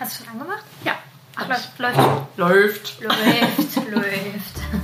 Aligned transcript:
Hast 0.00 0.18
du 0.18 0.24
schon 0.24 0.32
angemacht? 0.32 0.64
Ja. 0.82 0.94
Ach, 1.36 1.46
läuft, 1.46 1.78
läuft. 1.78 2.38
Läuft. 2.38 3.00
Läuft, 3.02 3.90
läuft. 3.90 4.79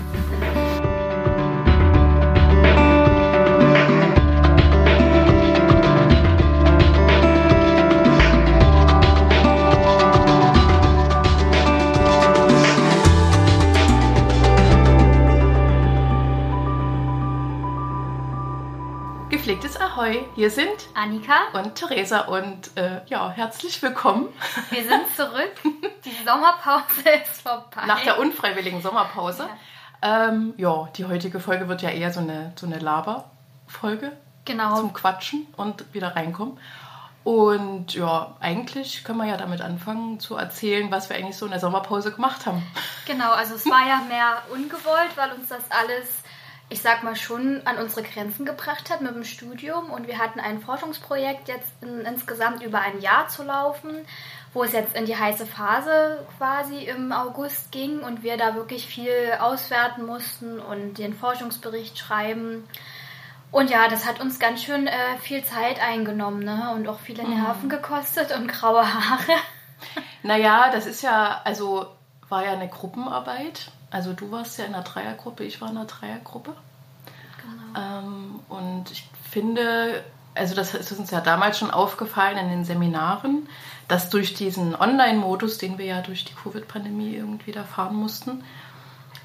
Ahoi. 19.97 20.27
Hier 20.35 20.51
sind 20.51 20.89
Annika, 20.95 21.35
und 21.55 21.75
Theresa 21.75 22.21
und 22.27 22.77
äh, 22.77 23.01
ja, 23.07 23.31
herzlich 23.31 23.81
willkommen 23.81 24.29
wir 24.69 24.83
sind 24.87 25.05
zurück. 25.17 25.53
Die 26.05 26.15
Sommerpause 26.25 27.09
ist 27.25 27.41
vorbei. 27.41 27.87
nach 27.87 28.03
der 28.03 28.19
unfreiwilligen 28.19 28.83
Sommerpause. 28.83 29.49
Ähm, 30.03 30.53
ja, 30.59 30.89
die 30.97 31.07
heutige 31.07 31.41
Folge 31.41 31.69
wird 31.69 31.81
ja 31.81 31.89
eher 31.89 32.13
so 32.13 32.21
eine, 32.21 32.53
so 32.57 32.67
eine 32.67 32.79
Laber-Folge 32.79 34.13
Genau. 34.45 34.77
zum 34.77 34.93
Quatschen 34.93 35.47
und 35.57 35.93
wieder 35.95 36.15
reinkommen. 36.15 36.59
Und 37.25 37.95
ja, 37.95 38.37
eigentlich 38.39 39.03
können 39.03 39.19
wir 39.19 39.27
ja 39.27 39.37
damit 39.39 39.63
anfangen 39.63 40.21
zu 40.21 40.37
erzählen, 40.37 40.91
was 40.93 41.09
wir 41.09 41.17
eigentlich 41.17 41.37
so 41.39 41.47
in 41.47 41.51
der 41.53 41.59
Sommerpause 41.61 42.13
gemacht 42.13 42.45
haben. 42.47 42.63
Genau, 43.07 43.33
also 43.33 43.55
es 43.55 43.65
war 43.67 43.89
ja 43.89 44.03
mehr 44.09 44.43
ungewollt, 44.53 45.17
weil 45.17 45.33
uns 45.33 45.49
das 45.49 45.63
alles, 45.71 46.07
ich 46.69 46.83
sag 46.83 47.05
mal, 47.05 47.15
schon 47.15 47.63
an 47.65 47.79
unsere 47.79 48.03
Grenzen 48.03 48.45
gebracht 48.45 48.91
hat 48.91 49.01
mit 49.01 49.15
dem 49.15 49.25
Studium. 49.25 49.91
Und 49.91 50.09
wir 50.09 50.19
hatten 50.19 50.41
ein 50.41 50.61
Forschungsprojekt 50.61 51.49
jetzt 51.49 51.73
in, 51.81 52.01
insgesamt 52.01 52.63
über 52.63 52.81
ein 52.81 53.01
Jahr 53.01 53.29
zu 53.29 53.45
laufen, 53.45 54.05
wo 54.53 54.65
es 54.65 54.73
jetzt 54.73 54.97
in 54.97 55.07
die 55.07 55.17
heiße 55.17 55.47
Phase 55.47 56.27
quasi 56.39 56.85
im 56.85 57.13
August 57.13 57.71
ging 57.71 58.01
und 58.01 58.23
wir 58.23 58.37
da 58.37 58.57
wirklich 58.57 58.87
viel 58.87 59.37
auswerten 59.39 60.07
mussten 60.07 60.59
und 60.59 60.99
den 60.99 61.15
Forschungsbericht 61.15 61.97
schreiben. 61.99 62.65
Und 63.53 63.71
ja, 63.71 63.87
das 63.89 64.05
hat 64.05 64.21
uns 64.21 64.41
ganz 64.41 64.65
schön 64.65 64.89
äh, 64.89 65.19
viel 65.21 65.45
Zeit 65.45 65.81
eingenommen 65.81 66.45
ne? 66.45 66.73
und 66.75 66.89
auch 66.89 66.99
viele 66.99 67.23
Nerven 67.23 67.69
gekostet 67.69 68.37
und 68.37 68.49
graue 68.49 68.83
Haare. 68.83 69.33
Naja, 70.23 70.71
das 70.73 70.87
ist 70.87 71.03
ja, 71.03 71.43
also 71.45 71.87
war 72.29 72.45
ja 72.45 72.53
eine 72.53 72.69
Gruppenarbeit. 72.69 73.71
Also 73.91 74.13
du 74.13 74.31
warst 74.31 74.59
ja 74.59 74.65
in 74.65 74.75
einer 74.75 74.83
Dreiergruppe, 74.83 75.45
ich 75.45 75.61
war 75.61 75.71
in 75.71 75.77
einer 75.77 75.87
Dreiergruppe. 75.87 76.55
Ähm, 77.77 78.41
und 78.49 78.91
ich 78.91 79.09
finde, 79.31 80.05
also 80.35 80.55
das 80.55 80.75
ist 80.75 80.93
uns 80.93 81.11
ja 81.11 81.21
damals 81.21 81.59
schon 81.59 81.71
aufgefallen 81.71 82.39
in 82.39 82.49
den 82.49 82.65
Seminaren, 82.65 83.49
dass 83.89 84.11
durch 84.11 84.35
diesen 84.35 84.75
Online-Modus, 84.75 85.59
den 85.59 85.79
wir 85.79 85.87
ja 85.87 86.01
durch 86.01 86.25
die 86.25 86.35
Covid-Pandemie 86.35 87.15
irgendwie 87.15 87.53
da 87.53 87.65
fahren 87.65 87.97
mussten, 87.97 88.43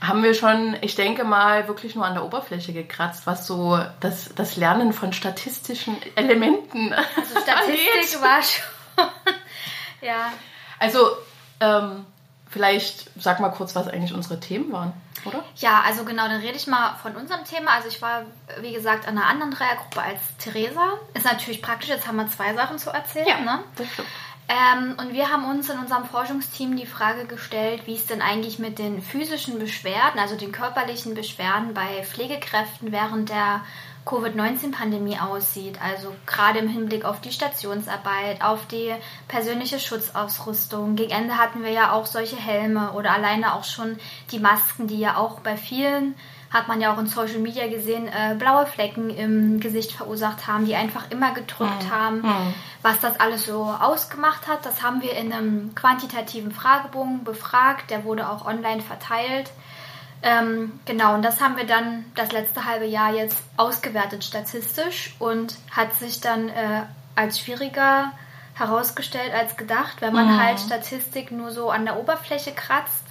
haben 0.01 0.23
wir 0.23 0.33
schon, 0.33 0.75
ich 0.81 0.95
denke 0.95 1.23
mal, 1.23 1.67
wirklich 1.67 1.95
nur 1.95 2.05
an 2.05 2.15
der 2.15 2.25
Oberfläche 2.25 2.73
gekratzt, 2.73 3.27
was 3.27 3.45
so 3.45 3.79
das, 3.99 4.33
das 4.35 4.57
Lernen 4.57 4.93
von 4.93 5.13
statistischen 5.13 5.95
Elementen 6.15 6.91
Also 6.93 7.39
Statistik 7.39 8.21
war 8.21 8.41
schon. 8.41 9.05
ja. 10.01 10.33
Also, 10.79 11.11
ähm, 11.59 12.05
vielleicht 12.49 13.11
sag 13.15 13.39
mal 13.39 13.49
kurz, 13.49 13.75
was 13.75 13.87
eigentlich 13.87 14.13
unsere 14.13 14.39
Themen 14.39 14.71
waren, 14.71 14.93
oder? 15.25 15.43
Ja, 15.55 15.81
also 15.85 16.03
genau, 16.03 16.27
dann 16.27 16.41
rede 16.41 16.57
ich 16.57 16.67
mal 16.67 16.95
von 17.01 17.15
unserem 17.15 17.43
Thema. 17.45 17.71
Also 17.71 17.87
ich 17.87 18.01
war, 18.01 18.23
wie 18.61 18.73
gesagt, 18.73 19.07
an 19.07 19.17
einer 19.17 19.27
anderen 19.27 19.51
Dreiergruppe 19.51 20.01
als 20.01 20.19
Theresa. 20.37 20.99
Ist 21.13 21.25
natürlich 21.25 21.61
praktisch, 21.61 21.89
jetzt 21.89 22.07
haben 22.07 22.17
wir 22.17 22.27
zwei 22.29 22.53
Sachen 22.53 22.77
zu 22.77 22.89
erzählen. 22.89 23.43
Ne? 23.43 23.59
das 23.75 23.87
stimmt. 23.87 24.07
Ähm, 24.51 24.95
und 24.97 25.13
wir 25.13 25.29
haben 25.29 25.45
uns 25.45 25.69
in 25.69 25.79
unserem 25.79 26.05
Forschungsteam 26.05 26.75
die 26.75 26.85
Frage 26.85 27.25
gestellt, 27.25 27.83
wie 27.85 27.95
es 27.95 28.05
denn 28.05 28.21
eigentlich 28.21 28.59
mit 28.59 28.79
den 28.79 29.01
physischen 29.01 29.59
Beschwerden, 29.59 30.19
also 30.19 30.35
den 30.35 30.51
körperlichen 30.51 31.13
Beschwerden 31.13 31.73
bei 31.73 32.03
Pflegekräften 32.03 32.91
während 32.91 33.29
der 33.29 33.61
Covid-19-Pandemie 34.05 35.19
aussieht. 35.19 35.79
Also 35.81 36.13
gerade 36.25 36.59
im 36.59 36.67
Hinblick 36.67 37.05
auf 37.05 37.21
die 37.21 37.31
Stationsarbeit, 37.31 38.41
auf 38.41 38.65
die 38.67 38.93
persönliche 39.27 39.79
Schutzausrüstung. 39.79 40.95
Gegen 40.95 41.11
Ende 41.11 41.37
hatten 41.37 41.63
wir 41.63 41.71
ja 41.71 41.91
auch 41.91 42.05
solche 42.05 42.37
Helme 42.37 42.91
oder 42.93 43.11
alleine 43.11 43.53
auch 43.53 43.63
schon 43.63 43.97
die 44.31 44.39
Masken, 44.39 44.87
die 44.87 44.99
ja 44.99 45.17
auch 45.17 45.39
bei 45.41 45.57
vielen 45.57 46.15
hat 46.51 46.67
man 46.67 46.81
ja 46.81 46.93
auch 46.93 46.97
in 46.97 47.07
Social 47.07 47.39
Media 47.39 47.67
gesehen, 47.67 48.07
äh, 48.07 48.35
blaue 48.37 48.65
Flecken 48.65 49.09
im 49.09 49.59
Gesicht 49.61 49.93
verursacht 49.93 50.47
haben, 50.47 50.65
die 50.65 50.75
einfach 50.75 51.09
immer 51.09 51.33
gedrückt 51.33 51.89
haben. 51.89 52.23
Was 52.81 52.99
das 52.99 53.19
alles 53.19 53.45
so 53.45 53.63
ausgemacht 53.63 54.47
hat, 54.47 54.65
das 54.65 54.83
haben 54.83 55.01
wir 55.01 55.13
in 55.13 55.31
einem 55.31 55.73
quantitativen 55.75 56.51
Fragebogen 56.51 57.23
befragt. 57.23 57.89
Der 57.89 58.03
wurde 58.03 58.29
auch 58.29 58.45
online 58.45 58.81
verteilt. 58.81 59.49
Ähm, 60.23 60.79
genau, 60.85 61.15
und 61.15 61.23
das 61.23 61.41
haben 61.41 61.57
wir 61.57 61.65
dann 61.65 62.05
das 62.15 62.31
letzte 62.31 62.65
halbe 62.65 62.85
Jahr 62.85 63.13
jetzt 63.13 63.37
ausgewertet 63.57 64.23
statistisch 64.23 65.15
und 65.19 65.57
hat 65.71 65.93
sich 65.95 66.21
dann 66.21 66.49
äh, 66.49 66.83
als 67.15 67.39
schwieriger 67.39 68.11
herausgestellt 68.53 69.33
als 69.33 69.57
gedacht, 69.57 70.01
wenn 70.01 70.13
man 70.13 70.39
halt 70.39 70.59
Statistik 70.59 71.31
nur 71.31 71.51
so 71.51 71.69
an 71.69 71.85
der 71.85 71.97
Oberfläche 71.99 72.51
kratzt, 72.51 73.05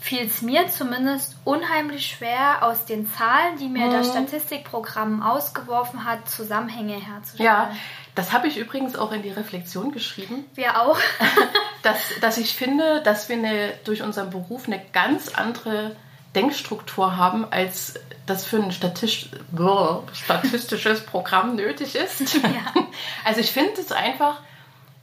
fiel 0.00 0.26
es 0.26 0.42
mir 0.42 0.68
zumindest 0.68 1.36
unheimlich 1.44 2.06
schwer, 2.06 2.62
aus 2.62 2.84
den 2.84 3.10
Zahlen, 3.10 3.56
die 3.58 3.68
mir 3.68 3.90
das 3.90 4.10
Statistikprogramm 4.10 5.22
ausgeworfen 5.22 6.04
hat, 6.04 6.28
Zusammenhänge 6.28 6.94
herzustellen. 6.94 7.46
Ja, 7.46 7.70
das 8.14 8.32
habe 8.32 8.48
ich 8.48 8.58
übrigens 8.58 8.96
auch 8.96 9.12
in 9.12 9.22
die 9.22 9.30
Reflexion 9.30 9.92
geschrieben, 9.92 10.44
Wir 10.54 10.80
auch. 10.80 10.98
dass, 11.82 11.98
dass 12.20 12.36
ich 12.36 12.54
finde, 12.54 13.02
dass 13.02 13.28
wir 13.28 13.36
eine, 13.36 13.72
durch 13.84 14.02
unseren 14.02 14.30
Beruf 14.30 14.66
eine 14.66 14.82
ganz 14.92 15.28
andere 15.34 15.96
Denkstruktur 16.34 17.16
haben, 17.16 17.46
als 17.50 17.94
das 18.26 18.44
für 18.44 18.56
ein 18.62 18.72
statistisch, 18.72 19.30
Brr, 19.50 20.04
statistisches 20.12 21.04
Programm 21.04 21.56
nötig 21.56 21.94
ist. 21.94 22.36
Also 23.24 23.40
ich 23.40 23.50
finde 23.52 23.80
es 23.80 23.90
einfach, 23.92 24.40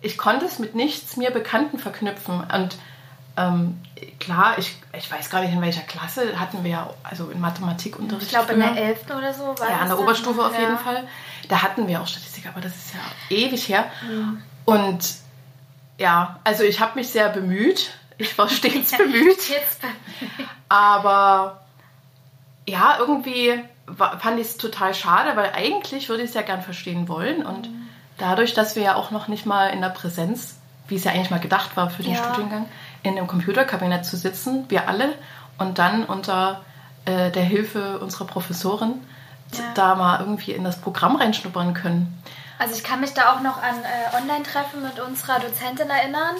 ich 0.01 0.17
konnte 0.17 0.45
es 0.45 0.59
mit 0.59 0.75
nichts 0.75 1.17
mir 1.17 1.31
Bekannten 1.31 1.79
verknüpfen. 1.79 2.41
Und 2.53 2.77
ähm, 3.37 3.79
klar, 4.19 4.57
ich, 4.57 4.75
ich 4.97 5.09
weiß 5.11 5.29
gar 5.29 5.41
nicht, 5.41 5.53
in 5.53 5.61
welcher 5.61 5.81
Klasse 5.81 6.39
hatten 6.39 6.63
wir 6.63 6.71
ja, 6.71 6.89
also 7.03 7.29
in 7.29 7.39
Mathematikunterricht. 7.39 8.27
Ich 8.27 8.29
glaube 8.29 8.53
in 8.53 8.59
der 8.59 8.69
früher. 8.69 8.77
11. 8.81 9.01
oder 9.17 9.33
so 9.33 9.43
war 9.59 9.69
Ja, 9.69 9.77
an 9.79 9.87
der. 9.87 9.99
Oberstufe 9.99 10.43
auf 10.45 10.53
Ja. 10.53 10.61
jeden 10.61 10.77
Fall. 10.77 11.07
Da 11.47 11.61
hatten 11.61 11.87
wir 11.87 12.01
auch 12.01 12.07
Statistik, 12.07 12.45
aber 12.47 12.61
das 12.61 12.73
ist 12.75 12.93
ja 12.93 13.35
ewig 13.35 13.67
her. 13.69 13.85
Mhm. 14.07 14.41
Und 14.65 14.99
ja, 15.97 16.39
also 16.43 16.63
ich 16.63 16.79
habe 16.79 16.95
mich 16.99 17.09
sehr 17.09 17.29
bemüht. 17.29 17.91
Ich 18.17 18.37
war 18.37 18.49
stets 18.49 18.91
bemüht. 18.97 19.39
Aber 20.69 21.61
ja, 22.67 22.95
irgendwie 22.99 23.59
fand 24.19 24.39
ich 24.39 24.47
es 24.47 24.57
total 24.57 24.93
schade, 24.93 25.35
weil 25.35 25.51
eigentlich 25.53 26.09
würde 26.09 26.23
ich 26.23 26.29
es 26.29 26.35
ja 26.35 26.43
gern 26.43 26.61
verstehen 26.61 27.07
wollen. 27.07 27.43
Und 27.45 27.69
dadurch, 28.17 28.53
dass 28.53 28.75
wir 28.75 28.83
ja 28.83 28.95
auch 28.95 29.09
noch 29.11 29.27
nicht 29.27 29.45
mal 29.45 29.67
in 29.67 29.81
der 29.81 29.89
Präsenz, 29.89 30.57
wie 30.87 30.95
es 30.95 31.03
ja 31.03 31.11
eigentlich 31.11 31.31
mal 31.31 31.39
gedacht 31.39 31.75
war 31.75 31.89
für 31.89 32.03
den 32.03 32.13
Ja. 32.13 32.23
Studiengang, 32.23 32.65
in 33.03 33.17
einem 33.17 33.27
Computerkabinett 33.27 34.05
zu 34.05 34.15
sitzen, 34.17 34.65
wir 34.69 34.87
alle, 34.87 35.13
und 35.57 35.77
dann 35.79 36.05
unter 36.05 36.61
äh, 37.05 37.31
der 37.31 37.43
Hilfe 37.43 37.99
unserer 37.99 38.25
Professorin 38.25 38.93
Ja. 39.53 39.63
da 39.73 39.95
mal 39.95 40.19
irgendwie 40.19 40.51
in 40.51 40.63
das 40.63 40.79
Programm 40.79 41.15
reinschnuppern 41.15 41.73
können. 41.73 42.21
Also 42.59 42.75
ich 42.75 42.83
kann 42.83 42.99
mich 43.01 43.13
da 43.13 43.33
auch 43.33 43.41
noch 43.41 43.57
an 43.61 43.73
äh, 43.83 44.17
Online-Treffen 44.21 44.83
mit 44.83 44.99
unserer 44.99 45.39
Dozentin 45.39 45.89
erinnern, 45.89 46.35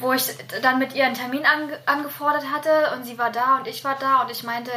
wo 0.00 0.12
ich 0.12 0.24
dann 0.62 0.78
mit 0.78 0.94
ihr 0.94 1.04
einen 1.06 1.14
Termin 1.14 1.44
ange 1.46 1.78
angefordert 1.86 2.44
hatte 2.52 2.92
und 2.96 3.04
sie 3.04 3.18
war 3.18 3.30
da 3.30 3.56
und 3.58 3.66
ich 3.68 3.84
war 3.84 3.96
da 3.98 4.22
und 4.22 4.30
ich 4.30 4.42
meinte, 4.42 4.70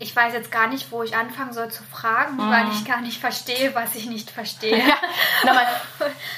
ich 0.00 0.14
weiß 0.14 0.32
jetzt 0.34 0.50
gar 0.50 0.66
nicht, 0.66 0.90
wo 0.90 1.04
ich 1.04 1.16
anfangen 1.16 1.52
soll 1.52 1.70
zu 1.70 1.84
fragen, 1.84 2.36
weil 2.50 2.66
ich 2.72 2.84
gar 2.84 3.00
nicht 3.00 3.20
verstehe, 3.20 3.76
was 3.76 3.94
ich 3.94 4.06
nicht 4.06 4.28
verstehe. 4.28 4.76
Ja, 4.76 4.96
na, 5.44 5.52
mal, 5.54 5.66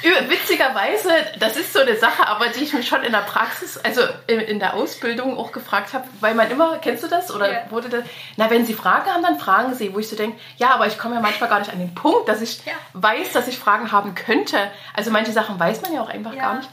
ü- 0.04 0.28
witzigerweise, 0.28 1.09
das 1.41 1.56
ist 1.56 1.72
so 1.72 1.81
eine 1.81 1.97
Sache, 1.97 2.28
aber 2.28 2.48
die 2.48 2.63
ich 2.65 2.74
mich 2.74 2.86
schon 2.86 3.03
in 3.03 3.13
der 3.13 3.21
Praxis, 3.21 3.78
also 3.78 4.03
in, 4.27 4.59
der 4.60 4.74
Ausbildung 4.74 5.39
auch 5.39 5.53
gefragt 5.53 5.95
habe, 5.95 6.04
weil 6.21 6.34
man 6.34 6.51
immer, 6.51 6.77
kennst 6.78 7.03
du 7.03 7.09
das? 7.09 7.34
Oder 7.34 7.51
Ja. 7.51 7.71
wurde 7.71 7.89
das? 7.89 8.04
Na, 8.36 8.51
wenn 8.51 8.66
Sie 8.66 8.74
Fragen 8.74 9.10
haben, 9.10 9.22
dann 9.22 9.39
fragen 9.41 9.74
Sie, 9.74 9.95
wo 9.95 10.01
ich 10.01 10.09
so 10.10 10.16
denke, 10.16 10.39
ja, 10.59 10.71
aber 10.74 10.86
ich 10.86 10.98
komme 10.98 11.15
ja 11.15 11.21
manchmal 11.22 11.48
gar 11.48 11.59
nicht 11.60 11.72
an 11.72 11.78
den 11.78 11.95
Punkt, 11.95 12.28
dass 12.28 12.42
ich 12.42 12.65
Ja. 12.66 12.72
weiß, 12.92 13.33
dass 13.33 13.48
ich 13.48 13.59
Fragen 13.59 13.91
haben 13.91 14.15
könnte. 14.15 14.71
Also 14.92 15.10
manche 15.10 15.33
Sachen 15.33 15.59
weiß 15.59 15.80
man 15.80 15.95
ja 15.95 16.03
auch 16.03 16.10
einfach 16.10 16.36
gar 16.36 16.57
nicht. 16.59 16.69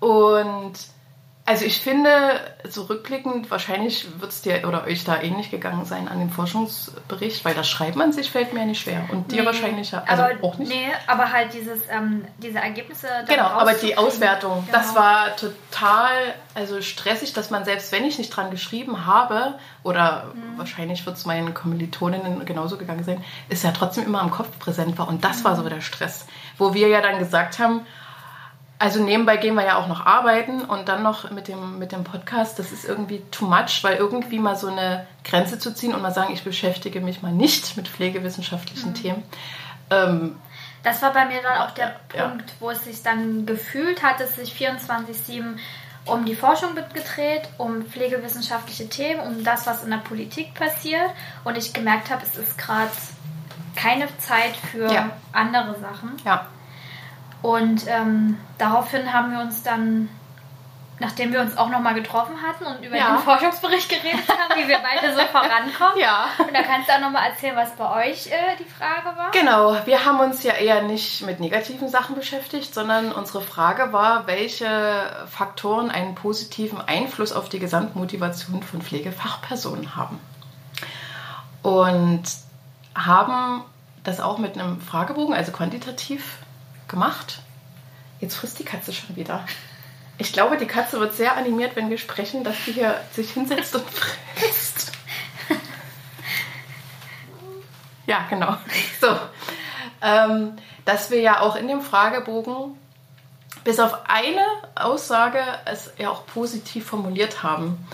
Und 0.00 0.72
also 1.46 1.64
ich 1.64 1.80
finde, 1.80 2.10
so 2.68 2.82
rückblickend, 2.82 3.50
wahrscheinlich 3.50 4.06
wird 4.20 4.30
es 4.30 4.40
dir 4.40 4.68
oder 4.68 4.84
euch 4.84 5.02
da 5.04 5.20
ähnlich 5.20 5.50
gegangen 5.50 5.84
sein 5.84 6.06
an 6.06 6.20
dem 6.20 6.30
Forschungsbericht, 6.30 7.44
weil 7.44 7.54
das 7.54 7.68
Schreiben 7.68 8.00
an 8.00 8.12
sich 8.12 8.30
fällt 8.30 8.52
mir 8.52 8.64
nicht 8.66 8.82
schwer. 8.82 9.02
Und 9.10 9.32
dir 9.32 9.40
Nee, 9.40 9.46
wahrscheinlich 9.46 9.90
ja. 9.90 10.04
Also 10.06 10.22
aber, 10.22 10.44
auch 10.44 10.58
nicht. 10.58 10.70
Nee, 10.70 10.86
aber 11.08 11.32
halt 11.32 11.52
dieses, 11.52 11.80
ähm, 11.90 12.24
diese 12.38 12.58
Ergebnisse. 12.58 13.08
Genau, 13.26 13.46
aber 13.46 13.72
die. 13.72 13.96
Auswertung, 13.96 14.68
das 14.70 14.90
Genau. 14.90 15.00
war 15.00 15.36
total 15.36 16.12
also 16.54 16.80
stressig, 16.82 17.32
dass 17.32 17.50
man 17.50 17.64
selbst 17.64 17.90
wenn 17.90 18.04
ich 18.04 18.18
nicht 18.18 18.30
dran 18.30 18.50
geschrieben 18.52 19.06
habe, 19.06 19.54
oder 19.82 20.30
Mhm. 20.34 20.58
wahrscheinlich 20.58 21.04
wird 21.04 21.16
es 21.16 21.26
meinen 21.26 21.52
Kommilitoninnen 21.52 22.44
genauso 22.44 22.76
gegangen 22.76 23.02
sein, 23.02 23.24
ist 23.48 23.64
ja 23.64 23.72
trotzdem 23.72 24.04
immer 24.04 24.20
am 24.20 24.30
Kopf 24.30 24.56
präsent 24.60 24.96
war. 24.98 25.08
Und 25.08 25.24
das 25.24 25.42
war 25.42 25.56
so 25.56 25.62
Mhm. 25.62 25.70
der 25.70 25.80
Stress, 25.80 26.26
wo 26.58 26.74
wir 26.74 26.86
ja 26.86 27.00
dann 27.00 27.18
gesagt 27.18 27.58
haben, 27.58 27.86
also 28.80 29.04
nebenbei 29.04 29.36
gehen 29.36 29.56
wir 29.56 29.64
ja 29.64 29.76
auch 29.76 29.88
noch 29.88 30.06
arbeiten 30.06 30.62
und 30.62 30.88
dann 30.88 31.02
noch 31.02 31.30
mit 31.30 31.48
dem, 31.48 31.78
mit 31.78 31.92
dem 31.92 32.02
Podcast, 32.02 32.58
das 32.58 32.72
ist 32.72 32.86
irgendwie 32.86 33.22
too 33.30 33.44
much, 33.44 33.84
weil 33.84 33.96
irgendwie 33.96 34.38
mal 34.38 34.56
so 34.56 34.68
eine 34.68 35.06
Grenze 35.22 35.58
zu 35.58 35.74
ziehen 35.74 35.94
und 35.94 36.00
mal 36.00 36.14
sagen, 36.14 36.32
ich 36.32 36.42
beschäftige 36.44 37.02
mich 37.02 37.20
mal 37.20 37.30
nicht 37.30 37.76
mit 37.76 37.88
pflegewissenschaftlichen 37.88 38.90
mhm. 38.90 38.94
Themen. 38.94 39.22
Ähm, 39.90 40.36
das 40.82 41.02
war 41.02 41.12
bei 41.12 41.26
mir 41.26 41.42
dann 41.42 41.58
auch 41.58 41.72
der 41.72 41.94
ja. 42.16 42.28
Punkt, 42.28 42.54
wo 42.58 42.70
es 42.70 42.82
sich 42.84 43.02
dann 43.02 43.44
gefühlt 43.44 44.02
hat, 44.02 44.18
dass 44.18 44.36
sich 44.36 44.54
24-7 44.54 45.58
um 46.06 46.24
die 46.24 46.34
Forschung 46.34 46.74
gedreht, 46.74 47.50
um 47.58 47.82
pflegewissenschaftliche 47.82 48.88
Themen, 48.88 49.20
um 49.20 49.44
das, 49.44 49.66
was 49.66 49.84
in 49.84 49.90
der 49.90 49.98
Politik 49.98 50.54
passiert. 50.54 51.10
Und 51.44 51.58
ich 51.58 51.74
gemerkt 51.74 52.08
habe, 52.10 52.22
es 52.22 52.38
ist 52.38 52.56
gerade 52.56 52.90
keine 53.76 54.08
Zeit 54.16 54.56
für 54.72 54.90
ja. 54.90 55.10
andere 55.32 55.78
Sachen. 55.78 56.16
Ja. 56.24 56.46
Und 57.42 57.86
ähm, 57.86 58.38
daraufhin 58.58 59.12
haben 59.12 59.32
wir 59.32 59.40
uns 59.40 59.62
dann, 59.62 60.10
nachdem 60.98 61.32
wir 61.32 61.40
uns 61.40 61.56
auch 61.56 61.70
nochmal 61.70 61.94
getroffen 61.94 62.34
hatten 62.42 62.64
und 62.66 62.84
über 62.84 62.96
ja. 62.96 63.14
den 63.14 63.18
Forschungsbericht 63.20 63.88
geredet 63.88 64.28
haben, 64.28 64.60
wie 64.60 64.68
wir 64.68 64.78
beide 64.78 65.14
so 65.14 65.20
vorankommen. 65.20 65.98
Ja. 65.98 66.26
Und 66.38 66.54
da 66.54 66.62
kannst 66.62 66.88
du 66.88 66.94
auch 66.94 67.00
nochmal 67.00 67.30
erzählen, 67.30 67.56
was 67.56 67.70
bei 67.76 68.08
euch 68.08 68.26
äh, 68.26 68.56
die 68.58 68.64
Frage 68.64 69.16
war. 69.16 69.30
Genau, 69.30 69.74
wir 69.86 70.04
haben 70.04 70.20
uns 70.20 70.42
ja 70.42 70.52
eher 70.52 70.82
nicht 70.82 71.22
mit 71.22 71.40
negativen 71.40 71.88
Sachen 71.88 72.14
beschäftigt, 72.14 72.74
sondern 72.74 73.12
unsere 73.12 73.40
Frage 73.40 73.94
war, 73.94 74.26
welche 74.26 74.68
Faktoren 75.30 75.90
einen 75.90 76.14
positiven 76.14 76.80
Einfluss 76.80 77.32
auf 77.32 77.48
die 77.48 77.58
Gesamtmotivation 77.58 78.62
von 78.62 78.82
Pflegefachpersonen 78.82 79.96
haben. 79.96 80.20
Und 81.62 82.22
haben 82.94 83.64
das 84.04 84.20
auch 84.20 84.38
mit 84.38 84.58
einem 84.58 84.80
Fragebogen, 84.80 85.34
also 85.34 85.52
quantitativ 85.52 86.38
gemacht. 86.90 87.40
Jetzt 88.20 88.36
frisst 88.36 88.58
die 88.58 88.64
Katze 88.64 88.92
schon 88.92 89.16
wieder. 89.16 89.46
Ich 90.18 90.34
glaube, 90.34 90.58
die 90.58 90.66
Katze 90.66 91.00
wird 91.00 91.14
sehr 91.14 91.36
animiert, 91.36 91.76
wenn 91.76 91.88
wir 91.88 91.96
sprechen, 91.96 92.44
dass 92.44 92.64
sie 92.64 92.72
hier 92.72 93.00
sich 93.12 93.32
hinsetzt 93.32 93.74
und 93.74 93.88
frisst. 93.88 94.92
ja, 98.06 98.26
genau. 98.28 98.56
So. 99.00 99.18
Ähm, 100.02 100.56
dass 100.84 101.10
wir 101.10 101.20
ja 101.20 101.40
auch 101.40 101.56
in 101.56 101.68
dem 101.68 101.80
Fragebogen 101.80 102.76
bis 103.64 103.78
auf 103.78 103.98
eine 104.08 104.44
Aussage 104.74 105.40
es 105.66 105.92
ja 105.98 106.10
auch 106.10 106.26
positiv 106.26 106.86
formuliert 106.86 107.42
haben. 107.42 107.86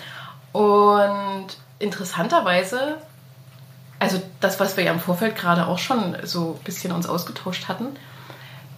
Und 0.53 1.49
interessanterweise, 1.79 2.99
also 3.99 4.23
das, 4.41 4.61
was 4.61 4.77
wir 4.77 4.85
ja 4.85 4.93
im 4.93 5.01
Vorfeld 5.01 5.37
gerade 5.37 5.67
auch 5.67 5.79
schon 5.79 6.17
so 6.25 6.57
ein 6.59 6.65
bisschen 6.65 6.93
uns 6.93 7.07
ausgetauscht 7.07 7.69
hatten, 7.69 7.97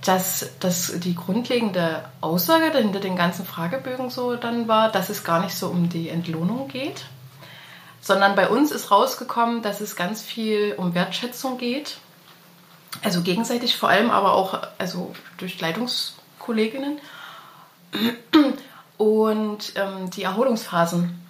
dass, 0.05 0.51
dass 0.61 1.01
die 1.01 1.15
grundlegende 1.15 2.05
Aussage 2.21 2.79
hinter 2.79 3.01
den 3.01 3.17
ganzen 3.17 3.45
Fragebögen 3.45 4.11
so 4.11 4.37
dann 4.37 4.69
war, 4.69 4.91
dass 4.91 5.09
es 5.09 5.25
gar 5.25 5.43
nicht 5.43 5.57
so 5.57 5.69
um 5.69 5.89
die 5.89 6.09
Entlohnung 6.09 6.69
geht, 6.69 7.07
sondern 8.01 8.37
bei 8.37 8.49
uns 8.49 8.71
ist 8.71 8.91
rausgekommen, 8.91 9.63
dass 9.63 9.81
es 9.81 9.97
ganz 9.97 10.23
viel 10.23 10.75
um 10.77 10.95
Wertschätzung 10.95 11.59
geht. 11.59 11.99
Also 13.03 13.23
gegenseitig 13.23 13.77
vor 13.77 13.89
allem, 13.89 14.11
aber 14.11 14.33
auch 14.35 14.61
also 14.79 15.15
durch 15.37 15.61
Leitungskolleginnen. 15.61 16.99
Und 18.97 19.73
ähm, 19.77 20.11
die 20.11 20.23
Erholungsphasen 20.23 21.21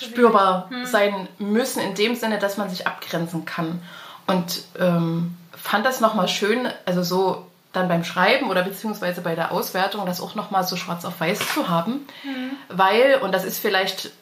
spürbar 0.00 0.68
hm. 0.70 0.86
sein 0.86 1.28
müssen, 1.38 1.80
in 1.80 1.94
dem 1.94 2.14
Sinne, 2.16 2.38
dass 2.38 2.56
man 2.56 2.70
sich 2.70 2.86
abgrenzen 2.86 3.44
kann. 3.44 3.80
Und 4.26 4.64
ähm, 4.78 5.36
fand 5.56 5.86
das 5.86 6.00
nochmal 6.00 6.28
schön, 6.28 6.68
also 6.86 7.02
so 7.02 7.46
dann 7.74 7.88
beim 7.88 8.04
Schreiben 8.04 8.50
oder 8.50 8.62
beziehungsweise 8.62 9.20
bei 9.20 9.34
der 9.34 9.52
Auswertung 9.52 10.06
das 10.06 10.20
auch 10.20 10.34
nochmal 10.34 10.64
so 10.64 10.76
schwarz 10.76 11.04
auf 11.04 11.20
weiß 11.20 11.54
zu 11.54 11.68
haben. 11.68 12.06
Mhm. 12.22 12.52
Weil, 12.68 13.20
und 13.22 13.32
das 13.32 13.44
ist 13.44 13.58
vielleicht, 13.58 14.12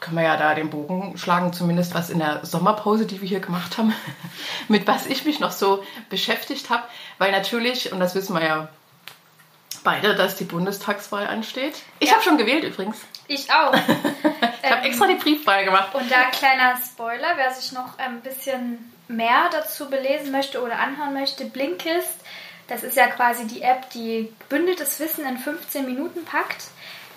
können 0.00 0.16
wir 0.16 0.24
ja 0.24 0.36
da 0.36 0.54
den 0.54 0.70
Bogen 0.70 1.16
schlagen, 1.16 1.52
zumindest 1.52 1.94
was 1.94 2.10
in 2.10 2.18
der 2.18 2.44
Sommerpause, 2.44 3.06
die 3.06 3.20
wir 3.20 3.28
hier 3.28 3.40
gemacht 3.40 3.78
haben, 3.78 3.94
mit 4.68 4.86
was 4.86 5.06
ich 5.06 5.24
mich 5.24 5.38
noch 5.38 5.52
so 5.52 5.84
beschäftigt 6.08 6.70
habe. 6.70 6.82
Weil 7.18 7.30
natürlich, 7.30 7.92
und 7.92 8.00
das 8.00 8.14
wissen 8.14 8.34
wir 8.34 8.44
ja 8.44 8.68
beide, 9.84 10.14
dass 10.14 10.36
die 10.36 10.44
Bundestagswahl 10.44 11.26
ansteht. 11.26 11.82
Ich 12.00 12.08
ja. 12.08 12.14
habe 12.14 12.24
schon 12.24 12.38
gewählt 12.38 12.64
übrigens. 12.64 12.98
Ich 13.26 13.52
auch. 13.52 13.72
ich 14.62 14.70
habe 14.70 14.80
ähm, 14.80 14.84
extra 14.84 15.06
die 15.06 15.14
Briefwahl 15.14 15.64
gemacht. 15.64 15.94
Und 15.94 16.10
da 16.10 16.24
kleiner 16.32 16.76
Spoiler, 16.82 17.36
wer 17.36 17.52
sich 17.52 17.72
noch 17.72 17.98
ein 17.98 18.20
bisschen 18.22 18.92
mehr 19.08 19.48
dazu 19.52 19.88
belesen 19.90 20.32
möchte 20.32 20.62
oder 20.62 20.78
anhören 20.78 21.14
möchte, 21.14 21.44
Blinkist 21.44 22.20
das 22.68 22.82
ist 22.82 22.96
ja 22.96 23.08
quasi 23.08 23.46
die 23.46 23.62
App, 23.62 23.90
die 23.90 24.32
gebündeltes 24.40 25.00
Wissen 25.00 25.26
in 25.26 25.38
15 25.38 25.84
Minuten 25.84 26.24
packt. 26.24 26.64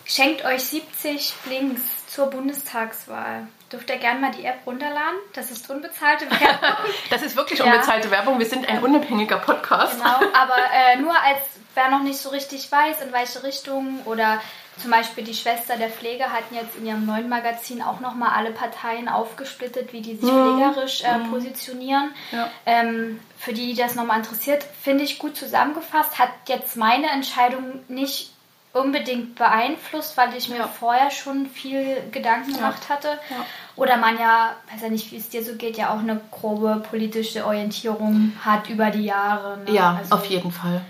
Schenkt 0.05 0.43
euch 0.43 0.63
70 0.63 1.33
Links 1.49 1.81
zur 2.07 2.27
Bundestagswahl. 2.27 3.47
Dürft 3.71 3.89
ihr 3.89 3.97
gerne 3.97 4.19
mal 4.19 4.31
die 4.31 4.43
App 4.43 4.59
runterladen. 4.65 5.19
Das 5.33 5.51
ist 5.51 5.69
unbezahlte 5.69 6.25
Werbung. 6.31 6.91
das 7.09 7.21
ist 7.21 7.35
wirklich 7.35 7.61
unbezahlte 7.61 8.07
ja. 8.07 8.15
Werbung. 8.15 8.39
Wir 8.39 8.45
sind 8.45 8.67
ein 8.67 8.83
unabhängiger 8.83 9.37
Podcast. 9.37 9.97
Genau, 9.97 10.19
aber 10.33 10.57
äh, 10.73 10.97
nur 11.01 11.13
als 11.13 11.39
wer 11.75 11.89
noch 11.89 12.03
nicht 12.03 12.17
so 12.17 12.29
richtig 12.29 12.69
weiß, 12.69 13.01
in 13.01 13.13
welche 13.13 13.43
Richtung 13.43 14.01
oder 14.05 14.41
zum 14.77 14.91
Beispiel 14.91 15.23
die 15.23 15.33
Schwester 15.33 15.77
der 15.77 15.89
Pflege 15.89 16.25
hatten 16.31 16.55
jetzt 16.55 16.75
in 16.75 16.85
ihrem 16.85 17.05
neuen 17.05 17.29
Magazin 17.29 17.81
auch 17.81 17.99
nochmal 17.99 18.29
alle 18.35 18.51
Parteien 18.51 19.09
aufgesplittet, 19.09 19.93
wie 19.93 20.01
die 20.01 20.15
sich 20.15 20.31
mhm. 20.31 20.59
pflegerisch 20.59 21.03
äh, 21.03 21.17
mhm. 21.17 21.29
positionieren. 21.31 22.11
Ja. 22.31 22.49
Ähm, 22.65 23.19
für 23.37 23.53
die, 23.53 23.73
die 23.73 23.81
das 23.81 23.95
nochmal 23.95 24.19
interessiert, 24.19 24.63
finde 24.81 25.03
ich 25.03 25.19
gut 25.19 25.35
zusammengefasst. 25.35 26.19
Hat 26.19 26.29
jetzt 26.47 26.77
meine 26.77 27.09
Entscheidung 27.09 27.81
nicht 27.87 28.31
unbedingt 28.73 29.35
beeinflusst, 29.35 30.15
weil 30.15 30.33
ich 30.35 30.49
mir 30.49 30.59
ja. 30.59 30.67
vorher 30.67 31.11
schon 31.11 31.47
viel 31.47 31.97
Gedanken 32.11 32.53
gemacht 32.53 32.89
hatte. 32.89 33.19
Ja. 33.29 33.45
Oder 33.75 33.97
man 33.97 34.17
ja, 34.17 34.55
weiß 34.71 34.81
ja 34.83 34.89
nicht, 34.89 35.11
wie 35.11 35.17
es 35.17 35.29
dir 35.29 35.43
so 35.43 35.55
geht, 35.55 35.77
ja 35.77 35.93
auch 35.93 35.99
eine 35.99 36.21
grobe 36.31 36.81
politische 36.89 37.45
Orientierung 37.45 38.33
hat 38.43 38.69
über 38.69 38.89
die 38.89 39.03
Jahre. 39.03 39.57
Ne? 39.65 39.71
Ja, 39.71 39.97
also, 39.97 40.15
auf 40.15 40.25
jeden 40.25 40.51
Fall. 40.51 40.81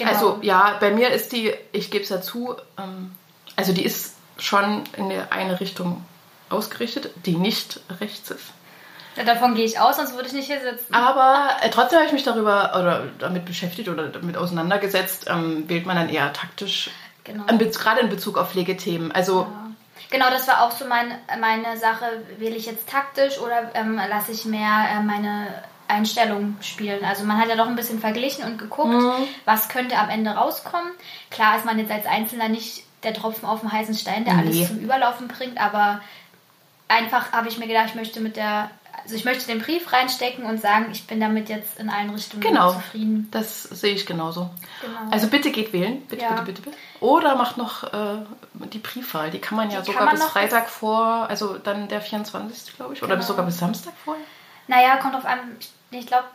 Genau. 0.00 0.12
Also 0.12 0.38
ja, 0.40 0.78
bei 0.80 0.90
mir 0.90 1.10
ist 1.10 1.30
die, 1.32 1.52
ich 1.72 1.90
gebe 1.90 2.02
es 2.02 2.08
ja 2.08 2.22
zu, 2.22 2.56
ähm, 2.78 3.12
also 3.54 3.74
die 3.74 3.84
ist 3.84 4.14
schon 4.38 4.82
in 4.96 5.12
eine 5.28 5.60
Richtung 5.60 6.02
ausgerichtet, 6.48 7.10
die 7.26 7.36
nicht 7.36 7.80
rechts 8.00 8.30
ist. 8.30 8.46
Ja, 9.16 9.24
davon 9.24 9.54
gehe 9.54 9.66
ich 9.66 9.78
aus, 9.78 9.96
sonst 9.96 10.14
würde 10.14 10.28
ich 10.28 10.32
nicht 10.32 10.46
hier 10.46 10.60
sitzen. 10.60 10.94
Aber 10.94 11.50
äh, 11.60 11.68
trotzdem 11.68 11.98
habe 11.98 12.06
ich 12.06 12.14
mich 12.14 12.22
darüber 12.22 12.72
oder 12.80 13.08
damit 13.18 13.44
beschäftigt 13.44 13.90
oder 13.90 14.08
damit 14.08 14.38
auseinandergesetzt, 14.38 15.26
ähm, 15.28 15.68
wählt 15.68 15.84
man 15.84 15.96
dann 15.96 16.08
eher 16.08 16.32
taktisch, 16.32 16.90
genau. 17.24 17.44
gerade 17.44 18.00
in 18.00 18.08
Bezug 18.08 18.38
auf 18.38 18.52
Pflegethemen. 18.52 19.12
Also 19.12 19.42
ja. 19.42 19.66
Genau, 20.08 20.30
das 20.30 20.48
war 20.48 20.62
auch 20.64 20.70
so 20.70 20.86
mein, 20.86 21.14
meine 21.38 21.76
Sache. 21.76 22.06
Wähle 22.38 22.56
ich 22.56 22.64
jetzt 22.64 22.88
taktisch 22.88 23.38
oder 23.38 23.70
ähm, 23.74 23.96
lasse 23.96 24.32
ich 24.32 24.46
mehr 24.46 24.88
äh, 24.92 25.02
meine 25.02 25.48
Einstellung 25.90 26.56
spielen. 26.60 27.04
Also 27.04 27.24
man 27.24 27.38
hat 27.38 27.48
ja 27.48 27.56
doch 27.56 27.66
ein 27.66 27.76
bisschen 27.76 27.98
verglichen 27.98 28.44
und 28.44 28.58
geguckt, 28.58 28.90
mhm. 28.90 29.12
was 29.44 29.68
könnte 29.68 29.98
am 29.98 30.08
Ende 30.08 30.30
rauskommen. 30.30 30.90
Klar 31.30 31.56
ist 31.56 31.64
man 31.64 31.78
jetzt 31.78 31.90
als 31.90 32.06
Einzelner 32.06 32.48
nicht 32.48 32.84
der 33.02 33.14
Tropfen 33.14 33.48
auf 33.48 33.60
dem 33.60 33.72
heißen 33.72 33.94
Stein, 33.94 34.24
der 34.24 34.34
nee. 34.34 34.40
alles 34.40 34.68
zum 34.68 34.78
Überlaufen 34.78 35.28
bringt, 35.28 35.60
aber 35.60 36.00
einfach 36.88 37.32
habe 37.32 37.48
ich 37.48 37.58
mir 37.58 37.66
gedacht, 37.66 37.88
ich 37.88 37.94
möchte 37.94 38.20
mit 38.20 38.36
der 38.36 38.70
also 39.02 39.16
ich 39.16 39.24
möchte 39.24 39.46
den 39.46 39.60
Brief 39.60 39.92
reinstecken 39.92 40.44
und 40.44 40.60
sagen, 40.60 40.88
ich 40.92 41.06
bin 41.06 41.20
damit 41.20 41.48
jetzt 41.48 41.78
in 41.78 41.88
allen 41.90 42.10
Richtungen 42.10 42.42
genau, 42.42 42.74
zufrieden. 42.74 43.28
Das 43.30 43.62
sehe 43.62 43.94
ich 43.94 44.06
genauso. 44.06 44.50
Genau. 44.82 45.10
Also 45.10 45.28
bitte 45.28 45.50
geht 45.50 45.72
wählen, 45.72 46.02
bitte, 46.02 46.22
ja. 46.22 46.30
bitte, 46.30 46.44
bitte, 46.44 46.62
bitte. 46.62 46.76
Oder 47.00 47.36
macht 47.36 47.56
noch 47.56 47.84
äh, 47.84 48.18
die 48.72 48.78
Briefwahl. 48.78 49.30
Die 49.30 49.38
kann 49.38 49.56
man 49.56 49.70
ja 49.70 49.80
die 49.80 49.92
sogar 49.92 50.10
bis 50.10 50.22
Freitag 50.24 50.68
vor, 50.68 51.26
also 51.28 51.56
dann 51.56 51.88
der 51.88 52.00
24. 52.00 52.76
glaube 52.76 52.94
ich, 52.94 53.00
genau. 53.00 53.14
oder 53.14 53.22
sogar 53.22 53.46
bis 53.46 53.58
Samstag 53.58 53.94
vorher. 54.04 54.24
Naja, 54.66 54.96
kommt 54.98 55.16
auf 55.16 55.24
an. 55.24 55.38
Ich 55.58 55.72
glaube, 56.06 56.26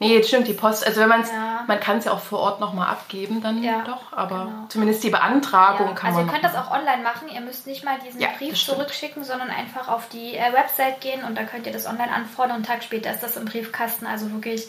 Nee, 0.00 0.12
jetzt 0.12 0.28
stimmt, 0.28 0.48
die 0.48 0.54
Post, 0.54 0.84
also 0.84 1.00
wenn 1.00 1.08
man 1.08 1.20
es, 1.20 1.30
ja. 1.30 1.64
man 1.68 1.78
kann 1.78 1.98
es 1.98 2.04
ja 2.04 2.12
auch 2.12 2.20
vor 2.20 2.40
Ort 2.40 2.60
nochmal 2.60 2.88
abgeben, 2.88 3.40
dann 3.40 3.62
ja, 3.62 3.82
doch, 3.82 4.12
aber 4.12 4.46
genau. 4.46 4.66
zumindest 4.68 5.04
die 5.04 5.10
Beantragung 5.10 5.88
ja. 5.88 5.94
kann 5.94 6.08
also 6.08 6.20
man. 6.20 6.28
Also 6.28 6.36
ihr 6.36 6.42
könnt 6.42 6.44
das 6.44 6.56
auch 6.56 6.72
online 6.72 7.02
machen, 7.02 7.28
ihr 7.32 7.40
müsst 7.40 7.68
nicht 7.68 7.84
mal 7.84 7.96
diesen 8.04 8.20
Brief 8.36 8.56
zurückschicken, 8.56 9.22
sondern 9.22 9.50
einfach 9.50 9.88
auf 9.88 10.08
die 10.08 10.34
äh, 10.36 10.52
Website 10.52 11.00
gehen 11.00 11.22
und 11.22 11.38
da 11.38 11.44
könnt 11.44 11.66
ihr 11.66 11.72
das 11.72 11.86
online 11.86 12.12
anfordern 12.12 12.56
und 12.56 12.56
einen 12.56 12.64
Tag 12.66 12.82
später 12.82 13.12
ist 13.12 13.22
das 13.22 13.36
im 13.36 13.44
Briefkasten, 13.44 14.06
also 14.06 14.32
wirklich 14.32 14.68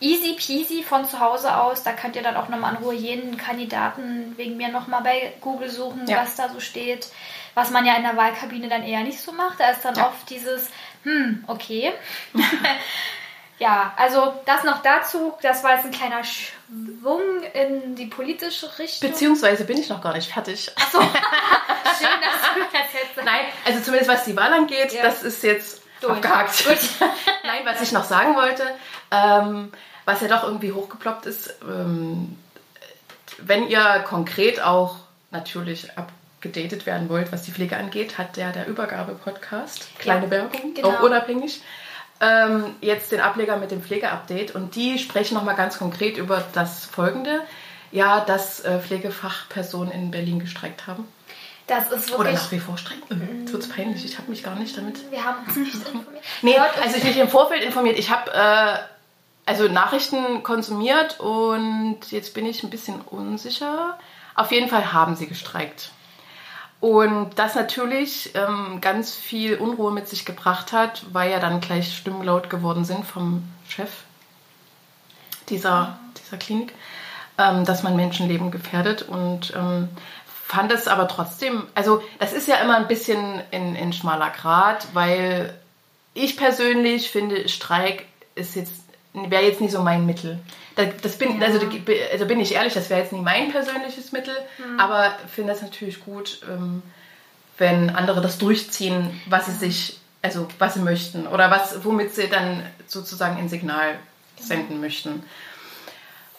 easy 0.00 0.34
peasy 0.34 0.82
von 0.82 1.06
zu 1.06 1.20
Hause 1.20 1.56
aus, 1.56 1.82
da 1.82 1.92
könnt 1.92 2.14
ihr 2.14 2.22
dann 2.22 2.36
auch 2.36 2.50
nochmal 2.50 2.74
in 2.74 2.82
Ruhe 2.82 2.94
jeden 2.94 3.38
Kandidaten 3.38 4.34
wegen 4.36 4.58
mir 4.58 4.68
nochmal 4.68 5.02
bei 5.02 5.32
Google 5.40 5.70
suchen, 5.70 6.06
was 6.06 6.36
da 6.36 6.50
so 6.50 6.60
steht, 6.60 7.08
was 7.54 7.70
man 7.70 7.86
ja 7.86 7.94
in 7.94 8.02
der 8.02 8.18
Wahlkabine 8.18 8.68
dann 8.68 8.82
eher 8.82 9.00
nicht 9.00 9.20
so 9.20 9.32
macht, 9.32 9.58
da 9.58 9.70
ist 9.70 9.86
dann 9.86 9.98
oft 9.98 10.28
dieses, 10.28 10.68
hm, 11.02 11.44
okay. 11.46 11.92
Ja, 13.58 13.94
also 13.96 14.34
das 14.44 14.64
noch 14.64 14.82
dazu. 14.82 15.34
Das 15.40 15.64
war 15.64 15.74
jetzt 15.76 15.86
ein 15.86 15.90
kleiner 15.90 16.22
Schwung 16.24 17.42
in 17.54 17.96
die 17.96 18.06
politische 18.06 18.78
Richtung. 18.78 19.10
Beziehungsweise 19.10 19.64
bin 19.64 19.78
ich 19.78 19.88
noch 19.88 20.02
gar 20.02 20.14
nicht 20.14 20.30
fertig. 20.30 20.70
Achso, 20.76 21.00
schön, 21.98 22.08
dass 22.20 22.54
du 22.54 22.60
das 22.72 22.92
jetzt 22.92 23.24
Nein, 23.24 23.46
also 23.64 23.80
zumindest 23.80 24.10
was 24.10 24.24
die 24.24 24.36
Wahl 24.36 24.52
angeht, 24.52 24.92
ja. 24.92 25.02
das 25.02 25.22
ist 25.22 25.42
jetzt 25.42 25.82
Durch. 26.00 26.12
abgehakt. 26.12 26.66
Gut. 26.66 26.78
Nein, 27.44 27.62
was 27.64 27.80
ich 27.80 27.92
noch 27.92 28.04
sagen 28.04 28.36
wollte, 28.36 28.62
ähm, 29.10 29.72
was 30.04 30.20
ja 30.20 30.28
doch 30.28 30.44
irgendwie 30.44 30.72
hochgeploppt 30.72 31.24
ist, 31.24 31.54
ähm, 31.62 32.38
wenn 33.38 33.68
ihr 33.68 34.04
konkret 34.06 34.62
auch 34.62 34.96
natürlich 35.30 35.90
abgedatet 35.96 36.84
werden 36.84 37.08
wollt, 37.08 37.32
was 37.32 37.42
die 37.42 37.52
Pflege 37.52 37.76
angeht, 37.76 38.18
hat 38.18 38.36
der 38.36 38.52
der 38.52 38.66
Übergabe-Podcast, 38.66 39.98
kleine 39.98 40.26
ja, 40.26 40.30
Werbung, 40.30 40.74
genau. 40.74 40.90
auch 40.90 41.00
unabhängig, 41.00 41.62
ähm, 42.20 42.74
jetzt 42.80 43.12
den 43.12 43.20
Ableger 43.20 43.56
mit 43.56 43.70
dem 43.70 43.82
Pflegeupdate 43.82 44.54
und 44.54 44.74
die 44.74 44.98
sprechen 44.98 45.34
nochmal 45.34 45.56
ganz 45.56 45.78
konkret 45.78 46.16
über 46.16 46.44
das 46.52 46.84
Folgende, 46.84 47.40
ja, 47.92 48.20
dass 48.20 48.60
äh, 48.64 48.78
Pflegefachpersonen 48.78 49.92
in 49.92 50.10
Berlin 50.10 50.38
gestreikt 50.38 50.86
haben. 50.86 51.06
Das 51.66 51.90
ist 51.90 52.10
wirklich. 52.10 52.18
Oder 52.18 52.32
nach 52.32 52.52
wie 52.52 52.60
vor 52.60 52.78
streng. 52.78 52.98
Jetzt 53.40 53.52
wird 53.52 53.62
es 53.62 53.68
peinlich. 53.68 54.04
Ich 54.04 54.18
habe 54.18 54.30
mich 54.30 54.42
gar 54.42 54.54
nicht 54.54 54.76
damit. 54.76 55.10
Wir 55.10 55.24
haben 55.24 55.44
uns 55.46 55.56
nicht 55.56 55.74
informiert. 55.74 56.24
Nee, 56.42 56.56
also 56.58 56.96
ich 56.96 57.04
mich 57.04 57.16
im 57.18 57.28
Vorfeld 57.28 57.62
informiert. 57.64 57.98
Ich 57.98 58.10
habe 58.10 58.32
äh, 58.32 58.78
also 59.46 59.68
Nachrichten 59.68 60.42
konsumiert 60.42 61.18
und 61.18 61.98
jetzt 62.10 62.34
bin 62.34 62.46
ich 62.46 62.62
ein 62.62 62.70
bisschen 62.70 63.00
unsicher. 63.00 63.98
Auf 64.34 64.52
jeden 64.52 64.68
Fall 64.68 64.92
haben 64.92 65.16
sie 65.16 65.26
gestreikt. 65.26 65.90
Und 66.86 67.30
das 67.34 67.56
natürlich 67.56 68.30
ähm, 68.36 68.80
ganz 68.80 69.12
viel 69.12 69.56
Unruhe 69.56 69.90
mit 69.90 70.08
sich 70.08 70.24
gebracht 70.24 70.70
hat, 70.70 71.04
weil 71.12 71.32
ja 71.32 71.40
dann 71.40 71.60
gleich 71.60 71.96
Stimmen 71.96 72.22
laut 72.22 72.48
geworden 72.48 72.84
sind 72.84 73.04
vom 73.04 73.42
Chef 73.68 73.90
dieser, 75.48 75.98
dieser 76.16 76.36
Klinik, 76.36 76.74
ähm, 77.38 77.64
dass 77.64 77.82
man 77.82 77.96
Menschenleben 77.96 78.52
gefährdet. 78.52 79.02
Und 79.02 79.52
ähm, 79.56 79.88
fand 80.26 80.70
es 80.70 80.86
aber 80.86 81.08
trotzdem, 81.08 81.64
also 81.74 82.04
das 82.20 82.32
ist 82.32 82.46
ja 82.46 82.58
immer 82.58 82.76
ein 82.76 82.86
bisschen 82.86 83.42
in, 83.50 83.74
in 83.74 83.92
schmaler 83.92 84.30
Grad, 84.30 84.86
weil 84.92 85.58
ich 86.14 86.36
persönlich 86.36 87.10
finde, 87.10 87.48
Streik 87.48 88.06
ist 88.36 88.54
jetzt 88.54 88.74
wäre 89.12 89.42
jetzt 89.42 89.60
nicht 89.60 89.72
so 89.72 89.82
mein 89.82 90.06
Mittel. 90.06 90.38
Das 90.76 91.16
bin, 91.16 91.40
ja. 91.40 91.46
also, 91.46 91.58
da 91.58 92.24
bin 92.26 92.38
ich 92.38 92.52
ehrlich, 92.52 92.74
das 92.74 92.90
wäre 92.90 93.00
jetzt 93.00 93.10
nicht 93.10 93.24
mein 93.24 93.50
persönliches 93.50 94.12
Mittel, 94.12 94.34
mhm. 94.58 94.78
aber 94.78 95.16
finde 95.34 95.54
es 95.54 95.62
natürlich 95.62 96.04
gut, 96.04 96.40
ähm, 96.50 96.82
wenn 97.56 97.88
andere 97.88 98.20
das 98.20 98.36
durchziehen, 98.36 99.18
was 99.26 99.46
sie 99.46 99.52
sich, 99.52 99.98
also 100.20 100.46
was 100.58 100.74
sie 100.74 100.80
möchten 100.80 101.26
oder 101.26 101.50
was, 101.50 101.82
womit 101.82 102.14
sie 102.14 102.28
dann 102.28 102.62
sozusagen 102.86 103.38
ein 103.38 103.48
Signal 103.48 103.98
genau. 104.36 104.48
senden 104.48 104.80
möchten. 104.80 105.22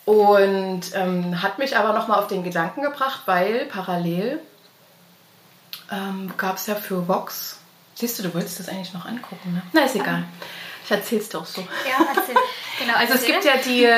Und 0.06 0.82
ähm, 0.94 1.42
hat 1.42 1.58
mich 1.58 1.76
aber 1.76 1.94
nochmal 1.94 2.20
auf 2.20 2.28
den 2.28 2.44
Gedanken 2.44 2.84
gebracht, 2.84 3.24
weil 3.26 3.66
parallel 3.66 4.40
ähm, 5.92 6.32
gab 6.38 6.58
es 6.58 6.68
ja 6.68 6.76
für 6.76 7.08
Vox, 7.08 7.60
siehst 7.96 8.20
du, 8.20 8.24
du 8.24 8.34
wolltest 8.34 8.60
das 8.60 8.70
eigentlich 8.70 8.94
noch 8.94 9.06
angucken, 9.06 9.56
ne? 9.56 9.62
Na, 9.74 9.82
ist 9.82 9.96
egal. 9.96 10.24
Ich 10.86 10.92
erzähl's 10.92 11.28
doch 11.30 11.46
so. 11.46 11.62
Ja, 11.62 12.06
erzähl. 12.16 12.36
Genau, 12.80 12.94
also 12.94 13.16
es 13.16 13.26
gibt 13.26 13.44
ja 13.44 13.58
die, 13.58 13.90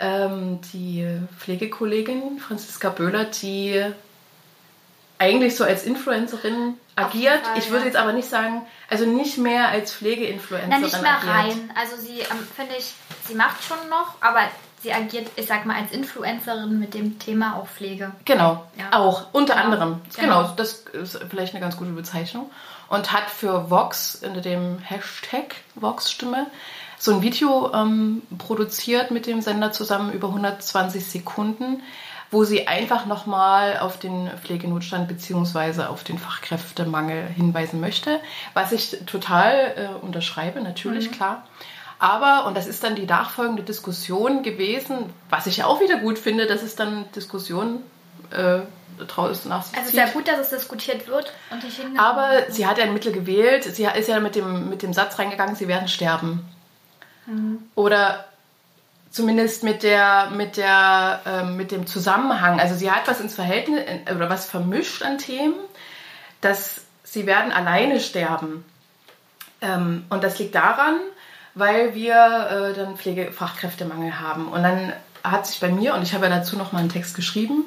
ähm, 0.00 0.60
die 0.72 1.06
Pflegekollegin 1.38 2.38
Franziska 2.38 2.90
Böhler, 2.90 3.24
die 3.24 3.84
eigentlich 5.18 5.56
so 5.56 5.64
als 5.64 5.84
Influencerin 5.84 6.74
agiert. 6.94 7.44
Fall, 7.44 7.58
ich 7.58 7.70
würde 7.70 7.86
jetzt 7.86 7.96
aber 7.96 8.12
nicht 8.12 8.28
sagen, 8.28 8.62
also 8.88 9.04
nicht 9.04 9.38
mehr 9.38 9.68
als 9.68 9.92
Pflegeinfluencerin. 9.92 10.70
Nein, 10.70 10.82
nicht 10.82 11.02
mehr 11.02 11.18
agiert. 11.18 11.34
rein. 11.34 11.72
Also 11.74 11.96
sie, 11.96 12.20
ähm, 12.20 12.46
finde 12.54 12.74
ich, 12.78 12.94
sie 13.26 13.34
macht 13.34 13.62
schon 13.64 13.88
noch, 13.88 14.14
aber 14.20 14.42
sie 14.82 14.92
agiert, 14.92 15.28
ich 15.36 15.46
sag 15.46 15.66
mal, 15.66 15.76
als 15.76 15.92
Influencerin 15.92 16.78
mit 16.78 16.94
dem 16.94 17.18
Thema 17.18 17.56
auch 17.56 17.66
Pflege. 17.66 18.12
Genau, 18.24 18.64
ja. 18.76 18.92
auch, 18.92 19.26
unter 19.32 19.54
genau. 19.54 19.64
anderem. 19.64 20.00
Genau. 20.14 20.42
genau, 20.42 20.54
das 20.56 20.84
ist 20.92 21.18
vielleicht 21.28 21.54
eine 21.54 21.60
ganz 21.60 21.76
gute 21.76 21.90
Bezeichnung. 21.90 22.50
Und 22.88 23.12
hat 23.12 23.28
für 23.28 23.70
Vox 23.70 24.22
unter 24.22 24.40
dem 24.40 24.78
Hashtag 24.78 25.56
Vox-Stimme 25.74 26.46
so 26.98 27.14
ein 27.14 27.22
Video 27.22 27.72
ähm, 27.72 28.22
produziert 28.38 29.10
mit 29.10 29.26
dem 29.26 29.40
Sender 29.40 29.72
zusammen 29.72 30.12
über 30.12 30.28
120 30.28 31.06
Sekunden, 31.06 31.82
wo 32.30 32.44
sie 32.44 32.66
einfach 32.66 33.06
nochmal 33.06 33.78
auf 33.78 33.98
den 33.98 34.30
Pflegenotstand 34.42 35.08
bzw. 35.08 35.84
auf 35.84 36.04
den 36.04 36.18
Fachkräftemangel 36.18 37.26
hinweisen 37.28 37.80
möchte, 37.80 38.20
was 38.54 38.72
ich 38.72 38.98
total 39.06 39.54
äh, 39.76 40.04
unterschreibe, 40.04 40.60
natürlich, 40.60 41.10
mhm. 41.10 41.14
klar. 41.14 41.46
Aber, 42.00 42.46
und 42.46 42.56
das 42.56 42.66
ist 42.66 42.84
dann 42.84 42.94
die 42.94 43.06
nachfolgende 43.06 43.62
Diskussion 43.62 44.42
gewesen, 44.42 45.12
was 45.30 45.46
ich 45.46 45.64
auch 45.64 45.80
wieder 45.80 45.96
gut 45.96 46.18
finde, 46.18 46.46
dass 46.46 46.62
es 46.62 46.76
dann 46.76 47.10
Diskussionen 47.12 47.82
äh, 48.30 48.60
draußen 49.04 49.48
nach 49.48 49.64
Also 49.76 49.90
sehr 49.90 50.06
gut, 50.08 50.28
dass 50.28 50.38
es 50.38 50.50
diskutiert 50.50 51.08
wird 51.08 51.32
und 51.50 51.62
nicht 51.62 52.00
Aber 52.00 52.30
sie 52.50 52.66
hat 52.66 52.78
ja 52.78 52.84
ein 52.84 52.92
Mittel 52.92 53.12
gewählt. 53.12 53.64
Sie 53.64 53.84
ist 53.84 54.08
ja 54.08 54.20
mit 54.20 54.36
dem, 54.36 54.70
mit 54.70 54.82
dem 54.82 54.92
Satz 54.92 55.18
reingegangen, 55.18 55.56
sie 55.56 55.68
werden 55.68 55.88
sterben. 55.88 56.44
Oder 57.74 58.24
zumindest 59.10 59.64
mit 59.64 59.82
der 59.82 60.30
mit 60.30 60.56
der 60.56 61.20
äh, 61.26 61.44
mit 61.44 61.70
dem 61.70 61.86
Zusammenhang. 61.86 62.60
Also 62.60 62.74
sie 62.74 62.90
hat 62.90 63.06
was 63.06 63.20
ins 63.20 63.34
Verhältnis 63.34 63.82
oder 64.14 64.30
was 64.30 64.46
vermischt 64.46 65.02
an 65.02 65.18
Themen, 65.18 65.56
dass 66.40 66.82
sie 67.04 67.26
werden 67.26 67.52
alleine 67.52 68.00
sterben. 68.00 68.64
Ähm, 69.60 70.04
und 70.10 70.22
das 70.22 70.38
liegt 70.38 70.54
daran, 70.54 70.96
weil 71.54 71.94
wir 71.94 72.14
äh, 72.14 72.74
dann 72.74 72.96
Pflegefachkräftemangel 72.96 74.20
haben. 74.20 74.48
Und 74.48 74.62
dann 74.62 74.92
hat 75.24 75.46
sich 75.46 75.58
bei 75.60 75.68
mir, 75.68 75.94
und 75.94 76.02
ich 76.02 76.14
habe 76.14 76.26
ja 76.26 76.30
dazu 76.30 76.56
noch 76.56 76.72
mal 76.72 76.80
einen 76.80 76.90
Text 76.90 77.16
geschrieben, 77.16 77.64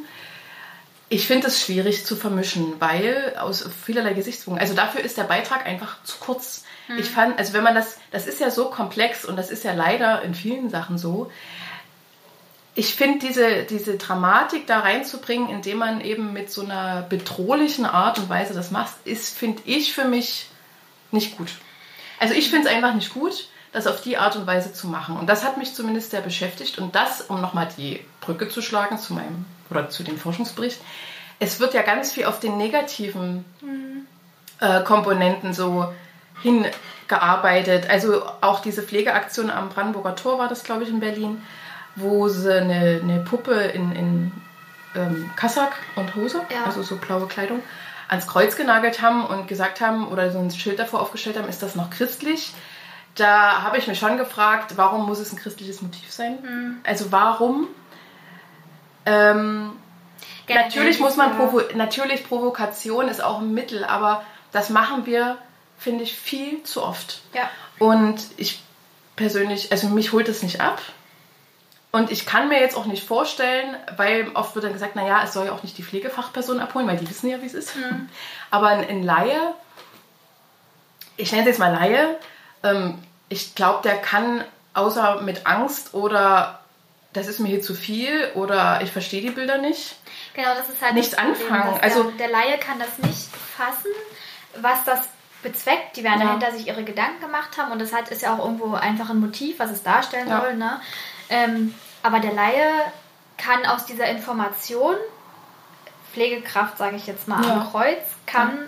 ich 1.11 1.27
finde 1.27 1.47
es 1.47 1.61
schwierig 1.61 2.05
zu 2.05 2.15
vermischen, 2.15 2.79
weil 2.79 3.35
aus 3.37 3.69
vielerlei 3.85 4.13
Gesichtspunkten, 4.13 4.61
also 4.61 4.73
dafür 4.73 5.01
ist 5.01 5.17
der 5.17 5.25
Beitrag 5.25 5.65
einfach 5.65 6.01
zu 6.05 6.15
kurz. 6.19 6.63
Hm. 6.87 6.99
Ich 6.99 7.09
fand, 7.09 7.37
also 7.37 7.51
wenn 7.51 7.65
man 7.65 7.75
das, 7.75 7.97
das 8.11 8.27
ist 8.27 8.39
ja 8.39 8.49
so 8.49 8.69
komplex 8.69 9.25
und 9.25 9.35
das 9.35 9.51
ist 9.51 9.65
ja 9.65 9.73
leider 9.73 10.21
in 10.21 10.33
vielen 10.33 10.69
Sachen 10.69 10.97
so. 10.97 11.29
Ich 12.75 12.95
finde 12.95 13.27
diese, 13.27 13.63
diese 13.63 13.97
Dramatik 13.97 14.67
da 14.67 14.79
reinzubringen, 14.79 15.49
indem 15.49 15.79
man 15.79 15.99
eben 15.99 16.31
mit 16.31 16.49
so 16.49 16.61
einer 16.61 17.01
bedrohlichen 17.01 17.85
Art 17.85 18.17
und 18.17 18.29
Weise 18.29 18.53
das 18.53 18.71
macht, 18.71 18.93
ist, 19.03 19.37
finde 19.37 19.61
ich 19.65 19.91
für 19.93 20.05
mich 20.05 20.47
nicht 21.11 21.37
gut. 21.37 21.49
Also 22.21 22.35
ich 22.35 22.49
finde 22.49 22.69
es 22.69 22.73
einfach 22.73 22.93
nicht 22.93 23.13
gut 23.13 23.49
das 23.73 23.87
auf 23.87 24.01
die 24.01 24.17
Art 24.17 24.35
und 24.35 24.47
Weise 24.47 24.73
zu 24.73 24.87
machen. 24.87 25.15
Und 25.15 25.27
das 25.27 25.45
hat 25.45 25.57
mich 25.57 25.73
zumindest 25.73 26.11
sehr 26.11 26.19
beschäftigt. 26.19 26.77
Und 26.77 26.93
das, 26.93 27.21
um 27.21 27.39
nochmal 27.39 27.69
die 27.77 28.01
Brücke 28.19 28.49
zu 28.49 28.61
schlagen 28.61 28.97
zu 28.97 29.13
meinem 29.13 29.45
oder 29.71 29.89
zu 29.89 30.03
dem 30.03 30.17
Forschungsbericht, 30.17 30.79
es 31.39 31.59
wird 31.59 31.73
ja 31.73 31.81
ganz 31.81 32.11
viel 32.11 32.25
auf 32.25 32.39
den 32.39 32.57
negativen 32.57 33.45
mhm. 33.61 34.05
äh, 34.59 34.81
Komponenten 34.83 35.53
so 35.53 35.91
hingearbeitet. 36.41 37.89
Also 37.89 38.23
auch 38.41 38.59
diese 38.61 38.83
Pflegeaktion 38.83 39.49
am 39.49 39.69
Brandenburger 39.69 40.15
Tor 40.15 40.37
war 40.37 40.47
das, 40.47 40.63
glaube 40.63 40.83
ich, 40.83 40.89
in 40.89 40.99
Berlin, 40.99 41.41
wo 41.95 42.27
sie 42.27 42.53
eine, 42.53 43.01
eine 43.01 43.19
Puppe 43.21 43.53
in, 43.53 43.91
in 43.93 44.31
ähm, 44.95 45.31
Kassak 45.35 45.73
und 45.95 46.15
Hose, 46.15 46.41
ja. 46.51 46.65
also 46.65 46.83
so 46.83 46.97
blaue 46.97 47.27
Kleidung, 47.27 47.61
ans 48.07 48.27
Kreuz 48.27 48.55
genagelt 48.55 49.01
haben 49.01 49.25
und 49.25 49.47
gesagt 49.47 49.81
haben 49.81 50.07
oder 50.07 50.31
so 50.31 50.39
ein 50.39 50.51
Schild 50.51 50.79
davor 50.79 51.01
aufgestellt 51.01 51.37
haben, 51.37 51.47
ist 51.47 51.63
das 51.63 51.75
noch 51.75 51.89
christlich? 51.89 52.53
da 53.15 53.63
habe 53.63 53.77
ich 53.77 53.87
mich 53.87 53.99
schon 53.99 54.17
gefragt, 54.17 54.73
warum 54.77 55.05
muss 55.05 55.19
es 55.19 55.33
ein 55.33 55.37
christliches 55.37 55.81
Motiv 55.81 56.11
sein? 56.11 56.37
Mhm. 56.41 56.77
Also 56.83 57.11
warum? 57.11 57.67
Ähm, 59.05 59.71
natürlich 60.47 60.99
muss 60.99 61.15
man 61.15 61.35
provo 61.35 61.61
natürlich 61.75 62.27
Provokation 62.27 63.07
ist 63.07 63.23
auch 63.23 63.39
ein 63.39 63.53
Mittel, 63.53 63.83
aber 63.83 64.23
das 64.51 64.69
machen 64.69 65.05
wir, 65.05 65.37
finde 65.77 66.03
ich, 66.03 66.15
viel 66.15 66.63
zu 66.63 66.83
oft. 66.83 67.21
Ja. 67.33 67.49
Und 67.79 68.21
ich 68.37 68.61
persönlich, 69.15 69.71
also 69.71 69.87
mich 69.87 70.11
holt 70.11 70.27
es 70.29 70.43
nicht 70.43 70.61
ab. 70.61 70.81
Und 71.91 72.09
ich 72.09 72.25
kann 72.25 72.47
mir 72.47 72.59
jetzt 72.61 72.77
auch 72.77 72.85
nicht 72.85 73.05
vorstellen, 73.05 73.75
weil 73.97 74.31
oft 74.33 74.55
wird 74.55 74.63
dann 74.63 74.73
gesagt, 74.73 74.95
naja, 74.95 75.21
es 75.23 75.33
soll 75.33 75.47
ja 75.47 75.51
auch 75.51 75.63
nicht 75.63 75.77
die 75.77 75.83
Pflegefachperson 75.83 76.61
abholen, 76.61 76.87
weil 76.87 76.97
die 76.97 77.09
wissen 77.09 77.29
ja, 77.29 77.41
wie 77.41 77.45
es 77.45 77.53
ist. 77.53 77.75
Mhm. 77.75 78.09
Aber 78.51 78.67
ein, 78.67 78.87
ein 78.87 79.03
Laie, 79.03 79.53
ich 81.17 81.31
nenne 81.31 81.43
es 81.43 81.49
jetzt 81.49 81.59
mal 81.59 81.73
Laie, 81.73 82.15
ähm, 82.63 82.97
ich 83.27 83.55
glaube, 83.55 83.81
der 83.83 83.97
kann 83.97 84.43
außer 84.73 85.21
mit 85.21 85.45
Angst 85.45 85.93
oder 85.93 86.60
das 87.13 87.27
ist 87.27 87.39
mir 87.39 87.49
hier 87.49 87.61
zu 87.61 87.73
viel 87.73 88.31
oder 88.35 88.81
ich 88.81 88.91
verstehe 88.91 89.21
die 89.21 89.31
Bilder 89.31 89.57
nicht. 89.57 89.97
Genau, 90.33 90.55
das 90.55 90.69
ist 90.69 90.81
halt 90.81 90.93
nichts 90.93 91.13
anfangen. 91.13 91.75
Der, 91.75 91.83
also 91.83 92.11
der 92.11 92.29
Laie 92.29 92.57
kann 92.57 92.79
das 92.79 92.97
nicht 92.99 93.27
fassen, 93.57 93.91
was 94.61 94.83
das 94.85 95.09
bezweckt. 95.43 95.97
Die 95.97 96.03
werden 96.03 96.21
ja. 96.21 96.27
dahinter 96.27 96.51
sich 96.51 96.67
ihre 96.67 96.83
Gedanken 96.83 97.21
gemacht 97.21 97.57
haben 97.57 97.71
und 97.71 97.79
das 97.79 97.93
hat, 97.93 98.09
ist 98.09 98.21
ja 98.21 98.33
auch 98.33 98.39
irgendwo 98.39 98.73
einfach 98.73 99.09
ein 99.09 99.19
Motiv, 99.19 99.59
was 99.59 99.71
es 99.71 99.83
darstellen 99.83 100.29
ja. 100.29 100.41
soll. 100.41 100.55
Ne? 100.55 100.79
Ähm, 101.29 101.75
aber 102.03 102.19
der 102.19 102.33
Laie 102.33 102.69
kann 103.37 103.65
aus 103.65 103.85
dieser 103.85 104.07
Information, 104.09 104.95
Pflegekraft 106.13 106.77
sage 106.77 106.95
ich 106.95 107.07
jetzt 107.07 107.27
mal 107.27 107.43
ja. 107.43 107.53
am 107.53 107.71
Kreuz, 107.71 108.03
kann 108.25 108.67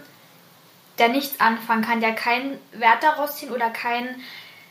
der 0.98 1.10
nichts 1.10 1.40
anfangen, 1.40 1.84
kann 1.84 2.02
der 2.02 2.14
keinen 2.14 2.60
Wert 2.72 3.04
daraus 3.04 3.38
ziehen 3.38 3.52
oder 3.52 3.70
keinen 3.70 4.22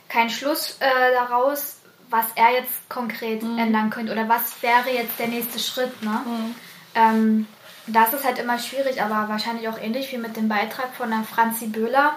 kein 0.09 0.29
Schluss 0.31 0.77
äh, 0.81 1.13
daraus, 1.15 1.79
was 2.13 2.27
er 2.35 2.53
jetzt 2.53 2.89
konkret 2.89 3.43
mhm. 3.43 3.59
ändern 3.59 3.91
könnte 3.91 4.13
oder 4.13 4.29
was 4.29 4.63
wäre 4.63 4.91
jetzt 4.91 5.19
der 5.19 5.29
nächste 5.29 5.59
Schritt. 5.59 6.03
Ne? 6.03 6.21
Mhm. 6.25 6.55
Ähm, 6.95 7.47
das 7.87 8.13
ist 8.13 8.25
halt 8.25 8.39
immer 8.39 8.59
schwierig, 8.59 9.03
aber 9.03 9.29
wahrscheinlich 9.29 9.69
auch 9.69 9.79
ähnlich 9.79 10.13
wie 10.13 10.19
mit 10.19 10.37
dem 10.37 10.49
Beitrag 10.49 10.95
von 10.95 11.11
der 11.11 11.25
Franzi 11.25 11.67
Böhler. 11.67 12.15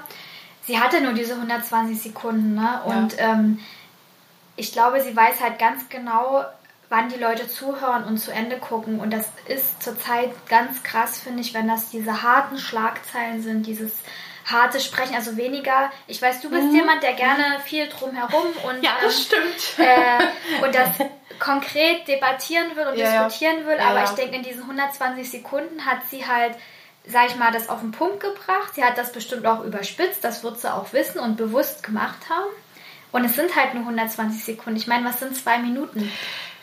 Sie 0.64 0.80
hatte 0.80 1.02
nur 1.02 1.14
diese 1.14 1.34
120 1.34 2.02
Sekunden 2.02 2.56
ne? 2.56 2.82
und 2.86 3.18
ja. 3.18 3.34
ähm, 3.34 3.60
ich 4.56 4.72
glaube, 4.72 5.02
sie 5.02 5.16
weiß 5.16 5.42
halt 5.42 5.60
ganz 5.60 5.90
genau, 5.90 6.46
wann 6.90 7.10
die 7.10 7.20
Leute 7.20 7.48
zuhören 7.48 8.04
und 8.06 8.18
zu 8.18 8.32
Ende 8.32 8.58
gucken. 8.58 9.00
Und 9.00 9.12
das 9.12 9.30
ist 9.48 9.82
zurzeit 9.82 10.32
ganz 10.48 10.84
krass, 10.84 11.20
finde 11.20 11.42
ich, 11.42 11.54
wenn 11.54 11.68
das 11.68 11.90
diese 11.90 12.24
harten 12.24 12.58
Schlagzeilen 12.58 13.42
sind, 13.42 13.66
dieses 13.66 13.92
harte 14.46 14.80
Sprechen, 14.80 15.16
also 15.16 15.38
weniger. 15.38 15.92
Ich 16.08 16.22
weiß, 16.22 16.42
du 16.42 16.50
bist 16.50 16.64
mhm. 16.64 16.76
jemand, 16.76 17.04
der 17.04 17.14
gerne 17.14 17.60
viel 17.66 17.88
drumherum 17.90 18.48
und 18.68 18.84
ja, 18.84 18.92
das 19.02 19.18
ähm, 19.18 19.24
stimmt 19.24 19.88
äh, 19.88 20.64
und 20.64 20.74
das 20.76 20.90
konkret 21.40 22.08
debattieren 22.08 22.76
will 22.76 22.88
und 22.88 22.98
ja, 22.98 23.28
diskutieren 23.28 23.66
will. 23.66 23.78
Ja, 23.78 23.90
aber 23.90 24.04
ich 24.04 24.12
denke, 24.12 24.36
in 24.36 24.44
diesen 24.44 24.62
120 24.62 25.30
Sekunden 25.30 25.86
hat 25.86 26.00
sie 26.10 26.26
halt 26.26 26.56
sag 27.08 27.28
ich 27.30 27.36
mal, 27.36 27.52
das 27.52 27.70
auf 27.70 27.82
den 27.82 27.92
Punkt 27.92 28.20
gebracht. 28.20 28.74
Sie 28.74 28.84
hat 28.84 28.98
das 28.98 29.12
bestimmt 29.12 29.46
auch 29.46 29.64
überspitzt, 29.64 30.24
das 30.24 30.44
wird 30.44 30.60
sie 30.60 30.74
auch 30.74 30.92
wissen 30.94 31.20
und 31.20 31.38
bewusst 31.38 31.84
gemacht 31.84 32.30
haben. 32.30 32.50
Und 33.12 33.26
es 33.26 33.36
sind 33.36 33.56
halt 33.56 33.74
nur 33.74 33.84
120 33.84 34.44
Sekunden. 34.44 34.78
Ich 34.78 34.88
meine, 34.88 35.06
was 35.06 35.20
sind 35.20 35.36
zwei 35.36 35.60
Minuten? 35.60 36.12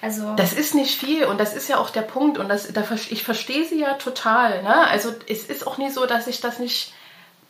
Also 0.03 0.35
das 0.35 0.53
ist 0.53 0.75
nicht 0.75 0.99
viel 0.99 1.25
und 1.25 1.39
das 1.39 1.55
ist 1.55 1.69
ja 1.69 1.79
auch 1.79 1.91
der 1.91 2.03
Punkt 2.03 2.37
und 2.37 2.49
das, 2.49 2.73
da, 2.73 2.83
ich 3.09 3.23
verstehe 3.23 3.65
sie 3.65 3.79
ja 3.79 3.95
total. 3.95 4.63
Ne? 4.65 4.77
Also 4.89 5.15
es 5.29 5.45
ist 5.45 5.65
auch 5.65 5.79
nie 5.79 5.91
so, 5.91 6.07
dass 6.07 6.27
ich 6.27 6.41
das 6.41 6.59
nicht 6.59 6.93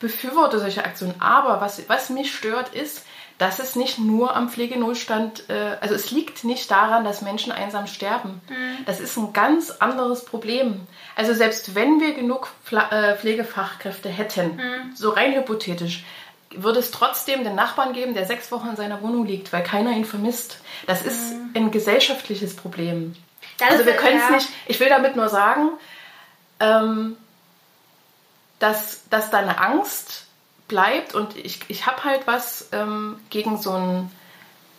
befürworte, 0.02 0.58
solche 0.58 0.84
Aktionen. 0.84 1.14
Aber 1.20 1.62
was, 1.62 1.88
was 1.88 2.10
mich 2.10 2.34
stört, 2.34 2.74
ist, 2.74 3.06
dass 3.38 3.58
es 3.58 3.74
nicht 3.74 3.98
nur 3.98 4.36
am 4.36 4.50
Pflegenotstand, 4.50 5.48
äh, 5.48 5.76
also 5.80 5.94
es 5.94 6.10
liegt 6.10 6.44
nicht 6.44 6.70
daran, 6.70 7.04
dass 7.04 7.22
Menschen 7.22 7.50
einsam 7.50 7.86
sterben. 7.86 8.40
Mhm. 8.48 8.84
Das 8.84 9.00
ist 9.00 9.16
ein 9.16 9.32
ganz 9.32 9.70
anderes 9.70 10.24
Problem. 10.24 10.86
Also 11.16 11.32
selbst 11.32 11.74
wenn 11.74 12.00
wir 12.00 12.14
genug 12.14 12.48
äh, 12.70 13.14
Pflegefachkräfte 13.16 14.08
hätten, 14.08 14.56
mhm. 14.56 14.94
so 14.94 15.10
rein 15.10 15.34
hypothetisch, 15.34 16.04
würde 16.54 16.80
es 16.80 16.90
trotzdem 16.90 17.44
den 17.44 17.54
Nachbarn 17.54 17.94
geben, 17.94 18.14
der 18.14 18.26
sechs 18.26 18.52
Wochen 18.52 18.68
in 18.68 18.76
seiner 18.76 19.00
Wohnung 19.00 19.26
liegt, 19.26 19.52
weil 19.52 19.62
keiner 19.62 19.92
ihn 19.92 20.04
vermisst. 20.04 20.60
Das 20.86 21.02
ist 21.02 21.32
mhm. 21.32 21.50
ein 21.54 21.70
gesellschaftliches 21.70 22.54
Problem. 22.54 23.16
Das 23.58 23.70
also 23.70 23.86
wir 23.86 23.94
können 23.94 24.18
es 24.18 24.28
ja. 24.28 24.34
nicht, 24.34 24.48
ich 24.66 24.78
will 24.78 24.88
damit 24.88 25.16
nur 25.16 25.28
sagen, 25.28 25.70
ähm, 26.60 27.16
dass, 28.62 29.08
dass 29.10 29.30
da 29.30 29.38
eine 29.38 29.58
Angst 29.58 30.26
bleibt 30.68 31.14
und 31.14 31.36
ich, 31.36 31.60
ich 31.68 31.86
habe 31.86 32.04
halt 32.04 32.26
was 32.26 32.68
ähm, 32.70 33.18
gegen 33.28 33.60
so 33.60 33.72
ein, 33.72 34.10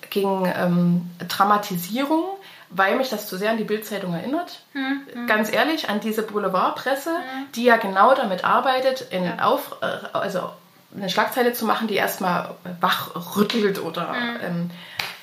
gegen 0.09 0.51
ähm, 0.55 1.11
Dramatisierung, 1.27 2.23
weil 2.69 2.95
mich 2.95 3.09
das 3.09 3.27
zu 3.27 3.37
sehr 3.37 3.51
an 3.51 3.57
die 3.57 3.65
Bildzeitung 3.65 4.13
erinnert. 4.13 4.63
Mhm. 4.73 5.27
Ganz 5.27 5.51
ehrlich, 5.51 5.89
an 5.89 5.99
diese 5.99 6.23
Boulevardpresse, 6.23 7.11
mhm. 7.11 7.51
die 7.55 7.65
ja 7.65 7.75
genau 7.75 8.15
damit 8.15 8.45
arbeitet, 8.45 9.07
in 9.11 9.25
ja. 9.25 9.39
auf, 9.43 9.75
äh, 9.81 9.85
also 10.13 10.49
eine 10.95 11.09
Schlagzeile 11.09 11.51
zu 11.51 11.65
machen, 11.65 11.87
die 11.87 11.95
erstmal 11.95 12.55
wachrüttelt 12.79 13.83
oder 13.83 14.13
mhm. 14.13 14.39
ähm, 14.41 14.71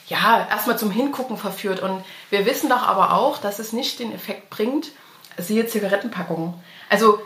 ja, 0.07 0.47
erstmal 0.51 0.79
zum 0.79 0.91
Hingucken 0.91 1.39
verführt. 1.39 1.81
Und 1.81 2.05
wir 2.29 2.45
wissen 2.45 2.69
doch 2.69 2.87
aber 2.87 3.15
auch, 3.15 3.39
dass 3.39 3.59
es 3.59 3.73
nicht 3.73 4.01
den 4.01 4.13
Effekt 4.13 4.51
bringt, 4.51 4.89
siehe 5.39 5.67
Zigarettenpackungen. 5.67 6.55
Also 6.91 7.23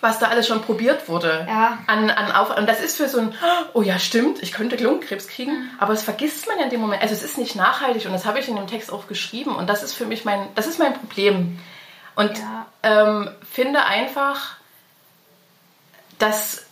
was 0.00 0.18
da 0.18 0.28
alles 0.28 0.46
schon 0.46 0.62
probiert 0.62 1.08
wurde. 1.08 1.46
Ja. 1.48 1.78
An, 1.86 2.10
an 2.10 2.32
auf, 2.32 2.56
und 2.56 2.68
das 2.68 2.80
ist 2.80 2.96
für 2.96 3.08
so 3.08 3.18
ein, 3.18 3.34
oh 3.72 3.82
ja, 3.82 3.98
stimmt, 3.98 4.42
ich 4.42 4.52
könnte 4.52 4.76
Lungenkrebs 4.76 5.28
kriegen, 5.28 5.52
mhm. 5.52 5.70
aber 5.78 5.92
das 5.92 6.02
vergisst 6.02 6.46
man 6.46 6.58
ja 6.58 6.64
in 6.64 6.70
dem 6.70 6.80
Moment. 6.80 7.02
Also 7.02 7.14
es 7.14 7.22
ist 7.22 7.38
nicht 7.38 7.56
nachhaltig 7.56 8.06
und 8.06 8.12
das 8.12 8.26
habe 8.26 8.38
ich 8.38 8.48
in 8.48 8.56
dem 8.56 8.66
Text 8.66 8.92
auch 8.92 9.08
geschrieben 9.08 9.54
und 9.54 9.68
das 9.68 9.82
ist 9.82 9.94
für 9.94 10.06
mich 10.06 10.24
mein, 10.24 10.48
das 10.54 10.66
ist 10.66 10.78
mein 10.78 10.94
Problem. 10.94 11.58
Und 12.14 12.36
ja. 12.38 12.66
ähm, 12.82 13.30
finde 13.48 13.84
einfach, 13.84 14.56
dass, 16.18 16.66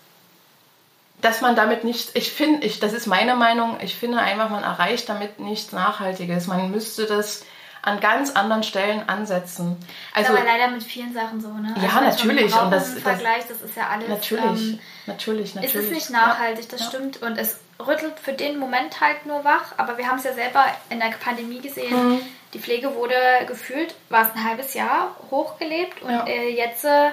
dass 1.21 1.41
man 1.41 1.55
damit 1.57 1.85
nicht, 1.85 2.11
ich 2.15 2.33
finde, 2.33 2.67
ich, 2.67 2.81
das 2.81 2.93
ist 2.93 3.07
meine 3.07 3.37
Meinung, 3.37 3.79
ich 3.81 3.95
finde 3.95 4.19
einfach, 4.19 4.51
man 4.51 4.65
erreicht 4.65 5.09
damit 5.09 5.39
nichts 5.39 5.73
Nachhaltiges. 5.73 6.47
Man 6.49 6.71
müsste 6.71 7.07
das 7.07 7.45
an 7.87 8.01
ganz 8.01 8.33
anderen 8.33 8.65
Stellen 8.65 9.09
ansetzen. 9.09 9.77
Also, 10.13 10.33
ist 10.33 10.39
aber 10.39 10.45
leider 10.45 10.69
mit 10.69 10.83
vielen 10.83 11.15
Sachen 11.15 11.41
so, 11.41 11.53
ne? 11.53 11.73
Ja, 11.81 12.01
also, 12.01 12.01
natürlich. 12.01 12.53
Und 12.53 12.73
das, 12.73 12.95
das 12.95 13.03
Vergleich, 13.03 13.47
das 13.47 13.63
ist 13.63 13.77
ja 13.77 13.89
alles. 13.89 14.09
Natürlich, 14.09 14.45
ähm, 14.45 14.81
natürlich, 15.07 15.55
natürlich. 15.55 15.77
Es 15.77 15.85
ist 15.85 15.93
nicht 15.93 16.11
nachhaltig, 16.11 16.69
das 16.69 16.81
ja. 16.81 16.87
stimmt. 16.87 17.23
Und 17.23 17.39
es 17.39 17.61
rüttelt 17.79 18.19
für 18.19 18.33
den 18.33 18.59
Moment 18.59 19.01
halt 19.01 19.25
nur 19.25 19.45
wach. 19.45 19.75
Aber 19.77 19.99
wir 19.99 20.09
haben 20.09 20.19
es 20.19 20.25
ja 20.25 20.33
selber 20.33 20.65
in 20.91 20.99
der 20.99 21.11
Pandemie 21.11 21.61
gesehen. 21.61 21.95
Mhm. 21.95 22.23
Die 22.55 22.59
Pflege 22.59 22.93
wurde 22.97 23.15
gefühlt, 23.47 23.95
war 24.09 24.27
es 24.27 24.35
ein 24.35 24.43
halbes 24.43 24.75
Jahr 24.75 25.15
hochgelebt. 25.31 26.03
Und 26.03 26.11
ja. 26.11 26.27
äh, 26.27 26.57
jetzt 26.57 26.85
äh, 26.85 27.11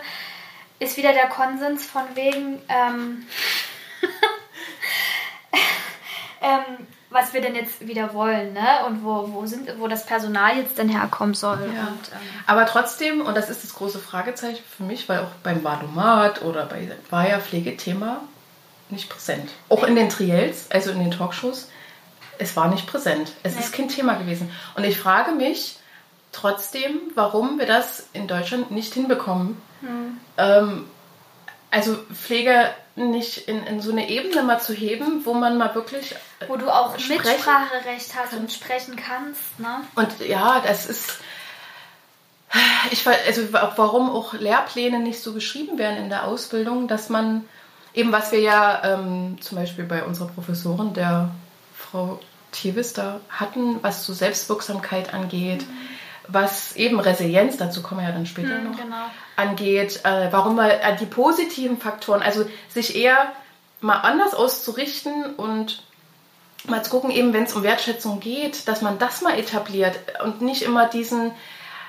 ist 0.80 0.98
wieder 0.98 1.14
der 1.14 1.28
Konsens 1.28 1.86
von 1.86 2.04
wegen. 2.16 2.60
Ähm, 2.68 3.28
ähm, 6.42 6.88
was 7.14 7.34
wir 7.34 7.42
denn 7.42 7.56
jetzt 7.56 7.88
wieder 7.88 8.14
wollen, 8.14 8.54
ne? 8.54 8.86
Und 8.88 9.04
wo, 9.04 9.30
wo, 9.32 9.46
sind, 9.46 9.80
wo 9.80 9.88
das 9.88 10.06
Personal 10.06 10.58
jetzt 10.58 10.78
denn 10.78 10.90
herkommen 10.90 11.34
soll. 11.34 11.60
Ja. 11.76 11.88
Und, 11.88 12.12
ähm 12.12 12.20
Aber 12.48 12.66
trotzdem, 12.66 13.22
und 13.22 13.36
das 13.36 13.50
ist 13.50 13.64
das 13.64 13.74
große 13.76 14.00
Fragezeichen 14.00 14.64
für 14.78 14.84
mich, 14.84 15.08
weil 15.08 15.20
auch 15.20 15.32
beim 15.44 15.64
Wadomat 15.64 16.42
oder 16.42 16.66
bei 16.66 16.92
war 17.10 17.28
ja 17.28 17.40
Pflegethema 17.40 18.22
nicht 18.90 19.10
präsent. 19.10 19.50
Auch 19.70 19.84
in 19.84 19.96
den 19.96 20.10
Triels, 20.10 20.70
also 20.72 20.92
in 20.92 21.00
den 21.00 21.12
Talkshows, 21.12 21.70
es 22.38 22.56
war 22.56 22.68
nicht 22.70 22.88
präsent. 22.88 23.34
Es 23.44 23.56
nee. 23.56 23.62
ist 23.62 23.74
kein 23.74 23.90
Thema 23.90 24.16
gewesen. 24.16 24.52
Und 24.76 24.84
ich 24.84 24.98
frage 24.98 25.32
mich 25.32 25.78
trotzdem, 26.32 27.00
warum 27.16 27.60
wir 27.60 27.66
das 27.66 28.08
in 28.14 28.28
Deutschland 28.28 28.72
nicht 28.72 28.94
hinbekommen. 28.94 29.62
Hm. 29.82 30.18
Ähm, 30.38 30.86
also 31.72 31.98
Pflege 32.14 32.70
nicht 32.96 33.48
in, 33.48 33.64
in 33.64 33.82
so 33.82 33.92
eine 33.92 34.10
Ebene 34.10 34.44
mal 34.44 34.60
zu 34.60 34.74
heben, 34.74 35.26
wo 35.26 35.34
man 35.34 35.58
mal 35.58 35.74
wirklich. 35.74 36.16
Wo 36.48 36.56
du 36.58 36.70
auch 36.70 36.98
Mitspracherecht 36.98 38.16
hast 38.16 38.34
und 38.34 38.52
sprechen 38.52 38.96
kannst, 38.96 39.60
ne? 39.60 39.82
Und 39.96 40.20
ja, 40.28 40.62
das 40.66 40.86
ist. 40.86 41.18
Ich 42.92 43.08
also 43.08 43.52
warum 43.52 44.12
auch 44.12 44.34
Lehrpläne 44.34 45.00
nicht 45.00 45.24
so 45.24 45.34
geschrieben 45.34 45.80
werden 45.80 45.98
in 45.98 46.10
der 46.10 46.28
Ausbildung, 46.28 46.88
dass 46.88 47.10
man 47.10 47.46
eben, 47.96 48.12
was 48.12 48.32
wir 48.32 48.42
ja 48.42 48.84
ähm, 48.84 49.38
zum 49.42 49.58
Beispiel 49.58 49.86
bei 49.86 50.04
unserer 50.04 50.28
Professorin, 50.28 50.94
der 50.94 51.32
Frau 51.76 52.20
Thiewis, 52.52 52.94
da 52.94 53.22
hatten, 53.30 53.82
was 53.82 54.06
so 54.06 54.14
Selbstwirksamkeit 54.14 55.16
angeht, 55.16 55.64
mhm. 55.64 55.78
Was 56.28 56.76
eben 56.76 57.00
Resilienz, 57.00 57.58
dazu 57.58 57.82
kommen 57.82 58.02
wir 58.02 58.08
ja 58.08 58.14
dann 58.14 58.26
später 58.26 58.58
mhm, 58.58 58.72
noch, 58.72 58.78
genau 58.78 59.06
angeht, 59.36 60.02
äh, 60.04 60.28
warum 60.32 60.56
mal 60.56 60.70
äh, 60.70 60.96
die 60.98 61.06
positiven 61.06 61.78
Faktoren, 61.78 62.22
also 62.22 62.46
sich 62.70 62.96
eher 62.96 63.32
mal 63.82 64.00
anders 64.00 64.34
auszurichten 64.34 65.36
und 65.36 65.84
mal 66.68 66.84
zu 66.84 66.92
gucken, 66.92 67.12
eben 67.12 67.34
wenn 67.34 67.44
es 67.44 67.54
um 67.54 67.64
Wertschätzung 67.64 68.20
geht, 68.20 68.68
dass 68.68 68.82
man 68.82 69.00
das 69.00 69.22
mal 69.22 69.38
etabliert 69.38 70.00
und 70.24 70.42
nicht 70.42 70.62
immer 70.62 70.88
diesen, 70.88 71.32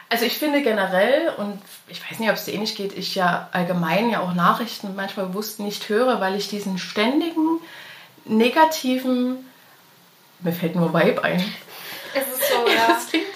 also 0.09 0.25
ich 0.25 0.39
finde 0.39 0.63
generell, 0.63 1.33
und 1.37 1.61
ich 1.87 2.03
weiß 2.09 2.19
nicht, 2.19 2.31
ob 2.31 2.37
es 2.37 2.45
dir 2.45 2.55
ähnlich 2.55 2.75
geht, 2.75 2.97
ich 2.97 3.15
ja 3.15 3.49
allgemein 3.53 4.11
ja 4.11 4.21
auch 4.21 4.35
Nachrichten 4.35 4.97
manchmal 4.97 5.27
bewusst 5.27 5.61
nicht 5.61 5.89
höre, 5.89 6.21
weil 6.21 6.35
ich 6.35 6.49
diesen 6.49 6.79
ständigen 6.79 7.61
negativen, 8.25 9.49
mir 10.41 10.53
fällt 10.53 10.75
nur 10.75 10.93
Vibe 10.93 11.23
ein. 11.23 11.45
Es 12.15 12.29
ist 12.29 12.49
so, 12.49 12.69
ja. 12.69 12.87
Das 12.89 13.09
klingt 13.09 13.27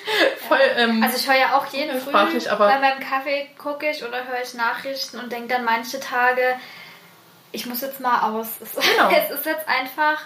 voll. 0.46 0.60
Ähm, 0.76 1.02
also 1.02 1.16
ich 1.16 1.28
höre 1.28 1.38
ja 1.38 1.58
auch 1.58 1.66
jeden 1.66 2.00
Früh 2.00 2.12
aber 2.12 2.66
bei 2.66 2.78
meinem 2.78 3.00
Kaffee 3.00 3.48
gucke 3.58 3.90
ich 3.90 4.04
oder 4.04 4.26
höre 4.26 4.42
ich 4.42 4.54
Nachrichten 4.54 5.18
und 5.18 5.32
denke 5.32 5.48
dann 5.48 5.64
manche 5.64 6.00
Tage, 6.00 6.56
ich 7.52 7.66
muss 7.66 7.80
jetzt 7.80 8.00
mal 8.00 8.30
aus. 8.30 8.48
Es, 8.60 8.74
genau. 8.74 9.10
es 9.16 9.30
ist 9.30 9.46
jetzt 9.46 9.68
einfach 9.68 10.20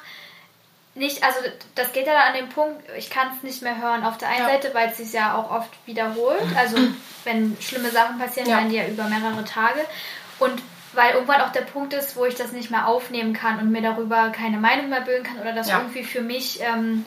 nicht, 0.95 1.25
also 1.25 1.39
das 1.75 1.93
geht 1.93 2.07
ja 2.07 2.13
dann 2.13 2.29
an 2.29 2.35
dem 2.35 2.49
Punkt, 2.51 2.83
ich 2.99 3.09
kann 3.09 3.29
es 3.35 3.43
nicht 3.43 3.63
mehr 3.63 3.81
hören. 3.81 4.05
Auf 4.05 4.19
der 4.19 4.29
einen 4.29 4.47
ja. 4.47 4.49
Seite, 4.49 4.75
weil 4.75 4.91
es 4.91 4.99
sich 4.99 5.13
ja 5.13 5.35
auch 5.35 5.51
oft 5.51 5.71
wiederholt. 5.87 6.45
Also 6.57 6.77
wenn 7.25 7.57
schlimme 7.61 7.91
Sachen 7.91 8.19
passieren, 8.19 8.49
ja. 8.49 8.59
dann 8.59 8.69
die 8.69 8.77
ja 8.77 8.87
über 8.87 9.05
mehrere 9.05 9.45
Tage. 9.45 9.81
Und 10.39 10.61
weil 10.93 11.15
irgendwann 11.15 11.41
auch 11.41 11.53
der 11.53 11.63
Punkt 11.63 11.95
ist, 11.95 12.17
wo 12.17 12.27
ich 12.27 12.35
das 12.35 12.53
nicht 12.53 12.71
mehr 12.71 12.87
aufnehmen 12.87 13.33
kann 13.33 13.59
und 13.59 13.71
mir 13.71 13.83
darüber 13.83 14.31
keine 14.31 14.59
Meinung 14.59 14.91
mehr 14.91 15.01
bilden 15.01 15.25
kann 15.25 15.41
oder 15.41 15.53
das 15.53 15.69
ja. 15.69 15.79
irgendwie 15.79 16.05
für 16.05 16.21
mich 16.21 16.61
ähm, 16.61 17.07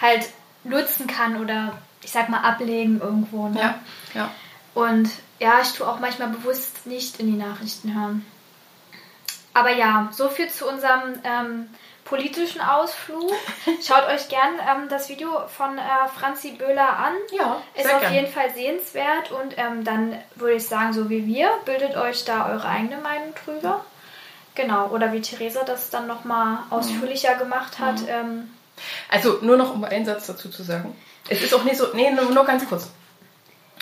halt 0.00 0.30
nutzen 0.68 1.06
kann 1.06 1.40
oder 1.40 1.72
ich 2.02 2.12
sag 2.12 2.28
mal, 2.28 2.40
ablegen 2.40 3.00
irgendwo. 3.00 3.48
Ne? 3.48 3.60
Ja, 3.60 3.80
ja. 4.14 4.30
Und 4.74 5.10
ja, 5.38 5.60
ich 5.60 5.72
tue 5.72 5.88
auch 5.88 5.98
manchmal 5.98 6.28
bewusst 6.28 6.86
nicht 6.86 7.18
in 7.18 7.26
die 7.26 7.38
Nachrichten 7.38 7.94
hören. 7.94 8.24
Aber 9.54 9.72
ja, 9.72 10.10
so 10.12 10.28
viel 10.28 10.48
zu 10.50 10.68
unserem 10.68 11.14
ähm, 11.24 11.68
politischen 12.04 12.60
Ausflug. 12.60 13.32
Schaut 13.82 14.06
euch 14.06 14.28
gern 14.28 14.54
ähm, 14.60 14.88
das 14.88 15.08
Video 15.08 15.48
von 15.48 15.78
äh, 15.78 16.08
Franzi 16.14 16.52
Böhler 16.52 16.96
an. 16.98 17.14
Ja, 17.32 17.62
ist 17.74 17.92
auf 17.92 18.00
gern. 18.00 18.14
jeden 18.14 18.32
Fall 18.32 18.54
sehenswert 18.54 19.32
und 19.32 19.54
ähm, 19.56 19.82
dann 19.82 20.16
würde 20.34 20.54
ich 20.54 20.66
sagen, 20.66 20.92
so 20.92 21.10
wie 21.10 21.26
wir, 21.26 21.50
bildet 21.64 21.96
euch 21.96 22.24
da 22.24 22.48
eure 22.50 22.68
eigene 22.68 22.98
Meinung 22.98 23.34
drüber. 23.44 23.84
Genau, 24.54 24.88
oder 24.88 25.12
wie 25.12 25.20
Theresa 25.20 25.64
das 25.64 25.90
dann 25.90 26.06
nochmal 26.06 26.58
ausführlicher 26.70 27.34
gemacht 27.34 27.78
hat. 27.78 28.00
Mhm. 28.02 28.08
Ähm, 28.08 28.55
also 29.08 29.38
nur 29.42 29.56
noch 29.56 29.74
um 29.74 29.84
einen 29.84 30.04
Satz 30.04 30.26
dazu 30.26 30.48
zu 30.48 30.62
sagen. 30.62 30.94
Es 31.28 31.42
ist 31.42 31.54
auch 31.54 31.64
nicht 31.64 31.76
so, 31.76 31.88
nee, 31.94 32.10
nur, 32.10 32.30
nur 32.30 32.44
ganz 32.44 32.68
kurz. 32.68 32.88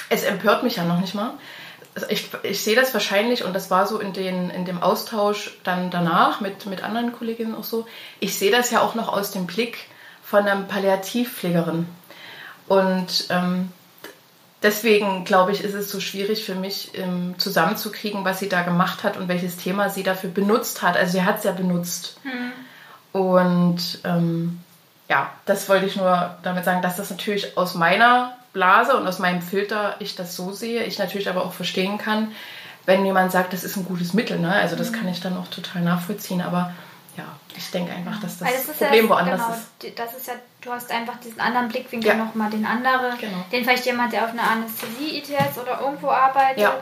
Es 0.08 0.24
empört 0.24 0.62
mich 0.62 0.76
ja 0.76 0.84
noch 0.84 1.00
nicht 1.00 1.14
mal. 1.14 1.32
Ich, 2.08 2.28
ich 2.42 2.62
sehe 2.62 2.74
das 2.74 2.92
wahrscheinlich, 2.92 3.44
und 3.44 3.54
das 3.54 3.70
war 3.70 3.86
so 3.86 4.00
in, 4.00 4.12
den, 4.12 4.50
in 4.50 4.64
dem 4.64 4.82
Austausch 4.82 5.58
dann 5.62 5.90
danach 5.90 6.40
mit, 6.40 6.66
mit 6.66 6.82
anderen 6.82 7.12
Kolleginnen 7.12 7.54
auch 7.54 7.64
so, 7.64 7.86
ich 8.18 8.36
sehe 8.36 8.50
das 8.50 8.70
ja 8.70 8.80
auch 8.80 8.94
noch 8.94 9.12
aus 9.12 9.30
dem 9.30 9.46
Blick 9.46 9.78
von 10.24 10.46
einer 10.46 10.62
Palliativpflegerin. 10.62 11.86
Und 12.66 13.26
ähm, 13.28 13.70
deswegen, 14.62 15.24
glaube 15.24 15.52
ich, 15.52 15.62
ist 15.62 15.74
es 15.74 15.90
so 15.90 16.00
schwierig 16.00 16.44
für 16.44 16.54
mich 16.54 16.92
ähm, 16.94 17.34
zusammenzukriegen, 17.38 18.24
was 18.24 18.40
sie 18.40 18.48
da 18.48 18.62
gemacht 18.62 19.04
hat 19.04 19.16
und 19.16 19.28
welches 19.28 19.56
Thema 19.58 19.90
sie 19.90 20.02
dafür 20.02 20.30
benutzt 20.30 20.82
hat. 20.82 20.96
Also 20.96 21.12
sie 21.12 21.24
hat 21.24 21.38
es 21.38 21.44
ja 21.44 21.52
benutzt. 21.52 22.18
Mhm. 22.24 23.20
Und 23.20 24.00
ähm, 24.02 24.63
ja, 25.08 25.30
das 25.44 25.68
wollte 25.68 25.86
ich 25.86 25.96
nur 25.96 26.36
damit 26.42 26.64
sagen, 26.64 26.82
dass 26.82 26.96
das 26.96 27.10
natürlich 27.10 27.56
aus 27.56 27.74
meiner 27.74 28.36
Blase 28.52 28.96
und 28.96 29.06
aus 29.06 29.18
meinem 29.18 29.42
Filter 29.42 29.96
ich 29.98 30.14
das 30.14 30.34
so 30.34 30.52
sehe. 30.52 30.84
Ich 30.84 30.98
natürlich 30.98 31.28
aber 31.28 31.44
auch 31.44 31.52
verstehen 31.52 31.98
kann, 31.98 32.32
wenn 32.86 33.04
jemand 33.04 33.32
sagt, 33.32 33.52
das 33.52 33.64
ist 33.64 33.76
ein 33.76 33.84
gutes 33.84 34.14
Mittel. 34.14 34.38
Ne? 34.38 34.52
Also 34.52 34.76
das 34.76 34.90
mhm. 34.90 34.96
kann 34.96 35.08
ich 35.08 35.20
dann 35.20 35.36
auch 35.36 35.48
total 35.48 35.82
nachvollziehen. 35.82 36.40
Aber 36.40 36.72
ja, 37.16 37.24
ich 37.56 37.70
denke 37.70 37.92
einfach, 37.92 38.20
dass 38.20 38.38
das, 38.38 38.66
das 38.66 38.76
Problem 38.76 39.04
ja, 39.04 39.10
woanders 39.10 39.40
genau, 39.40 39.54
ist. 39.54 39.98
Das 39.98 40.14
ist 40.14 40.26
ja, 40.26 40.34
du 40.62 40.70
hast 40.70 40.90
einfach 40.90 41.18
diesen 41.20 41.40
anderen 41.40 41.68
Blickwinkel 41.68 42.08
ja. 42.08 42.14
nochmal, 42.16 42.50
den 42.50 42.64
anderen, 42.64 43.18
genau. 43.18 43.44
den 43.52 43.64
vielleicht 43.64 43.86
jemand, 43.86 44.12
der 44.12 44.24
auf 44.24 44.30
einer 44.30 44.48
Anästhesie-ITS 44.50 45.58
oder 45.58 45.80
irgendwo 45.80 46.08
arbeitet, 46.08 46.62
ja. 46.62 46.74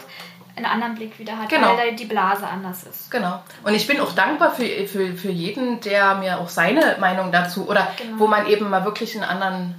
Einen 0.57 0.67
anderen 0.67 0.95
Blick 0.95 1.19
wieder 1.19 1.39
hat, 1.39 1.49
genau. 1.49 1.77
weil 1.77 1.95
die 1.95 2.05
Blase 2.05 2.47
anders 2.47 2.85
ist. 2.85 3.11
Genau. 3.11 3.43
Und 3.65 3.75
ich 3.75 3.87
bin 3.87 4.01
auch 4.01 4.13
dankbar 4.13 4.55
für, 4.55 4.67
für, 4.87 5.15
für 5.15 5.31
jeden, 5.31 5.81
der 5.81 6.17
mir 6.17 6.39
auch 6.39 6.49
seine 6.49 6.97
Meinung 7.01 7.33
dazu, 7.33 7.69
oder 7.69 7.91
genau. 7.97 8.19
wo 8.19 8.27
man 8.27 8.47
eben 8.47 8.69
mal 8.69 8.85
wirklich 8.85 9.15
einen 9.15 9.25
anderen 9.25 9.75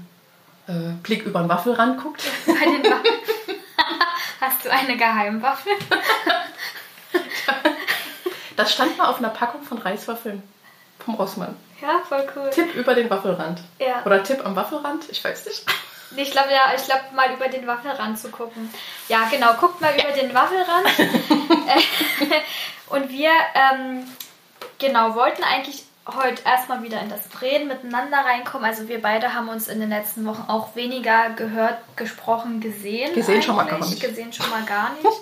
äh, 0.67 0.93
Blick 1.03 1.23
über 1.23 1.41
den 1.41 1.49
Waffelrand 1.49 2.01
guckt. 2.01 2.23
Bei 2.45 2.53
den 2.53 2.83
Waffeln. 2.83 3.15
Hast 4.41 4.65
du 4.65 4.71
eine 4.71 4.97
Geheimwaffe? 4.97 5.69
Das 8.55 8.71
stand 8.71 8.97
mal 8.97 9.07
auf 9.07 9.17
einer 9.17 9.29
Packung 9.29 9.63
von 9.63 9.79
Reiswaffeln 9.79 10.43
vom 11.03 11.15
Rossmann. 11.15 11.55
Ja, 11.81 12.01
voll 12.07 12.25
cool. 12.35 12.49
Tipp 12.51 12.73
über 12.75 12.95
den 12.95 13.09
Waffelrand. 13.09 13.59
Ja. 13.79 14.05
Oder 14.05 14.23
Tipp 14.23 14.45
am 14.45 14.55
Waffelrand, 14.55 15.09
ich 15.09 15.23
weiß 15.23 15.45
nicht. 15.45 15.65
Ich 16.15 16.31
glaube, 16.31 16.51
ja, 16.51 16.73
ich 16.75 16.83
glaube, 16.83 17.03
mal 17.15 17.33
über 17.33 17.47
den 17.47 17.65
Waffelrand 17.67 18.19
zu 18.19 18.29
gucken. 18.29 18.73
Ja, 19.07 19.27
genau, 19.29 19.53
guckt 19.53 19.81
mal 19.81 19.93
über 19.93 20.11
den 20.11 20.33
Waffelrand. 20.33 20.87
Und 22.89 23.09
wir, 23.09 23.31
ähm, 23.55 24.05
genau, 24.77 25.15
wollten 25.15 25.43
eigentlich 25.43 25.85
heute 26.05 26.43
erstmal 26.43 26.83
wieder 26.83 27.01
in 27.01 27.09
das 27.09 27.29
Drehen 27.29 27.67
miteinander 27.67 28.17
reinkommen. 28.17 28.65
Also 28.65 28.87
wir 28.87 29.01
beide 29.01 29.33
haben 29.33 29.49
uns 29.49 29.67
in 29.67 29.79
den 29.79 29.89
letzten 29.89 30.25
Wochen 30.25 30.45
auch 30.47 30.75
weniger 30.75 31.29
gehört, 31.31 31.77
gesprochen, 31.95 32.59
gesehen. 32.59 33.13
Gesehen 33.13 33.35
eigentlich. 33.35 33.45
schon 33.45 33.55
mal 33.55 33.65
gar 33.65 33.79
nicht. 33.79 34.01
Gesehen 34.01 34.33
schon 34.33 34.49
mal 34.49 34.63
gar 34.63 34.91
nicht. 34.93 35.21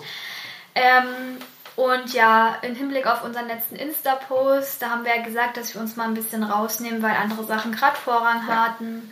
ähm, 0.74 1.38
und 1.76 2.12
ja, 2.12 2.58
im 2.62 2.74
Hinblick 2.74 3.06
auf 3.06 3.24
unseren 3.24 3.46
letzten 3.46 3.76
Insta-Post, 3.76 4.82
da 4.82 4.90
haben 4.90 5.04
wir 5.04 5.16
ja 5.16 5.22
gesagt, 5.22 5.56
dass 5.56 5.72
wir 5.74 5.80
uns 5.80 5.96
mal 5.96 6.04
ein 6.04 6.14
bisschen 6.14 6.42
rausnehmen, 6.42 7.02
weil 7.02 7.16
andere 7.16 7.44
Sachen 7.44 7.72
gerade 7.72 7.96
Vorrang 7.96 8.42
ja. 8.48 8.56
hatten. 8.56 9.10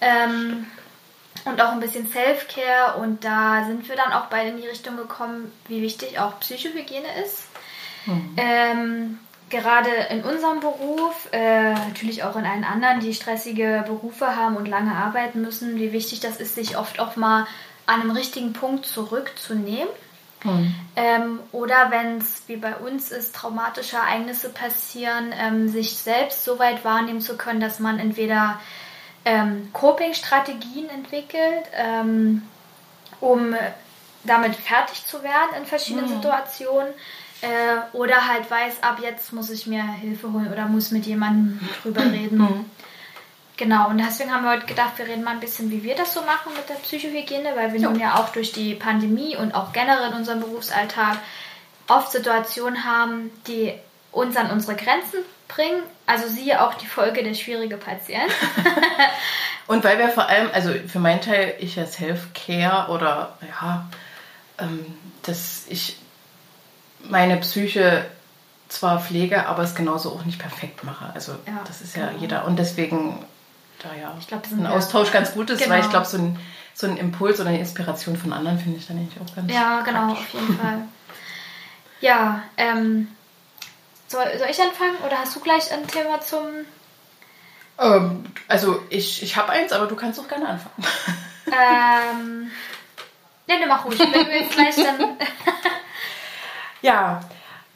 Ähm, 0.00 0.66
und 1.44 1.60
auch 1.60 1.72
ein 1.72 1.80
bisschen 1.80 2.08
Self-Care. 2.08 2.98
Und 2.98 3.24
da 3.24 3.64
sind 3.66 3.88
wir 3.88 3.96
dann 3.96 4.12
auch 4.12 4.26
beide 4.26 4.50
in 4.50 4.56
die 4.60 4.68
Richtung 4.68 4.96
gekommen, 4.96 5.52
wie 5.68 5.82
wichtig 5.82 6.18
auch 6.18 6.40
Psychohygiene 6.40 7.08
ist. 7.24 7.44
Mhm. 8.06 8.34
Ähm, 8.36 9.18
gerade 9.50 9.90
in 10.10 10.22
unserem 10.22 10.60
Beruf, 10.60 11.28
äh, 11.32 11.72
natürlich 11.72 12.24
auch 12.24 12.36
in 12.36 12.46
allen 12.46 12.64
anderen, 12.64 13.00
die 13.00 13.14
stressige 13.14 13.84
Berufe 13.86 14.36
haben 14.36 14.56
und 14.56 14.66
lange 14.66 14.94
arbeiten 14.94 15.40
müssen, 15.40 15.76
wie 15.76 15.92
wichtig 15.92 16.20
das 16.20 16.38
ist, 16.38 16.54
sich 16.54 16.76
oft 16.76 17.00
auch 17.00 17.16
mal 17.16 17.46
an 17.86 18.00
einem 18.00 18.10
richtigen 18.10 18.52
Punkt 18.52 18.86
zurückzunehmen 18.86 19.88
Mhm. 20.44 20.74
Ähm, 20.94 21.40
oder 21.52 21.90
wenn 21.90 22.18
es 22.18 22.42
wie 22.46 22.56
bei 22.56 22.76
uns 22.76 23.10
ist, 23.10 23.34
traumatische 23.34 23.96
Ereignisse 23.96 24.50
passieren, 24.50 25.32
ähm, 25.32 25.68
sich 25.68 25.96
selbst 25.96 26.44
so 26.44 26.58
weit 26.58 26.84
wahrnehmen 26.84 27.20
zu 27.20 27.36
können, 27.36 27.60
dass 27.60 27.80
man 27.80 27.98
entweder 27.98 28.60
ähm, 29.24 29.70
Coping-Strategien 29.72 30.88
entwickelt, 30.90 31.64
ähm, 31.74 32.42
um 33.20 33.54
damit 34.24 34.54
fertig 34.56 35.04
zu 35.06 35.22
werden 35.22 35.56
in 35.58 35.66
verschiedenen 35.66 36.06
mhm. 36.06 36.16
Situationen. 36.16 36.92
Äh, 37.42 37.96
oder 37.96 38.26
halt 38.26 38.50
weiß, 38.50 38.82
ab 38.82 38.98
jetzt 39.02 39.32
muss 39.32 39.50
ich 39.50 39.66
mir 39.66 39.82
Hilfe 39.82 40.32
holen 40.32 40.50
oder 40.50 40.66
muss 40.66 40.90
mit 40.90 41.04
jemandem 41.06 41.60
drüber 41.82 42.00
reden. 42.02 42.38
Mhm. 42.38 42.64
Genau, 43.56 43.88
und 43.88 43.98
deswegen 43.98 44.32
haben 44.32 44.44
wir 44.44 44.50
heute 44.50 44.66
gedacht, 44.66 44.96
wir 44.96 45.06
reden 45.06 45.22
mal 45.22 45.32
ein 45.32 45.40
bisschen, 45.40 45.70
wie 45.70 45.82
wir 45.84 45.94
das 45.94 46.12
so 46.12 46.22
machen 46.22 46.52
mit 46.56 46.68
der 46.68 46.74
Psychohygiene, 46.74 47.54
weil 47.54 47.72
wir 47.72 47.80
jo. 47.80 47.90
nun 47.90 48.00
ja 48.00 48.16
auch 48.16 48.30
durch 48.30 48.50
die 48.52 48.74
Pandemie 48.74 49.36
und 49.36 49.54
auch 49.54 49.72
generell 49.72 50.10
in 50.10 50.16
unserem 50.16 50.40
Berufsalltag 50.40 51.18
oft 51.86 52.10
Situationen 52.10 52.84
haben, 52.84 53.30
die 53.46 53.72
uns 54.10 54.36
an 54.36 54.50
unsere 54.50 54.74
Grenzen 54.74 55.20
bringen. 55.48 55.82
Also 56.06 56.28
siehe 56.28 56.62
auch 56.62 56.74
die 56.74 56.86
Folge 56.86 57.22
der 57.22 57.34
schwierige 57.34 57.76
Patient. 57.76 58.30
und 59.66 59.84
weil 59.84 59.98
wir 59.98 60.08
vor 60.08 60.28
allem, 60.28 60.48
also 60.52 60.72
für 60.86 60.98
meinen 60.98 61.20
Teil, 61.20 61.54
ich 61.58 61.78
als 61.78 61.98
Healthcare 61.98 62.90
oder 62.90 63.36
ja, 63.48 63.86
ähm, 64.58 64.86
dass 65.22 65.66
ich 65.68 65.98
meine 67.00 67.36
Psyche 67.38 68.04
zwar 68.68 69.00
pflege, 69.00 69.46
aber 69.46 69.62
es 69.62 69.74
genauso 69.74 70.10
auch 70.10 70.24
nicht 70.24 70.38
perfekt 70.38 70.84
mache. 70.84 71.12
Also 71.14 71.32
ja, 71.46 71.62
das 71.66 71.80
ist 71.80 71.96
ja 71.96 72.08
genau. 72.08 72.20
jeder. 72.20 72.44
Und 72.46 72.58
deswegen 72.58 73.24
da 73.84 73.94
ja 73.94 74.14
ich 74.18 74.26
glaub, 74.26 74.42
ein 74.50 74.66
Austausch 74.66 75.12
ganz 75.12 75.34
gut 75.34 75.50
ist, 75.50 75.62
genau. 75.62 75.74
weil 75.74 75.82
ich 75.82 75.90
glaube, 75.90 76.06
so 76.06 76.16
ein, 76.16 76.38
so 76.74 76.86
ein 76.86 76.96
Impuls 76.96 77.40
oder 77.40 77.50
eine 77.50 77.58
Inspiration 77.58 78.16
von 78.16 78.32
anderen 78.32 78.58
finde 78.58 78.78
ich 78.78 78.86
dann 78.86 78.98
eigentlich 78.98 79.20
auch 79.20 79.34
ganz 79.34 79.52
Ja, 79.52 79.82
genau, 79.82 80.06
praktisch. 80.06 80.26
auf 80.26 80.40
jeden 80.40 80.58
Fall. 80.58 80.78
Ja, 82.00 82.42
ähm, 82.56 83.08
soll, 84.14 84.38
soll 84.38 84.48
ich 84.48 84.60
anfangen 84.60 84.96
oder 85.04 85.18
hast 85.18 85.34
du 85.36 85.40
gleich 85.40 85.72
ein 85.72 85.86
Thema 85.86 86.20
zum... 86.20 86.46
Ähm, 87.78 88.24
also 88.46 88.82
ich, 88.88 89.22
ich 89.22 89.36
habe 89.36 89.50
eins, 89.50 89.72
aber 89.72 89.86
du 89.86 89.96
kannst 89.96 90.20
auch 90.20 90.28
gerne 90.28 90.48
anfangen. 90.48 90.84
ähm, 91.46 92.50
ne, 93.48 93.58
ne, 93.58 93.66
mach 93.66 93.84
ruhig. 93.84 93.98
Wenn 93.98 94.12
du 94.12 94.30
jetzt 94.30 94.54
gleich 94.54 94.76
dann... 94.76 95.16
ja, 96.82 97.20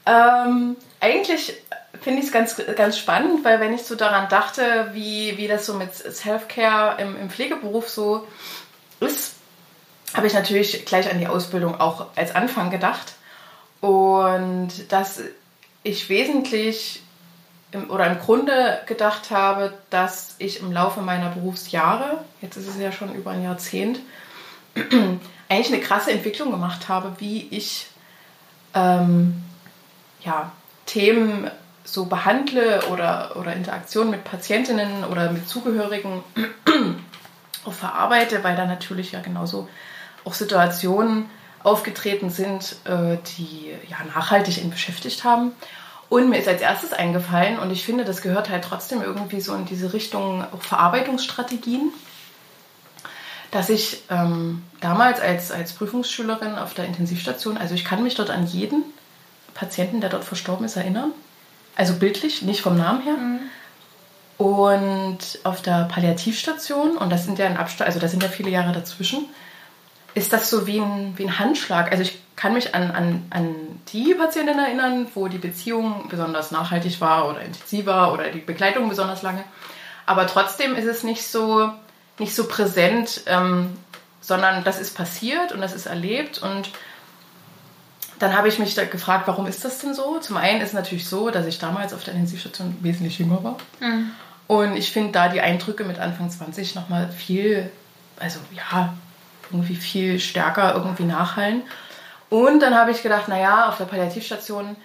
ähm, 0.05 0.77
eigentlich 1.01 1.53
finde 2.01 2.19
ich 2.19 2.27
es 2.27 2.31
ganz, 2.31 2.55
ganz 2.75 2.97
spannend, 2.97 3.43
weil 3.43 3.59
wenn 3.59 3.73
ich 3.73 3.83
so 3.83 3.95
daran 3.95 4.29
dachte, 4.29 4.91
wie, 4.93 5.37
wie 5.37 5.47
das 5.47 5.65
so 5.65 5.73
mit 5.73 5.93
Self-Care 5.93 7.01
im, 7.01 7.19
im 7.19 7.29
Pflegeberuf 7.29 7.89
so 7.89 8.27
ist, 9.01 9.35
habe 10.13 10.27
ich 10.27 10.33
natürlich 10.33 10.85
gleich 10.85 11.11
an 11.11 11.19
die 11.19 11.27
Ausbildung 11.27 11.79
auch 11.79 12.07
als 12.15 12.33
Anfang 12.33 12.69
gedacht. 12.69 13.13
Und 13.81 14.91
dass 14.91 15.21
ich 15.83 16.09
wesentlich 16.09 17.01
im, 17.71 17.89
oder 17.89 18.07
im 18.07 18.19
Grunde 18.19 18.81
gedacht 18.85 19.31
habe, 19.31 19.73
dass 19.89 20.35
ich 20.39 20.59
im 20.59 20.71
Laufe 20.71 21.01
meiner 21.01 21.29
Berufsjahre, 21.29 22.23
jetzt 22.41 22.57
ist 22.57 22.67
es 22.67 22.77
ja 22.77 22.91
schon 22.91 23.13
über 23.13 23.31
ein 23.31 23.43
Jahrzehnt, 23.43 23.99
eigentlich 25.49 25.73
eine 25.73 25.81
krasse 25.81 26.11
Entwicklung 26.11 26.51
gemacht 26.51 26.89
habe, 26.89 27.15
wie 27.19 27.47
ich 27.51 27.87
ähm, 28.73 29.43
ja, 30.21 30.51
Themen 30.85 31.49
so 31.83 32.05
behandle 32.05 32.87
oder, 32.87 33.35
oder 33.35 33.53
Interaktion 33.53 34.09
mit 34.09 34.23
Patientinnen 34.23 35.03
oder 35.05 35.31
mit 35.31 35.47
Zugehörigen 35.47 36.23
verarbeite, 37.69 38.43
weil 38.43 38.55
da 38.55 38.65
natürlich 38.65 39.11
ja 39.11 39.21
genauso 39.21 39.67
auch 40.25 40.33
Situationen 40.33 41.25
aufgetreten 41.63 42.29
sind, 42.29 42.75
äh, 42.85 43.17
die 43.37 43.71
ja 43.89 43.97
nachhaltig 44.13 44.57
ihn 44.57 44.69
beschäftigt 44.69 45.23
haben. 45.23 45.51
Und 46.09 46.29
mir 46.29 46.39
ist 46.39 46.47
als 46.47 46.61
erstes 46.61 46.91
eingefallen, 46.91 47.59
und 47.59 47.71
ich 47.71 47.85
finde, 47.85 48.03
das 48.03 48.21
gehört 48.21 48.49
halt 48.49 48.63
trotzdem 48.63 49.01
irgendwie 49.01 49.41
so 49.41 49.53
in 49.53 49.65
diese 49.65 49.93
Richtung 49.93 50.43
auch 50.51 50.61
Verarbeitungsstrategien, 50.61 51.91
dass 53.51 53.69
ich 53.69 54.03
ähm, 54.09 54.63
damals 54.79 55.19
als, 55.19 55.51
als 55.51 55.73
Prüfungsschülerin 55.73 56.55
auf 56.55 56.73
der 56.73 56.85
Intensivstation, 56.85 57.57
also 57.57 57.75
ich 57.75 57.85
kann 57.85 58.03
mich 58.03 58.15
dort 58.15 58.31
an 58.31 58.45
jeden 58.47 58.83
Patienten, 59.53 60.01
der 60.01 60.09
dort 60.09 60.23
verstorben 60.23 60.65
ist, 60.65 60.75
erinnern. 60.75 61.11
Also 61.75 61.93
bildlich, 61.93 62.41
nicht 62.41 62.61
vom 62.61 62.77
Namen 62.77 63.01
her. 63.01 63.13
Mhm. 63.13 63.39
Und 64.37 65.39
auf 65.43 65.61
der 65.61 65.85
Palliativstation, 65.85 66.97
und 66.97 67.11
das 67.11 67.25
sind 67.25 67.39
ja 67.39 67.45
ein 67.45 67.57
Abstand, 67.57 67.87
also 67.87 67.99
da 67.99 68.07
sind 68.07 68.23
ja 68.23 68.29
viele 68.29 68.49
Jahre 68.49 68.71
dazwischen, 68.71 69.25
ist 70.13 70.33
das 70.33 70.49
so 70.49 70.67
wie 70.67 70.79
ein, 70.79 71.13
wie 71.17 71.25
ein 71.25 71.39
Handschlag. 71.39 71.91
Also 71.91 72.03
ich 72.03 72.19
kann 72.35 72.53
mich 72.53 72.73
an, 72.73 72.91
an, 72.91 73.25
an 73.29 73.55
die 73.91 74.13
Patientin 74.13 74.57
erinnern, 74.57 75.07
wo 75.13 75.27
die 75.27 75.37
Beziehung 75.37 76.07
besonders 76.09 76.51
nachhaltig 76.51 77.01
war 77.01 77.29
oder 77.29 77.41
intensiver 77.41 78.13
oder 78.13 78.29
die 78.29 78.39
Begleitung 78.39 78.89
besonders 78.89 79.21
lange. 79.21 79.43
Aber 80.05 80.25
trotzdem 80.25 80.75
ist 80.75 80.85
es 80.85 81.03
nicht 81.03 81.27
so, 81.27 81.71
nicht 82.17 82.33
so 82.33 82.47
präsent, 82.47 83.21
ähm, 83.27 83.77
sondern 84.21 84.63
das 84.63 84.79
ist 84.79 84.95
passiert 84.95 85.51
und 85.51 85.61
das 85.61 85.73
ist 85.73 85.85
erlebt 85.85 86.41
und 86.41 86.69
dann 88.19 88.35
habe 88.35 88.49
ich 88.49 88.59
mich 88.59 88.75
gefragt, 88.75 89.27
warum 89.27 89.47
ist 89.47 89.63
das 89.63 89.79
denn 89.79 89.93
so? 89.93 90.19
Zum 90.19 90.35
einen 90.37 90.61
ist 90.61 90.69
es 90.69 90.73
natürlich 90.73 91.07
so, 91.07 91.29
dass 91.29 91.45
ich 91.45 91.57
damals 91.57 91.93
auf 91.93 92.03
der 92.03 92.13
Intensivstation 92.13 92.77
wesentlich 92.81 93.17
jünger 93.17 93.43
war. 93.43 93.57
Mhm. 93.79 94.11
Und 94.45 94.75
ich 94.75 94.91
finde 94.91 95.13
da 95.13 95.29
die 95.29 95.41
Eindrücke 95.41 95.85
mit 95.85 95.99
Anfang 95.99 96.29
20 96.29 96.75
nochmal 96.75 97.09
viel, 97.09 97.71
also 98.19 98.39
ja, 98.51 98.93
irgendwie 99.51 99.75
viel 99.75 100.19
stärker 100.19 100.75
irgendwie 100.75 101.03
nachhallen. 101.03 101.63
Und 102.29 102.61
dann 102.61 102.75
habe 102.75 102.91
ich 102.91 103.01
gedacht, 103.01 103.27
naja, 103.27 103.69
auf 103.69 103.77
der 103.77 103.85
Palliativstation 103.85 104.75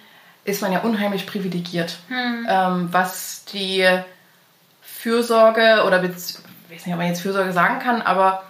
ist 0.43 0.61
man 0.61 0.71
ja 0.71 0.79
unheimlich 0.79 1.25
privilegiert, 1.25 1.97
mhm. 2.09 2.47
ähm, 2.49 2.89
was 2.91 3.45
die 3.45 3.87
Fürsorge 4.81 5.83
oder 5.85 6.03
ich 6.03 6.11
weiß 6.11 6.85
nicht, 6.85 6.93
ob 6.93 6.97
man 6.97 7.07
jetzt 7.07 7.21
Fürsorge 7.21 7.51
sagen 7.51 7.79
kann, 7.79 8.01
aber 8.01 8.43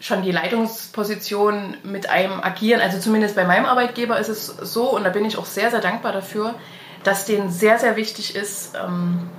schon 0.00 0.22
die 0.22 0.32
Leitungsposition 0.32 1.76
mit 1.82 2.10
einem 2.10 2.40
agieren. 2.40 2.80
Also 2.80 2.98
zumindest 2.98 3.36
bei 3.36 3.44
meinem 3.44 3.64
Arbeitgeber 3.64 4.18
ist 4.18 4.28
es 4.28 4.46
so, 4.46 4.90
und 4.90 5.04
da 5.04 5.10
bin 5.10 5.24
ich 5.24 5.38
auch 5.38 5.46
sehr, 5.46 5.70
sehr 5.70 5.80
dankbar 5.80 6.12
dafür, 6.12 6.54
dass 7.04 7.24
denen 7.24 7.50
sehr, 7.50 7.78
sehr 7.78 7.96
wichtig 7.96 8.34
ist, 8.34 8.74
ähm, 8.74 9.30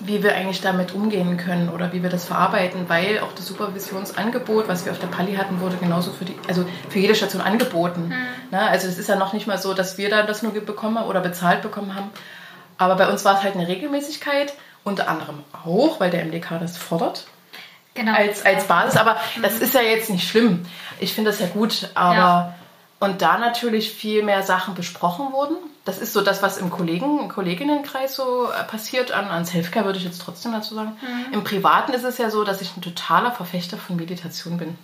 wie 0.00 0.22
wir 0.22 0.34
eigentlich 0.34 0.60
damit 0.60 0.94
umgehen 0.94 1.36
können 1.36 1.68
oder 1.68 1.92
wie 1.92 2.02
wir 2.02 2.10
das 2.10 2.24
verarbeiten, 2.24 2.88
weil 2.88 3.20
auch 3.20 3.32
das 3.32 3.46
Supervisionsangebot, 3.46 4.68
was 4.68 4.84
wir 4.84 4.92
auf 4.92 4.98
der 4.98 5.08
Pali 5.08 5.34
hatten, 5.34 5.60
wurde 5.60 5.76
genauso 5.76 6.12
für 6.12 6.24
die, 6.24 6.36
also 6.48 6.64
für 6.88 6.98
jede 6.98 7.14
Station 7.14 7.42
angeboten. 7.42 8.08
Mhm. 8.08 8.50
Ne? 8.50 8.60
Also 8.60 8.88
es 8.88 8.98
ist 8.98 9.08
ja 9.08 9.16
noch 9.16 9.32
nicht 9.32 9.46
mal 9.46 9.58
so, 9.58 9.74
dass 9.74 9.98
wir 9.98 10.10
da 10.10 10.22
das 10.22 10.42
nur 10.42 10.52
bekommen 10.52 11.04
oder 11.04 11.20
bezahlt 11.20 11.62
bekommen 11.62 11.94
haben. 11.94 12.10
Aber 12.76 12.96
bei 12.96 13.08
uns 13.08 13.24
war 13.24 13.38
es 13.38 13.42
halt 13.42 13.54
eine 13.54 13.66
Regelmäßigkeit, 13.66 14.54
unter 14.84 15.08
anderem 15.08 15.42
auch, 15.64 16.00
weil 16.00 16.10
der 16.10 16.24
MDK 16.24 16.58
das 16.60 16.76
fordert. 16.76 17.26
Genau. 17.94 18.14
Als, 18.14 18.46
als 18.46 18.64
Basis. 18.64 18.96
Aber 18.98 19.16
mhm. 19.36 19.42
das 19.42 19.58
ist 19.58 19.74
ja 19.74 19.80
jetzt 19.80 20.10
nicht 20.10 20.28
schlimm. 20.28 20.64
Ich 21.00 21.14
finde 21.14 21.30
das 21.30 21.40
ja 21.40 21.46
gut. 21.46 21.90
Aber 21.94 22.14
ja. 22.14 22.54
Und 23.00 23.22
da 23.22 23.38
natürlich 23.38 23.92
viel 23.92 24.22
mehr 24.22 24.42
Sachen 24.42 24.74
besprochen 24.74 25.32
wurden 25.32 25.56
das 25.88 25.96
ist 25.96 26.12
so 26.12 26.20
das, 26.20 26.42
was 26.42 26.58
im 26.58 26.68
Kollegen, 26.68 27.30
Kolleginnenkreis 27.30 28.14
so 28.14 28.50
äh, 28.52 28.62
passiert. 28.64 29.10
An, 29.10 29.28
an 29.28 29.46
Selfcare 29.46 29.86
würde 29.86 29.98
ich 29.98 30.04
jetzt 30.04 30.20
trotzdem 30.20 30.52
dazu 30.52 30.74
sagen. 30.74 30.98
Mhm. 31.00 31.32
Im 31.32 31.44
Privaten 31.44 31.94
ist 31.94 32.04
es 32.04 32.18
ja 32.18 32.28
so, 32.28 32.44
dass 32.44 32.60
ich 32.60 32.76
ein 32.76 32.82
totaler 32.82 33.32
Verfechter 33.32 33.78
von 33.78 33.96
Meditation 33.96 34.58
bin. 34.58 34.76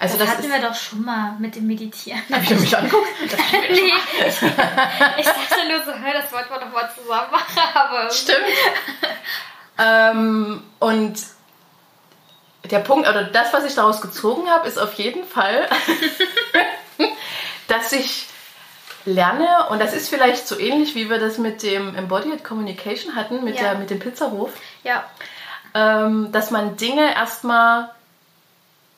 Also 0.00 0.18
das, 0.18 0.26
das 0.26 0.38
hatten 0.38 0.50
wir 0.50 0.60
doch 0.60 0.74
schon 0.74 1.04
mal 1.04 1.36
mit 1.38 1.54
dem 1.54 1.68
Meditieren. 1.68 2.20
Hab 2.32 2.42
ich 2.42 2.50
mich 2.50 2.76
anguckt? 2.76 3.06
nee, 3.70 3.92
ich, 4.26 4.42
ich 4.42 5.26
dachte 5.26 5.68
nur 5.68 5.78
so, 5.84 5.92
das 5.92 6.32
wollten 6.32 6.50
wir 6.50 6.58
doch 6.58 6.72
mal 6.72 6.90
zusammen 6.96 7.30
machen. 7.30 7.58
Aber 7.72 8.10
Stimmt. 8.10 8.38
ähm, 9.78 10.62
und 10.80 11.14
der 12.72 12.80
Punkt, 12.80 13.08
oder 13.08 13.22
das, 13.22 13.52
was 13.52 13.64
ich 13.64 13.76
daraus 13.76 14.00
gezogen 14.00 14.50
habe, 14.50 14.66
ist 14.66 14.80
auf 14.80 14.94
jeden 14.94 15.24
Fall, 15.24 15.68
dass 17.70 17.92
ich 17.92 18.26
lerne, 19.04 19.68
und 19.70 19.80
das 19.80 19.94
ist 19.94 20.08
vielleicht 20.08 20.46
so 20.46 20.58
ähnlich, 20.58 20.94
wie 20.94 21.08
wir 21.08 21.18
das 21.18 21.38
mit 21.38 21.62
dem 21.62 21.94
Embodied 21.94 22.44
Communication 22.44 23.14
hatten, 23.14 23.44
mit, 23.44 23.56
ja. 23.56 23.62
der, 23.62 23.74
mit 23.76 23.90
dem 23.90 23.98
Pizzahof. 23.98 24.50
Ja. 24.84 25.08
Ähm, 25.72 26.32
dass 26.32 26.50
man 26.50 26.76
Dinge 26.76 27.14
erstmal, 27.14 27.90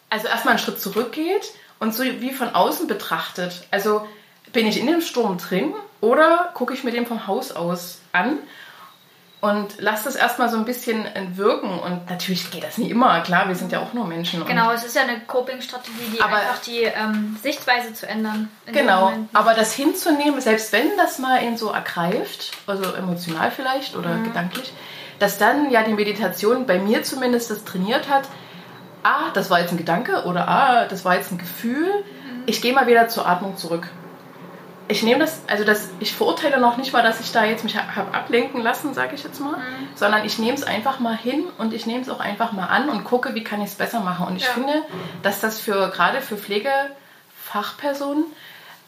also 0.09 0.27
erstmal 0.27 0.55
einen 0.55 0.59
Schritt 0.59 0.81
zurückgeht 0.81 1.53
und 1.79 1.95
so 1.95 2.03
wie 2.03 2.33
von 2.33 2.55
außen 2.55 2.87
betrachtet. 2.87 3.67
Also 3.71 4.07
bin 4.53 4.67
ich 4.67 4.81
in 4.81 4.87
dem 4.87 5.01
Sturm 5.01 5.39
drin 5.39 5.75
oder 6.01 6.51
gucke 6.55 6.75
ich 6.75 6.83
mir 6.83 6.93
den 6.93 7.07
vom 7.07 7.27
Haus 7.27 7.53
aus 7.53 8.01
an 8.13 8.39
und 9.43 9.75
lass 9.79 10.05
das 10.05 10.15
erstmal 10.15 10.49
so 10.49 10.57
ein 10.57 10.65
bisschen 10.65 11.05
wirken. 11.35 11.69
Und 11.81 12.09
natürlich 12.09 12.53
geht 12.53 12.63
das 12.63 12.79
nie 12.79 12.89
immer, 12.91 13.21
klar, 13.23 13.49
wir 13.49 13.57
sind 13.57 13.73
ja 13.73 13.81
auch 13.81 13.93
nur 13.93 14.07
Menschen. 14.07 14.47
Genau, 14.47 14.71
es 14.71 14.85
ist 14.85 14.95
ja 14.95 15.03
eine 15.03 15.19
Coping-Strategie, 15.19 16.13
die 16.15 16.21
aber, 16.21 16.37
einfach 16.37 16.61
die 16.61 16.83
ähm, 16.83 17.37
Sichtweise 17.43 17.93
zu 17.93 18.07
ändern. 18.07 18.49
Genau, 18.67 19.13
aber 19.33 19.55
das 19.55 19.75
hinzunehmen, 19.75 20.41
selbst 20.41 20.73
wenn 20.73 20.97
das 20.97 21.19
mal 21.19 21.43
ihn 21.43 21.57
so 21.57 21.73
ergreift, 21.73 22.53
also 22.69 22.95
emotional 22.95 23.51
vielleicht 23.51 23.97
oder 23.97 24.11
mhm. 24.11 24.25
gedanklich, 24.25 24.73
dass 25.19 25.39
dann 25.39 25.73
ja 25.73 25.83
die 25.83 25.95
Meditation 25.95 26.65
bei 26.65 26.79
mir 26.79 27.03
zumindest 27.03 27.51
das 27.51 27.65
trainiert 27.65 28.09
hat, 28.09 28.29
ah, 29.03 29.31
das 29.35 29.51
war 29.51 29.59
jetzt 29.59 29.73
ein 29.73 29.77
Gedanke 29.77 30.23
oder 30.25 30.47
ah, 30.47 30.85
das 30.85 31.05
war 31.05 31.17
jetzt 31.17 31.33
ein 31.33 31.39
Gefühl, 31.39 31.89
mhm. 31.89 32.45
ich 32.47 32.63
gehe 32.63 32.73
mal 32.73 32.87
wieder 32.87 33.09
zur 33.09 33.27
Atmung 33.27 33.57
zurück 33.57 33.89
ich 34.93 35.03
nehme 35.03 35.21
das, 35.21 35.41
also 35.47 35.65
das, 35.65 35.89
ich 36.01 36.13
verurteile 36.15 36.61
noch 36.61 36.77
nicht 36.77 36.93
mal, 36.93 37.03
dass 37.03 37.19
ich 37.19 37.33
da 37.33 37.45
jetzt 37.45 37.65
mich 37.65 37.77
habe 37.77 38.15
ablenken 38.15 38.61
lassen, 38.61 38.93
sage 38.93 39.15
ich 39.15 39.25
jetzt 39.25 39.41
mal, 39.41 39.57
mhm. 39.57 39.89
sondern 39.95 40.25
ich 40.27 40.39
nehme 40.39 40.55
es 40.55 40.65
einfach 40.65 41.01
mal 41.01 41.17
hin 41.17 41.45
und 41.57 41.73
ich 41.73 41.87
nehme 41.87 42.03
es 42.03 42.11
auch 42.11 42.21
einfach 42.21 42.53
mal 42.53 42.67
an 42.67 42.91
und 42.91 43.03
gucke, 43.03 43.35
wie 43.35 43.43
kann 43.43 43.63
ich 43.63 43.71
es 43.71 43.75
besser 43.75 44.01
machen. 44.01 44.27
Und 44.27 44.37
ich 44.37 44.45
ja. 44.45 44.51
finde, 44.51 44.75
dass 45.23 45.41
das 45.41 45.59
für 45.59 45.89
gerade 45.89 46.21
für 46.21 46.37
Pflegefachpersonen 46.37 48.25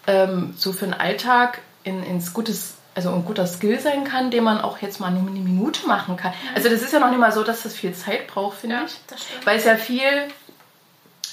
ähm, 0.07 0.53
so 0.59 0.75
für 0.75 0.85
den 0.85 0.95
Alltag 0.95 1.63
in, 1.85 2.03
ins 2.03 2.35
gutes 2.35 2.77
also 2.95 3.11
ein 3.11 3.25
guter 3.25 3.47
Skill 3.47 3.81
sein 3.81 4.05
kann, 4.05 4.31
den 4.31 4.45
man 4.45 4.61
auch 4.61 4.79
jetzt 4.79 5.01
mal 5.01 5.11
nur 5.11 5.29
eine 5.29 5.41
Minute 5.41 5.89
machen 5.89 6.17
kann. 6.17 6.31
Mhm. 6.31 6.55
Also 6.55 6.69
das 6.69 6.83
ist 6.83 6.93
ja 6.93 7.01
noch 7.01 7.09
nicht 7.09 7.19
mal 7.19 7.33
so, 7.33 7.43
dass 7.43 7.63
das 7.63 7.75
viel 7.75 7.95
Zeit 7.95 8.29
braucht, 8.29 8.59
finde 8.59 8.77
ja, 8.77 8.85
ich. 8.85 9.01
Weil 9.45 9.59
es 9.59 9.65
ja 9.65 9.77
viel 9.77 10.29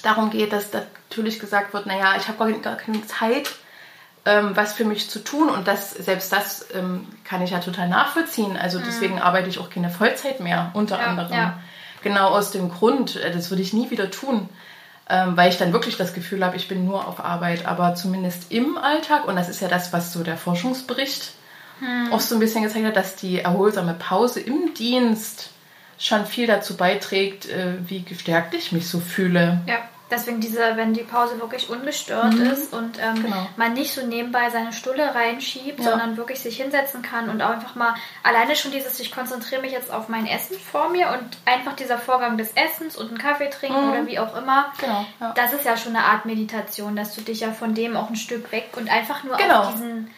darum 0.01 0.31
geht, 0.31 0.53
dass 0.53 0.71
natürlich 0.71 1.39
gesagt 1.39 1.73
wird, 1.73 1.85
naja, 1.85 2.15
ich 2.17 2.27
habe 2.27 2.37
gar, 2.37 2.51
gar 2.59 2.77
keine 2.77 3.05
Zeit, 3.05 3.51
ähm, 4.25 4.51
was 4.55 4.73
für 4.73 4.85
mich 4.85 5.09
zu 5.09 5.23
tun 5.23 5.49
und 5.49 5.67
das, 5.67 5.91
selbst 5.91 6.31
das 6.31 6.65
ähm, 6.73 7.07
kann 7.23 7.41
ich 7.41 7.51
ja 7.51 7.59
total 7.59 7.89
nachvollziehen. 7.89 8.55
Also 8.55 8.79
mhm. 8.79 8.83
deswegen 8.85 9.19
arbeite 9.19 9.49
ich 9.49 9.59
auch 9.59 9.69
keine 9.69 9.89
Vollzeit 9.89 10.39
mehr, 10.39 10.71
unter 10.73 10.99
ja, 10.99 11.05
anderem. 11.05 11.33
Ja. 11.33 11.59
Genau 12.03 12.29
aus 12.29 12.51
dem 12.51 12.69
Grund, 12.69 13.15
äh, 13.15 13.31
das 13.31 13.49
würde 13.49 13.63
ich 13.63 13.73
nie 13.73 13.89
wieder 13.89 14.11
tun, 14.11 14.49
ähm, 15.09 15.35
weil 15.37 15.49
ich 15.49 15.57
dann 15.57 15.73
wirklich 15.73 15.97
das 15.97 16.13
Gefühl 16.13 16.45
habe, 16.45 16.55
ich 16.55 16.67
bin 16.67 16.85
nur 16.85 17.07
auf 17.07 17.23
Arbeit, 17.23 17.65
aber 17.65 17.95
zumindest 17.95 18.51
im 18.51 18.77
Alltag, 18.77 19.27
und 19.27 19.35
das 19.35 19.49
ist 19.49 19.61
ja 19.61 19.67
das, 19.67 19.91
was 19.91 20.13
so 20.13 20.23
der 20.23 20.37
Forschungsbericht 20.37 21.33
mhm. 21.79 22.13
auch 22.13 22.19
so 22.19 22.35
ein 22.35 22.39
bisschen 22.39 22.63
gezeigt 22.63 22.85
hat, 22.85 22.95
dass 22.95 23.15
die 23.15 23.39
erholsame 23.39 23.95
Pause 23.95 24.39
im 24.39 24.73
Dienst 24.75 25.49
schon 25.97 26.25
viel 26.25 26.47
dazu 26.47 26.77
beiträgt, 26.77 27.49
äh, 27.49 27.73
wie 27.87 28.03
gestärkt 28.03 28.53
ich 28.53 28.71
mich 28.71 28.87
so 28.87 28.99
fühle. 28.99 29.61
Ja. 29.67 29.79
Deswegen 30.11 30.41
diese, 30.41 30.75
wenn 30.75 30.93
die 30.93 31.03
Pause 31.03 31.39
wirklich 31.39 31.69
ungestört 31.69 32.33
mhm. 32.33 32.47
ist 32.47 32.73
und 32.73 32.99
ähm, 32.99 33.23
genau. 33.23 33.47
man 33.55 33.73
nicht 33.73 33.93
so 33.93 34.05
nebenbei 34.05 34.49
seine 34.49 34.73
Stulle 34.73 35.15
reinschiebt, 35.15 35.79
ja. 35.79 35.89
sondern 35.89 36.17
wirklich 36.17 36.41
sich 36.41 36.57
hinsetzen 36.57 37.01
kann 37.01 37.29
und 37.29 37.41
auch 37.41 37.51
einfach 37.51 37.75
mal 37.75 37.95
alleine 38.21 38.57
schon 38.57 38.71
dieses, 38.71 38.99
ich 38.99 39.13
konzentriere 39.13 39.61
mich 39.61 39.71
jetzt 39.71 39.91
auf 39.91 40.09
mein 40.09 40.27
Essen 40.27 40.57
vor 40.59 40.89
mir 40.89 41.09
und 41.09 41.37
einfach 41.45 41.77
dieser 41.77 41.97
Vorgang 41.97 42.37
des 42.37 42.51
Essens 42.51 42.97
und 42.97 43.07
einen 43.07 43.17
Kaffee 43.17 43.49
trinken 43.49 43.85
mhm. 43.85 43.91
oder 43.91 44.05
wie 44.05 44.19
auch 44.19 44.35
immer, 44.35 44.73
genau, 44.79 45.05
ja. 45.21 45.31
das 45.33 45.53
ist 45.53 45.63
ja 45.63 45.77
schon 45.77 45.95
eine 45.95 46.05
Art 46.05 46.25
Meditation, 46.25 46.95
dass 46.95 47.15
du 47.15 47.21
dich 47.21 47.39
ja 47.39 47.51
von 47.51 47.73
dem 47.73 47.95
auch 47.95 48.09
ein 48.09 48.17
Stück 48.17 48.51
weg 48.51 48.71
und 48.75 48.91
einfach 48.91 49.23
nur 49.23 49.37
genau. 49.37 49.61
auf 49.61 49.73
diesen 49.73 50.11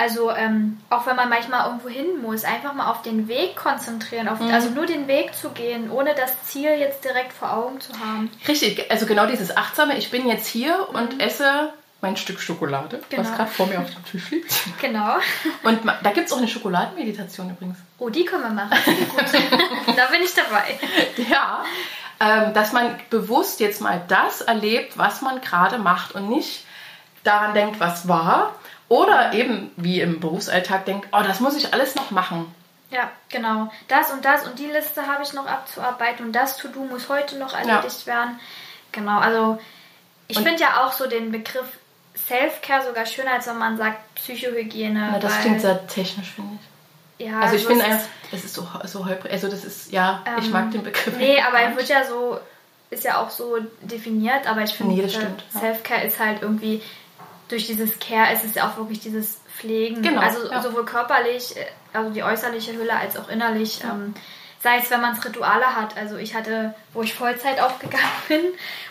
also 0.00 0.30
ähm, 0.30 0.78
auch 0.88 1.06
wenn 1.06 1.14
man 1.14 1.28
manchmal 1.28 1.66
irgendwo 1.66 1.90
hin 1.90 2.22
muss, 2.22 2.44
einfach 2.44 2.72
mal 2.72 2.90
auf 2.90 3.02
den 3.02 3.28
Weg 3.28 3.54
konzentrieren, 3.54 4.28
auf, 4.28 4.40
mhm. 4.40 4.50
also 4.50 4.70
nur 4.70 4.86
den 4.86 5.08
Weg 5.08 5.34
zu 5.34 5.50
gehen, 5.50 5.90
ohne 5.90 6.14
das 6.14 6.32
Ziel 6.46 6.70
jetzt 6.70 7.04
direkt 7.04 7.34
vor 7.34 7.52
Augen 7.52 7.82
zu 7.82 7.92
haben. 8.00 8.30
Richtig, 8.48 8.90
also 8.90 9.04
genau 9.04 9.26
dieses 9.26 9.54
Achtsame, 9.54 9.98
ich 9.98 10.10
bin 10.10 10.26
jetzt 10.26 10.46
hier 10.46 10.74
mhm. 10.90 10.96
und 10.96 11.20
esse 11.20 11.74
mein 12.00 12.16
Stück 12.16 12.40
Schokolade, 12.40 13.02
genau. 13.10 13.24
was 13.24 13.36
gerade 13.36 13.50
vor 13.50 13.66
mir 13.66 13.78
auf 13.78 13.90
dem 13.90 14.02
Tisch 14.06 14.30
liegt. 14.30 14.50
Genau. 14.80 15.16
Und 15.64 15.80
da 16.02 16.12
gibt 16.12 16.28
es 16.28 16.32
auch 16.32 16.38
eine 16.38 16.48
Schokoladenmeditation 16.48 17.50
übrigens. 17.50 17.76
Oh, 17.98 18.08
die 18.08 18.24
können 18.24 18.44
wir 18.44 18.48
machen. 18.48 18.70
da 19.96 20.06
bin 20.06 20.22
ich 20.24 20.32
dabei. 20.32 20.80
Ja, 21.30 21.62
ähm, 22.20 22.54
dass 22.54 22.72
man 22.72 22.98
bewusst 23.10 23.60
jetzt 23.60 23.82
mal 23.82 24.02
das 24.08 24.40
erlebt, 24.40 24.96
was 24.96 25.20
man 25.20 25.42
gerade 25.42 25.76
macht 25.76 26.14
und 26.14 26.30
nicht 26.30 26.64
daran 27.22 27.52
denkt, 27.52 27.80
was 27.80 28.08
war, 28.08 28.54
oder 28.90 29.32
eben 29.32 29.70
wie 29.76 30.00
im 30.00 30.18
Berufsalltag 30.18 30.84
denkt, 30.84 31.08
oh, 31.12 31.22
das 31.22 31.38
muss 31.38 31.56
ich 31.56 31.72
alles 31.72 31.94
noch 31.94 32.10
machen. 32.10 32.52
Ja, 32.90 33.08
genau. 33.28 33.70
Das 33.86 34.10
und 34.10 34.24
das 34.24 34.46
und 34.46 34.58
die 34.58 34.66
Liste 34.66 35.06
habe 35.06 35.22
ich 35.22 35.32
noch 35.32 35.46
abzuarbeiten 35.46 36.26
und 36.26 36.32
das 36.32 36.56
To-Do 36.56 36.80
muss 36.84 37.08
heute 37.08 37.38
noch 37.38 37.54
erledigt 37.54 38.04
ja. 38.04 38.06
werden. 38.06 38.40
Genau, 38.90 39.20
also 39.20 39.60
ich 40.26 40.38
finde 40.38 40.60
ja 40.60 40.84
auch 40.84 40.92
so 40.92 41.06
den 41.06 41.30
Begriff 41.30 41.78
Self-Care 42.26 42.84
sogar 42.84 43.06
schöner, 43.06 43.34
als 43.34 43.46
wenn 43.46 43.58
man 43.58 43.76
sagt 43.76 44.16
Psychohygiene. 44.16 45.10
Ja, 45.12 45.18
das 45.20 45.38
klingt 45.40 45.60
sehr 45.60 45.86
technisch, 45.86 46.32
finde 46.32 46.58
ich. 46.60 47.26
Ja, 47.28 47.38
also 47.38 47.54
ich 47.54 47.64
finde 47.64 47.84
einfach, 47.84 48.08
es 48.32 48.44
ist 48.44 48.54
so, 48.54 48.66
so 48.86 49.06
holprig, 49.06 49.30
also 49.30 49.48
das 49.48 49.64
ist, 49.64 49.92
ja, 49.92 50.24
ähm, 50.26 50.34
ich 50.40 50.50
mag 50.50 50.72
den 50.72 50.82
Begriff. 50.82 51.16
Nee, 51.16 51.40
aber 51.40 51.60
er 51.60 51.76
wird 51.76 51.88
ja 51.88 52.04
so, 52.04 52.40
ist 52.90 53.04
ja 53.04 53.22
auch 53.22 53.30
so 53.30 53.58
definiert, 53.82 54.48
aber 54.48 54.62
ich 54.62 54.72
finde, 54.72 54.96
nee, 54.96 55.08
Self-Care 55.08 56.04
ist 56.04 56.18
halt 56.18 56.42
irgendwie 56.42 56.82
durch 57.50 57.66
dieses 57.66 57.98
Care 57.98 58.32
ist 58.32 58.44
es 58.44 58.54
ja 58.54 58.68
auch 58.68 58.76
wirklich 58.76 59.00
dieses 59.00 59.40
Pflegen. 59.56 60.02
Genau, 60.02 60.20
also 60.20 60.50
ja. 60.50 60.62
sowohl 60.62 60.84
körperlich, 60.84 61.56
äh, 61.56 61.66
also 61.92 62.10
die 62.10 62.22
äußerliche 62.22 62.72
Hülle, 62.74 62.94
als 62.94 63.16
auch 63.16 63.28
innerlich. 63.28 63.80
Ja. 63.80 63.90
Ähm, 63.90 64.14
sei 64.62 64.76
es, 64.76 64.90
wenn 64.90 65.00
man 65.00 65.14
es 65.14 65.24
Rituale 65.24 65.74
hat. 65.74 65.96
Also 65.96 66.16
ich 66.16 66.34
hatte, 66.34 66.74
wo 66.92 67.02
ich 67.02 67.14
Vollzeit 67.14 67.60
aufgegangen 67.62 68.04
bin 68.28 68.42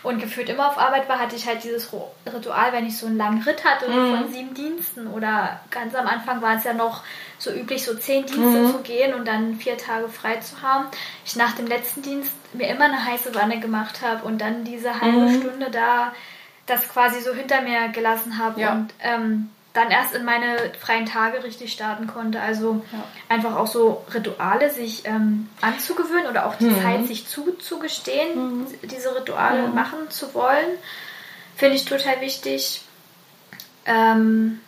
und 0.04 0.20
gefühlt 0.20 0.50
immer 0.50 0.68
auf 0.68 0.78
Arbeit 0.78 1.08
war, 1.08 1.20
hatte 1.20 1.36
ich 1.36 1.48
halt 1.48 1.64
dieses 1.64 1.92
Ritual, 2.26 2.74
wenn 2.74 2.88
ich 2.88 2.98
so 2.98 3.06
einen 3.06 3.18
langen 3.18 3.44
Ritt 3.44 3.64
hatte 3.64 3.88
mhm. 3.88 4.18
von 4.18 4.32
sieben 4.32 4.54
Diensten 4.54 5.08
oder 5.08 5.62
ganz 5.70 5.96
am 5.96 6.08
Anfang 6.08 6.42
war 6.42 6.58
es 6.58 6.64
ja 6.64 6.74
noch 6.74 7.04
so 7.38 7.52
üblich, 7.52 7.86
so 7.86 7.96
zehn 7.96 8.26
Dienste 8.26 8.60
mhm. 8.60 8.72
zu 8.72 8.80
gehen 8.80 9.14
und 9.14 9.28
dann 9.28 9.56
vier 9.56 9.78
Tage 9.78 10.10
frei 10.10 10.38
zu 10.38 10.62
haben. 10.62 10.86
Ich 11.24 11.36
nach 11.36 11.54
dem 11.54 11.68
letzten 11.68 12.02
Dienst 12.02 12.34
mir 12.54 12.68
immer 12.68 12.86
eine 12.86 13.06
heiße 13.06 13.34
Wanne 13.36 13.60
gemacht 13.60 14.02
habe 14.02 14.26
und 14.26 14.40
dann 14.40 14.64
diese 14.64 15.00
halbe 15.00 15.20
mhm. 15.20 15.40
Stunde 15.40 15.70
da 15.72 16.14
das 16.70 16.88
quasi 16.88 17.22
so 17.22 17.34
hinter 17.34 17.62
mir 17.62 17.90
gelassen 17.90 18.38
habe 18.38 18.62
ja. 18.62 18.74
und 18.74 18.94
ähm, 19.02 19.50
dann 19.74 19.92
erst 19.92 20.16
in 20.16 20.26
meine 20.26 20.72
freien 20.80 21.06
Tage 21.06 21.44
richtig 21.44 21.72
starten 21.72 22.08
konnte. 22.08 22.42
Also 22.42 22.84
ja. 22.92 23.04
einfach 23.30 23.56
auch 23.56 23.68
so 23.68 24.04
Rituale 24.14 24.72
sich 24.72 25.06
ähm, 25.06 25.48
anzugewöhnen 25.62 26.28
oder 26.28 26.48
auch 26.48 26.56
die 26.56 26.66
mhm. 26.66 26.82
Zeit 26.82 27.08
sich 27.08 27.28
zuzugestehen, 27.28 28.60
mhm. 28.62 28.68
diese 28.84 29.16
Rituale 29.16 29.68
mhm. 29.68 29.76
machen 29.76 30.10
zu 30.10 30.34
wollen, 30.34 30.78
finde 31.56 31.76
ich 31.76 31.86
total 31.86 32.20
wichtig. 32.22 32.82
Ähm, 33.86 34.60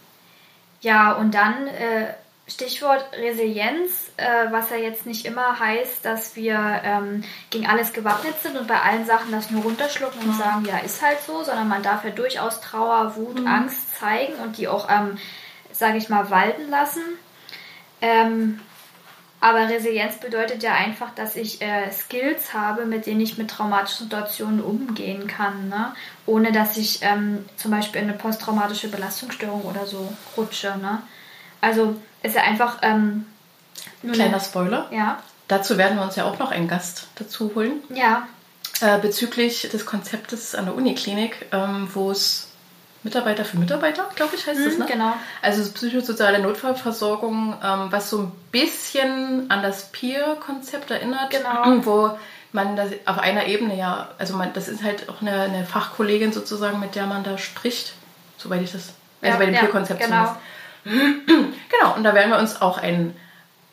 ja, 0.81 1.13
und 1.13 1.33
dann 1.33 1.67
äh, 1.67 2.13
Stichwort 2.51 3.05
Resilienz, 3.13 4.11
äh, 4.17 4.51
was 4.51 4.69
ja 4.69 4.77
jetzt 4.77 5.05
nicht 5.05 5.25
immer 5.25 5.59
heißt, 5.59 6.03
dass 6.03 6.35
wir 6.35 6.81
ähm, 6.83 7.23
gegen 7.49 7.67
alles 7.67 7.93
gewappnet 7.93 8.35
sind 8.41 8.57
und 8.57 8.67
bei 8.67 8.79
allen 8.81 9.05
Sachen 9.05 9.31
das 9.31 9.51
nur 9.51 9.63
runterschlucken 9.63 10.21
und 10.21 10.35
mhm. 10.35 10.39
sagen, 10.39 10.65
ja, 10.65 10.77
ist 10.79 11.01
halt 11.01 11.21
so, 11.21 11.43
sondern 11.43 11.67
man 11.67 11.83
darf 11.83 12.03
ja 12.03 12.11
durchaus 12.11 12.61
Trauer, 12.61 13.15
Wut, 13.15 13.39
mhm. 13.39 13.47
Angst 13.47 13.97
zeigen 13.97 14.35
und 14.35 14.57
die 14.57 14.67
auch, 14.67 14.89
ähm, 14.89 15.17
sage 15.71 15.97
ich 15.97 16.09
mal, 16.09 16.29
walten 16.29 16.69
lassen. 16.69 17.03
Ähm, 18.01 18.59
aber 19.39 19.69
Resilienz 19.69 20.17
bedeutet 20.17 20.61
ja 20.61 20.73
einfach, 20.73 21.15
dass 21.15 21.35
ich 21.35 21.63
äh, 21.63 21.91
Skills 21.91 22.53
habe, 22.53 22.85
mit 22.85 23.07
denen 23.07 23.21
ich 23.21 23.39
mit 23.39 23.49
traumatischen 23.49 24.05
Situationen 24.05 24.61
umgehen 24.61 25.25
kann, 25.25 25.67
ne? 25.67 25.95
ohne 26.27 26.51
dass 26.51 26.77
ich 26.77 26.99
ähm, 27.01 27.45
zum 27.55 27.71
Beispiel 27.71 28.01
in 28.01 28.09
eine 28.09 28.17
posttraumatische 28.17 28.89
Belastungsstörung 28.89 29.63
oder 29.63 29.87
so 29.87 30.13
rutsche. 30.37 30.77
Ne? 30.77 31.01
Also 31.61 31.95
ist 32.23 32.35
ja 32.35 32.43
einfach. 32.43 32.79
Ähm, 32.81 33.25
Kleiner 34.11 34.39
Spoiler. 34.39 34.87
Ja. 34.91 35.19
Dazu 35.47 35.77
werden 35.77 35.97
wir 35.97 36.03
uns 36.03 36.15
ja 36.15 36.25
auch 36.25 36.39
noch 36.39 36.51
einen 36.51 36.67
Gast 36.67 37.07
dazu 37.15 37.51
holen. 37.55 37.83
Ja. 37.89 38.27
Äh, 38.79 38.97
bezüglich 38.99 39.69
des 39.69 39.85
Konzeptes 39.85 40.55
an 40.55 40.65
der 40.65 40.75
Uniklinik, 40.75 41.47
ähm, 41.51 41.87
wo 41.93 42.09
es 42.11 42.47
Mitarbeiter 43.03 43.45
für 43.45 43.57
Mitarbeiter, 43.57 44.09
glaube 44.15 44.35
ich, 44.35 44.45
heißt 44.45 44.59
mhm, 44.59 44.65
das, 44.65 44.77
ne? 44.77 44.85
Genau. 44.87 45.13
Also 45.41 45.69
psychosoziale 45.71 46.39
Notfallversorgung, 46.39 47.55
ähm, 47.63 47.87
was 47.91 48.09
so 48.09 48.19
ein 48.19 48.31
bisschen 48.51 49.49
an 49.49 49.63
das 49.63 49.91
Peer-Konzept 49.91 50.91
erinnert, 50.91 51.31
genau. 51.31 51.65
wo 51.85 52.17
man 52.53 52.75
das 52.75 52.91
auf 53.05 53.17
einer 53.17 53.47
Ebene 53.47 53.77
ja, 53.77 54.09
also 54.17 54.35
man, 54.35 54.53
das 54.53 54.67
ist 54.67 54.83
halt 54.83 55.09
auch 55.09 55.21
eine, 55.21 55.41
eine 55.41 55.65
Fachkollegin 55.65 56.31
sozusagen, 56.31 56.79
mit 56.79 56.95
der 56.95 57.07
man 57.07 57.23
da 57.23 57.37
spricht, 57.37 57.93
soweit 58.37 58.61
ich 58.61 58.71
das, 58.71 58.93
also 59.21 59.33
ja, 59.33 59.37
bei 59.37 59.45
dem 59.45 59.53
ja, 59.55 59.61
Peer-Konzept 59.61 59.99
genau. 59.99 60.25
zumindest. 60.25 60.39
Genau, 60.83 61.95
und 61.95 62.03
da 62.03 62.13
werden 62.13 62.31
wir 62.31 62.39
uns 62.39 62.61
auch 62.61 62.77
einen 62.77 63.15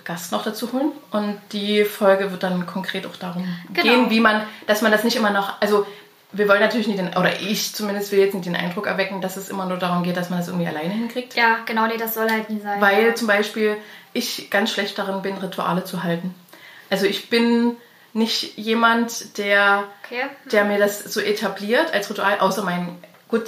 Gast 0.05 0.33
noch 0.33 0.43
dazu 0.43 0.73
holen. 0.73 0.93
Und 1.11 1.39
die 1.53 1.85
Folge 1.85 2.31
wird 2.31 2.43
dann 2.43 2.67
konkret 2.67 3.07
auch 3.07 3.17
darum 3.17 3.47
genau. 3.73 3.83
gehen, 3.83 4.11
wie 4.11 4.21
man, 4.21 4.43
dass 4.67 4.83
man 4.83 4.91
das 4.91 5.05
nicht 5.05 5.17
immer 5.17 5.31
noch, 5.31 5.61
also 5.61 5.87
wir 6.33 6.49
wollen 6.49 6.61
natürlich 6.61 6.87
nicht 6.87 6.99
den, 6.99 7.09
oder 7.17 7.41
ich 7.41 7.75
zumindest 7.75 8.13
will 8.13 8.19
jetzt 8.19 8.35
nicht 8.35 8.47
den 8.47 8.57
Eindruck 8.57 8.87
erwecken, 8.87 9.21
dass 9.21 9.37
es 9.37 9.49
immer 9.49 9.67
nur 9.67 9.79
darum 9.79 10.03
geht, 10.03 10.17
dass 10.17 10.31
man 10.31 10.39
das 10.39 10.49
irgendwie 10.49 10.67
alleine 10.67 10.93
hinkriegt. 10.93 11.35
Ja, 11.35 11.59
genau, 11.65 11.87
nee, 11.87 11.97
das 11.97 12.15
soll 12.15 12.31
halt 12.31 12.51
nie 12.51 12.61
sein. 12.61 12.81
Weil 12.81 13.09
ja. 13.09 13.15
zum 13.15 13.29
Beispiel 13.29 13.77
ich 14.13 14.51
ganz 14.51 14.71
schlecht 14.71 14.99
darin 14.99 15.23
bin, 15.23 15.37
Rituale 15.37 15.85
zu 15.85 16.03
halten. 16.03 16.35
Also 16.91 17.07
ich 17.07 17.31
bin 17.31 17.77
nicht 18.13 18.57
jemand, 18.57 19.39
der, 19.39 19.85
okay. 20.05 20.25
der 20.51 20.65
mir 20.65 20.79
das 20.79 21.05
so 21.05 21.21
etabliert 21.21 21.93
als 21.93 22.11
Ritual, 22.11 22.41
außer 22.41 22.63
mein, 22.63 22.97
gut, 23.29 23.45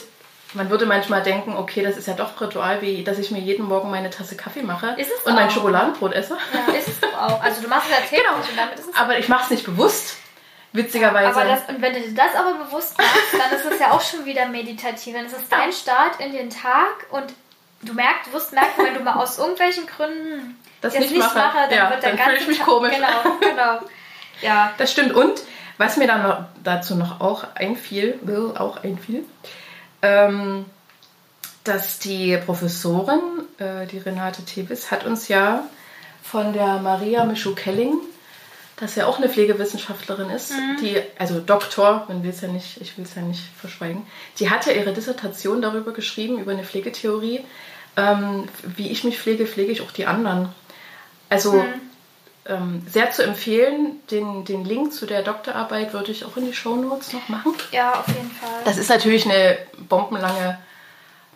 man 0.54 0.70
würde 0.70 0.86
manchmal 0.86 1.22
denken, 1.22 1.56
okay, 1.56 1.82
das 1.82 1.96
ist 1.96 2.08
ja 2.08 2.14
doch 2.14 2.40
Ritual, 2.40 2.82
wie 2.82 3.04
dass 3.04 3.18
ich 3.18 3.30
mir 3.30 3.40
jeden 3.40 3.66
Morgen 3.66 3.90
meine 3.90 4.10
Tasse 4.10 4.36
Kaffee 4.36 4.62
mache 4.62 4.96
und 5.24 5.34
mein 5.34 5.50
Schokoladenbrot 5.50 6.12
esse. 6.12 6.36
Ja, 6.52 6.74
ist 6.74 6.88
es 6.88 7.02
auch. 7.14 7.42
Also 7.42 7.62
du 7.62 7.68
machst 7.68 7.90
es 7.90 7.96
ja 7.96 8.02
täglich 8.02 8.20
genau. 8.26 8.36
und 8.36 8.56
damit 8.56 8.78
ist 8.78 8.88
es 8.88 8.96
Aber 8.96 9.18
ich 9.18 9.28
mache 9.28 9.44
es 9.44 9.50
nicht 9.50 9.64
bewusst. 9.64 10.16
Witzigerweise. 10.72 11.40
Aber 11.40 11.44
das, 11.48 11.68
und 11.68 11.82
wenn 11.82 11.94
du 11.94 12.00
dir 12.00 12.14
das 12.14 12.34
aber 12.36 12.64
bewusst 12.64 12.96
machst, 12.96 13.32
dann 13.32 13.58
ist 13.58 13.66
es 13.66 13.80
ja 13.80 13.90
auch 13.90 14.00
schon 14.00 14.24
wieder 14.24 14.46
meditativ. 14.46 15.14
Dann 15.14 15.26
ist 15.26 15.36
es 15.36 15.48
dein 15.48 15.72
Start 15.72 16.20
in 16.20 16.32
den 16.32 16.48
Tag 16.48 17.06
und 17.10 17.24
du 17.82 17.92
merkst, 17.92 18.28
du 18.28 18.32
wirst 18.32 18.52
merken, 18.52 18.84
wenn 18.84 18.94
du 18.94 19.00
mal 19.00 19.14
aus 19.14 19.38
irgendwelchen 19.38 19.86
Gründen 19.86 20.56
das 20.80 20.94
nicht, 20.94 21.10
nicht 21.10 21.18
mache, 21.18 21.38
mache, 21.38 21.58
dann 21.68 21.76
ja, 21.76 21.90
wird 21.90 22.02
der 22.02 22.10
dann 22.10 22.18
ganze 22.18 22.36
ich 22.36 22.48
mich 22.48 22.60
komisch. 22.60 22.94
Genau, 22.94 23.36
genau. 23.40 23.80
Ja. 24.42 24.72
Das 24.78 24.92
stimmt. 24.92 25.12
Und 25.12 25.42
was 25.76 25.96
mir 25.96 26.06
dann 26.06 26.22
noch, 26.22 26.44
dazu 26.62 26.94
noch 26.94 27.20
auch 27.20 27.44
einfiel, 27.54 28.20
auch 28.56 28.82
einfiel, 28.84 29.24
ähm, 30.02 30.64
dass 31.64 31.98
die 31.98 32.36
Professorin, 32.38 33.20
äh, 33.58 33.86
die 33.86 33.98
Renate 33.98 34.42
Tevis, 34.44 34.90
hat 34.90 35.04
uns 35.04 35.28
ja 35.28 35.64
von 36.22 36.52
der 36.52 36.78
Maria 36.78 37.24
Mischu-Kelling, 37.24 37.98
das 38.76 38.94
ja 38.94 39.06
auch 39.06 39.18
eine 39.18 39.28
Pflegewissenschaftlerin 39.28 40.30
ist, 40.30 40.52
mhm. 40.52 40.78
die, 40.80 40.96
also 41.18 41.40
Doktor, 41.40 42.06
man 42.08 42.22
will 42.22 42.30
es 42.30 42.40
ja 42.40 42.48
nicht, 42.48 42.80
ich 42.80 42.96
will 42.96 43.04
es 43.04 43.14
ja 43.14 43.22
nicht 43.22 43.42
verschweigen, 43.58 44.06
die 44.38 44.48
hat 44.48 44.66
ja 44.66 44.72
ihre 44.72 44.92
Dissertation 44.92 45.60
darüber 45.60 45.92
geschrieben, 45.92 46.38
über 46.38 46.52
eine 46.52 46.64
Pflegetheorie. 46.64 47.44
Ähm, 47.96 48.48
wie 48.62 48.88
ich 48.88 49.04
mich 49.04 49.18
pflege, 49.18 49.46
pflege 49.46 49.72
ich 49.72 49.82
auch 49.82 49.90
die 49.90 50.06
anderen. 50.06 50.48
Also 51.28 51.54
mhm. 51.54 51.89
Ähm, 52.50 52.82
sehr 52.88 53.10
zu 53.10 53.22
empfehlen. 53.22 54.00
Den, 54.10 54.44
den 54.44 54.64
Link 54.64 54.92
zu 54.92 55.06
der 55.06 55.22
Doktorarbeit 55.22 55.92
würde 55.92 56.10
ich 56.10 56.24
auch 56.24 56.36
in 56.36 56.46
die 56.46 56.52
Shownotes 56.52 57.12
noch 57.12 57.28
machen. 57.28 57.54
Ja, 57.72 57.92
auf 57.92 58.08
jeden 58.08 58.30
Fall. 58.30 58.50
Das 58.64 58.76
ist 58.76 58.90
natürlich 58.90 59.24
eine 59.24 59.58
bombenlange 59.88 60.58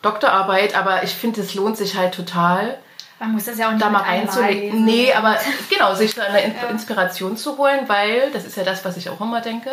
Doktorarbeit, 0.02 0.76
aber 0.76 1.02
ich 1.02 1.12
finde, 1.12 1.40
es 1.40 1.54
lohnt 1.54 1.76
sich 1.76 1.96
halt 1.96 2.14
total. 2.14 2.78
Man 3.18 3.32
muss 3.32 3.44
das 3.44 3.58
ja 3.58 3.68
auch 3.68 3.72
nicht 3.72 3.82
da 3.82 3.90
mal 3.90 4.02
reinzulegen. 4.02 4.84
Nee, 4.84 5.12
aber 5.12 5.38
genau, 5.70 5.94
sich 5.94 6.12
so 6.12 6.20
eine 6.20 6.40
ja. 6.42 6.68
Inspiration 6.68 7.36
zu 7.36 7.56
holen, 7.56 7.88
weil, 7.88 8.30
das 8.32 8.44
ist 8.44 8.56
ja 8.56 8.64
das, 8.64 8.84
was 8.84 8.96
ich 8.96 9.08
auch 9.08 9.20
immer 9.20 9.40
denke, 9.40 9.70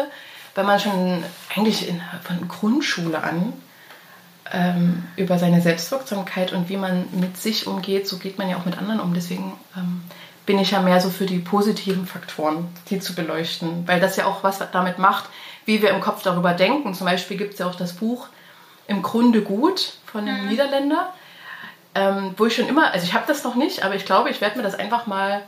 wenn 0.56 0.66
man 0.66 0.80
schon 0.80 1.24
eigentlich 1.56 1.88
in, 1.88 2.02
von 2.24 2.48
Grundschule 2.48 3.22
an 3.24 3.54
ähm, 4.52 5.04
über 5.16 5.40
seine 5.40 5.62
Selbstwirksamkeit 5.62 6.52
und 6.52 6.70
wie 6.70 6.78
man 6.78 7.08
mit 7.12 7.38
sich 7.38 7.68
umgeht, 7.68 8.08
so 8.08 8.18
geht 8.18 8.38
man 8.38 8.50
ja 8.50 8.58
auch 8.58 8.66
mit 8.66 8.78
anderen 8.78 9.00
um. 9.00 9.14
Deswegen 9.14 9.54
ähm, 9.76 10.04
bin 10.46 10.60
ich 10.60 10.72
ja 10.72 10.82
mehr 10.82 11.00
so 11.00 11.10
für 11.10 11.26
die 11.26 11.40
positiven 11.40 12.06
Faktoren, 12.06 12.68
die 12.90 13.00
zu 13.00 13.16
beleuchten, 13.16 13.88
weil 13.88 14.00
das 14.00 14.16
ja 14.16 14.26
auch 14.26 14.44
was 14.44 14.60
damit 14.72 14.98
macht, 14.98 15.26
wie 15.66 15.82
wir 15.82 15.90
im 15.90 16.02
Kopf 16.02 16.24
darüber 16.24 16.54
denken. 16.54 16.94
Zum 16.94 17.06
Beispiel 17.06 17.38
gibt 17.38 17.54
es 17.54 17.60
ja 17.60 17.68
auch 17.68 17.76
das 17.76 17.94
Buch 17.94 18.28
Im 18.88 19.02
Grunde 19.02 19.42
gut 19.42 19.94
von 20.06 20.28
einem 20.28 20.44
mhm. 20.44 20.50
Niederländer, 20.50 21.14
ähm, 21.96 22.34
wo 22.38 22.46
ich 22.46 22.56
schon 22.56 22.68
immer, 22.68 22.92
also 22.92 23.06
ich 23.06 23.14
habe 23.14 23.26
das 23.28 23.44
noch 23.44 23.56
nicht, 23.56 23.84
aber 23.84 23.96
ich 23.96 24.06
glaube, 24.06 24.30
ich 24.30 24.42
werde 24.42 24.58
mir 24.58 24.64
das 24.64 24.76
einfach 24.76 25.08
mal 25.08 25.44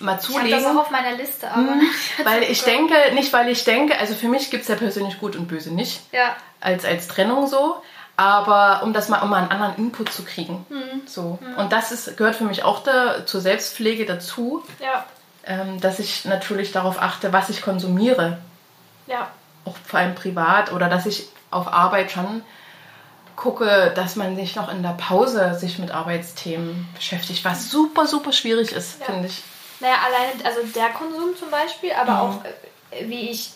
mal 0.00 0.18
zulegen. 0.18 0.46
Ich 0.46 0.54
habe 0.54 0.64
das 0.64 0.74
auch 0.74 0.80
auf 0.80 0.90
meiner 0.90 1.14
Liste, 1.16 1.50
aber 1.50 1.60
mhm, 1.60 1.82
weil 2.24 2.42
ich 2.44 2.62
denke, 2.62 2.94
nicht 3.12 3.32
weil 3.32 3.48
ich 3.48 3.64
denke, 3.64 3.98
also 3.98 4.14
für 4.14 4.28
mich 4.28 4.50
gibt 4.50 4.62
es 4.62 4.68
ja 4.68 4.76
persönlich 4.76 5.18
gut 5.18 5.36
und 5.36 5.46
böse 5.46 5.74
nicht. 5.74 6.00
Ja. 6.12 6.36
Als, 6.60 6.84
als 6.84 7.06
Trennung 7.08 7.46
so. 7.46 7.82
Aber 8.20 8.82
um 8.82 8.92
das 8.92 9.08
mal, 9.08 9.22
um 9.22 9.30
mal 9.30 9.38
einen 9.38 9.50
anderen 9.50 9.76
Input 9.76 10.12
zu 10.12 10.24
kriegen. 10.24 10.66
Mhm. 10.68 11.06
So. 11.06 11.38
Mhm. 11.40 11.56
Und 11.56 11.72
das 11.72 11.90
ist, 11.90 12.18
gehört 12.18 12.36
für 12.36 12.44
mich 12.44 12.64
auch 12.64 12.82
da, 12.82 13.24
zur 13.24 13.40
Selbstpflege 13.40 14.04
dazu. 14.04 14.62
Ja. 14.78 15.06
Ähm, 15.42 15.80
dass 15.80 15.98
ich 15.98 16.26
natürlich 16.26 16.70
darauf 16.70 17.00
achte, 17.00 17.32
was 17.32 17.48
ich 17.48 17.62
konsumiere. 17.62 18.36
Ja. 19.06 19.30
Auch 19.64 19.74
vor 19.86 20.00
allem 20.00 20.14
privat 20.14 20.70
oder 20.70 20.90
dass 20.90 21.06
ich 21.06 21.30
auf 21.50 21.72
Arbeit 21.72 22.10
schon 22.10 22.42
gucke, 23.36 23.90
dass 23.96 24.16
man 24.16 24.36
sich 24.36 24.54
noch 24.54 24.70
in 24.70 24.82
der 24.82 24.90
Pause 24.90 25.54
sich 25.58 25.78
mit 25.78 25.90
Arbeitsthemen 25.90 26.86
beschäftigt, 26.94 27.42
was 27.46 27.70
super, 27.70 28.06
super 28.06 28.32
schwierig 28.32 28.72
ist, 28.72 29.00
ja. 29.00 29.06
finde 29.06 29.28
ich. 29.28 29.42
Naja, 29.80 29.94
alleine, 30.04 30.44
also 30.44 30.60
der 30.74 30.90
Konsum 30.90 31.34
zum 31.38 31.50
Beispiel, 31.50 31.92
aber 31.92 32.12
mhm. 32.12 32.18
auch 32.18 32.44
äh, 32.90 33.08
wie 33.08 33.30
ich 33.30 33.52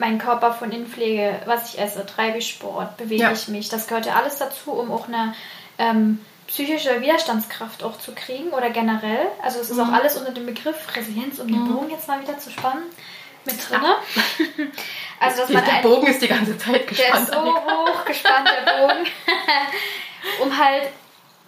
meinen 0.00 0.18
Körper 0.18 0.52
von 0.52 0.72
innen 0.72 0.86
pflege, 0.86 1.40
was 1.44 1.74
ich 1.74 1.80
esse, 1.80 2.04
treibe 2.06 2.38
ich 2.38 2.48
Sport, 2.48 2.96
bewege 2.96 3.22
ja. 3.22 3.32
ich 3.32 3.48
mich. 3.48 3.68
Das 3.68 3.86
gehört 3.86 4.06
ja 4.06 4.14
alles 4.14 4.38
dazu, 4.38 4.72
um 4.72 4.90
auch 4.90 5.06
eine 5.06 5.34
ähm, 5.78 6.18
psychische 6.46 7.02
Widerstandskraft 7.02 7.84
auch 7.84 7.98
zu 7.98 8.12
kriegen 8.12 8.48
oder 8.50 8.70
generell. 8.70 9.26
Also 9.42 9.60
es 9.60 9.70
ist 9.70 9.76
mhm. 9.76 9.82
auch 9.84 9.92
alles 9.92 10.16
unter 10.16 10.32
dem 10.32 10.46
Begriff 10.46 10.96
Resilienz, 10.96 11.38
um 11.38 11.48
den 11.48 11.64
mhm. 11.64 11.74
Bogen 11.74 11.90
jetzt 11.90 12.08
mal 12.08 12.20
wieder 12.22 12.38
zu 12.38 12.50
spannen, 12.50 12.84
mit 13.44 13.56
drin. 13.68 13.80
Ja. 13.82 13.96
also, 15.20 15.42
dass 15.42 15.50
man 15.50 15.64
der 15.66 15.82
Bogen 15.82 16.06
ist 16.06 16.22
die 16.22 16.28
ganze 16.28 16.56
Zeit 16.56 16.86
gespannt. 16.86 17.14
Der 17.14 17.22
ist 17.22 17.32
so 17.32 17.44
hoch 17.44 18.04
gespannt, 18.06 18.48
der 18.48 18.72
Bogen. 18.72 19.06
um 20.42 20.58
halt 20.58 20.88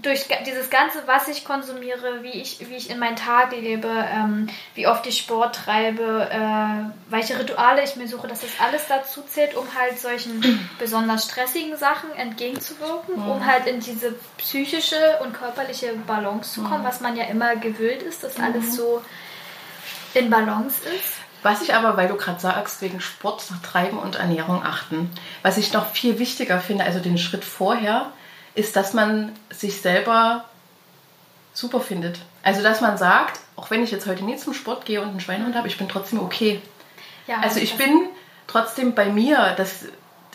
durch 0.02 0.26
dieses 0.44 0.68
Ganze, 0.68 0.98
was 1.06 1.28
ich 1.28 1.44
konsumiere, 1.44 2.22
wie 2.22 2.32
ich, 2.32 2.68
wie 2.68 2.74
ich 2.74 2.90
in 2.90 2.98
meinen 2.98 3.16
Tag 3.16 3.52
lebe, 3.52 3.88
ähm, 3.88 4.48
wie 4.74 4.88
oft 4.88 5.06
ich 5.06 5.18
Sport 5.18 5.54
treibe, 5.54 6.28
äh, 6.30 7.10
welche 7.10 7.38
Rituale 7.38 7.84
ich 7.84 7.94
mir 7.94 8.08
suche, 8.08 8.26
dass 8.26 8.40
das 8.40 8.50
alles 8.60 8.88
dazu 8.88 9.22
zählt, 9.22 9.56
um 9.56 9.66
halt 9.74 9.98
solchen 9.98 10.68
besonders 10.78 11.26
stressigen 11.26 11.76
Sachen 11.76 12.10
entgegenzuwirken, 12.16 13.16
mhm. 13.16 13.30
um 13.30 13.46
halt 13.46 13.66
in 13.66 13.78
diese 13.78 14.14
psychische 14.38 15.18
und 15.22 15.34
körperliche 15.34 15.92
Balance 16.06 16.54
zu 16.54 16.62
kommen, 16.62 16.82
mhm. 16.82 16.86
was 16.86 17.00
man 17.00 17.16
ja 17.16 17.24
immer 17.24 17.54
gewillt 17.54 18.02
ist, 18.02 18.24
dass 18.24 18.38
mhm. 18.38 18.44
alles 18.44 18.74
so 18.74 19.02
in 20.14 20.30
Balance 20.30 20.82
ist. 20.88 21.14
Was 21.44 21.62
ich 21.62 21.74
aber, 21.74 21.96
weil 21.96 22.08
du 22.08 22.16
gerade 22.16 22.40
sagst, 22.40 22.82
wegen 22.82 23.00
Sport, 23.00 23.44
Treiben 23.62 23.98
und 23.98 24.16
Ernährung 24.16 24.62
achten, 24.64 25.10
was 25.42 25.58
ich 25.58 25.72
noch 25.72 25.90
viel 25.90 26.18
wichtiger 26.18 26.60
finde, 26.60 26.84
also 26.84 27.00
den 27.00 27.18
Schritt 27.18 27.44
vorher, 27.44 28.12
ist, 28.54 28.76
dass 28.76 28.92
man 28.92 29.32
sich 29.50 29.80
selber 29.80 30.44
super 31.54 31.80
findet. 31.80 32.18
Also, 32.42 32.62
dass 32.62 32.80
man 32.80 32.98
sagt, 32.98 33.40
auch 33.56 33.70
wenn 33.70 33.82
ich 33.82 33.90
jetzt 33.90 34.06
heute 34.06 34.24
nie 34.24 34.36
zum 34.36 34.54
Sport 34.54 34.84
gehe 34.84 35.00
und 35.00 35.08
einen 35.08 35.20
Schweinehund 35.20 35.54
habe, 35.54 35.68
ich 35.68 35.78
bin 35.78 35.88
trotzdem 35.88 36.20
okay. 36.20 36.60
Ja, 37.26 37.40
also, 37.40 37.60
ich 37.60 37.76
bin 37.76 38.08
trotzdem 38.46 38.94
bei 38.94 39.06
mir. 39.06 39.54
Das 39.56 39.84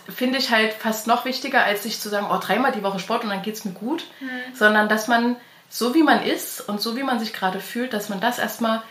finde 0.07 0.38
ich 0.38 0.51
halt 0.51 0.74
fast 0.74 1.07
noch 1.07 1.26
wichtiger, 1.26 1.63
als 1.63 1.84
sich 1.84 1.99
zu 1.99 2.09
sagen, 2.09 2.28
oh, 2.32 2.38
dreimal 2.39 2.72
die 2.72 2.84
Woche 2.84 2.99
Sport 2.99 3.24
und 3.24 3.30
dann 3.30 3.41
geht 3.41 3.55
es 3.55 3.65
mir 3.65 3.74
gut. 3.74 4.05
Mhm. 4.20 4.55
Sondern, 4.55 4.89
dass 4.89 5.07
man 5.07 5.36
so 5.70 5.93
wie 5.93 6.03
man 6.03 6.24
ist 6.24 6.61
und 6.61 6.82
so 6.82 6.95
wie 6.95 7.03
man 7.03 7.20
sich 7.20 7.34
gerade 7.34 7.59
fühlt, 7.59 7.93
dass 7.93 8.09
man 8.09 8.22
das 8.22 8.39
erstmal 8.39 8.82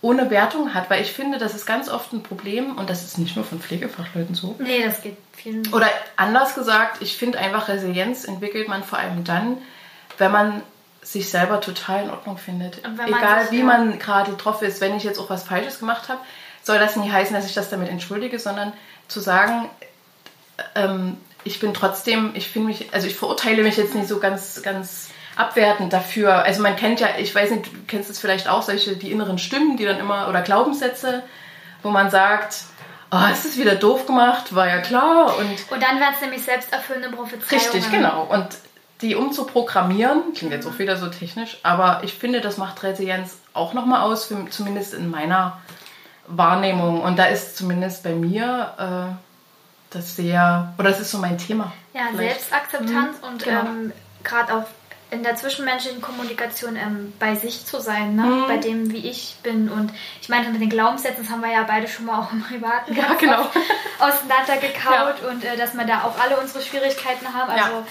ohne 0.00 0.30
Wertung 0.30 0.74
hat, 0.74 0.90
weil 0.90 1.02
ich 1.02 1.12
finde, 1.12 1.38
das 1.38 1.54
ist 1.54 1.66
ganz 1.66 1.88
oft 1.88 2.12
ein 2.12 2.22
Problem 2.22 2.76
und 2.76 2.88
das 2.88 3.04
ist 3.04 3.18
nicht 3.18 3.34
nur 3.34 3.44
von 3.44 3.60
Pflegefachleuten 3.60 4.34
so. 4.34 4.54
Nee, 4.58 4.84
das 4.84 5.02
geht 5.02 5.16
vielen. 5.32 5.72
Oder 5.72 5.88
anders 6.16 6.54
gesagt, 6.54 7.02
ich 7.02 7.16
finde 7.16 7.38
einfach 7.38 7.68
Resilienz 7.68 8.24
entwickelt 8.24 8.68
man 8.68 8.84
vor 8.84 8.98
allem 8.98 9.24
dann, 9.24 9.58
wenn 10.18 10.30
man 10.30 10.62
sich 11.02 11.30
selber 11.30 11.60
total 11.60 12.04
in 12.04 12.10
Ordnung 12.10 12.38
findet. 12.38 12.78
Egal 13.06 13.42
sich, 13.42 13.52
wie 13.52 13.58
ja. 13.58 13.64
man 13.64 13.98
gerade 13.98 14.32
drauf 14.34 14.62
ist, 14.62 14.80
wenn 14.80 14.96
ich 14.96 15.04
jetzt 15.04 15.18
auch 15.18 15.30
was 15.30 15.42
Falsches 15.42 15.80
gemacht 15.80 16.08
habe, 16.08 16.20
soll 16.62 16.78
das 16.78 16.96
nicht 16.96 17.10
heißen, 17.10 17.34
dass 17.34 17.46
ich 17.46 17.54
das 17.54 17.70
damit 17.70 17.88
entschuldige, 17.88 18.38
sondern 18.38 18.72
zu 19.08 19.20
sagen, 19.20 19.68
ähm, 20.74 21.16
ich 21.44 21.60
bin 21.60 21.72
trotzdem, 21.72 22.32
ich 22.34 22.48
finde 22.48 22.68
mich, 22.68 22.92
also 22.92 23.06
ich 23.06 23.16
verurteile 23.16 23.62
mich 23.62 23.76
jetzt 23.76 23.94
nicht 23.94 24.08
so 24.08 24.18
ganz, 24.18 24.62
ganz 24.62 25.08
abwertend 25.38 25.92
dafür. 25.92 26.42
Also 26.42 26.62
man 26.62 26.76
kennt 26.76 27.00
ja, 27.00 27.08
ich 27.16 27.34
weiß 27.34 27.50
nicht, 27.52 27.66
du 27.66 27.70
kennst 27.86 28.10
es 28.10 28.18
vielleicht 28.18 28.48
auch, 28.48 28.62
solche, 28.62 28.96
die 28.96 29.12
inneren 29.12 29.38
Stimmen, 29.38 29.76
die 29.76 29.84
dann 29.84 29.98
immer, 29.98 30.28
oder 30.28 30.42
Glaubenssätze, 30.42 31.22
wo 31.82 31.90
man 31.90 32.10
sagt, 32.10 32.64
oh, 33.12 33.24
es 33.30 33.44
ist 33.44 33.56
wieder 33.56 33.76
doof 33.76 34.06
gemacht, 34.06 34.54
war 34.54 34.66
ja 34.66 34.78
klar. 34.78 35.38
Und, 35.38 35.70
und 35.70 35.82
dann 35.82 36.00
wird 36.00 36.10
es 36.14 36.20
nämlich 36.20 36.42
selbsterfüllende 36.42 37.10
Prophezeiungen. 37.10 37.64
Richtig, 37.72 37.90
genau. 37.90 38.24
Und 38.24 38.48
die 39.00 39.14
umzuprogrammieren, 39.14 40.34
klingt 40.34 40.52
jetzt 40.52 40.66
auch 40.66 40.80
wieder 40.80 40.96
so 40.96 41.06
technisch, 41.06 41.58
aber 41.62 42.00
ich 42.02 42.14
finde, 42.14 42.40
das 42.40 42.56
macht 42.56 42.82
Resilienz 42.82 43.38
auch 43.54 43.72
nochmal 43.72 44.00
aus, 44.00 44.26
für, 44.26 44.50
zumindest 44.50 44.92
in 44.92 45.08
meiner 45.08 45.60
Wahrnehmung. 46.26 47.00
Und 47.02 47.16
da 47.16 47.26
ist 47.26 47.56
zumindest 47.56 48.02
bei 48.02 48.10
mir 48.10 48.74
äh, 48.76 49.14
das 49.90 50.16
sehr, 50.16 50.74
oder 50.78 50.90
das 50.90 50.98
ist 50.98 51.12
so 51.12 51.18
mein 51.18 51.38
Thema. 51.38 51.72
Ja, 51.94 52.08
vielleicht. 52.10 52.40
Selbstakzeptanz 52.40 53.18
mhm, 53.20 53.28
und 53.28 53.44
genau. 53.44 53.60
ähm, 53.60 53.92
gerade 54.24 54.52
auch 54.52 54.64
in 55.10 55.22
der 55.22 55.36
zwischenmenschlichen 55.36 56.02
Kommunikation 56.02 56.76
ähm, 56.76 57.14
bei 57.18 57.34
sich 57.34 57.64
zu 57.64 57.80
sein, 57.80 58.14
ne? 58.14 58.22
Mhm. 58.22 58.46
bei 58.46 58.56
dem, 58.58 58.92
wie 58.92 59.08
ich 59.08 59.36
bin. 59.42 59.70
Und 59.70 59.92
ich 60.20 60.28
meine, 60.28 60.50
mit 60.50 60.60
den 60.60 60.68
Glaubenssätzen, 60.68 61.24
das 61.24 61.32
haben 61.32 61.40
wir 61.40 61.50
ja 61.50 61.62
beide 61.62 61.88
schon 61.88 62.06
mal 62.06 62.20
auch 62.20 62.32
im 62.32 62.42
Privaten 62.42 62.94
ja, 62.96 63.14
genau. 63.14 63.46
auseinandergekaut 63.98 65.22
ja. 65.22 65.28
und 65.30 65.44
äh, 65.44 65.56
dass 65.56 65.74
wir 65.74 65.84
da 65.84 66.02
auch 66.02 66.18
alle 66.20 66.38
unsere 66.38 66.62
Schwierigkeiten 66.62 67.32
haben. 67.32 67.50
Also 67.50 67.84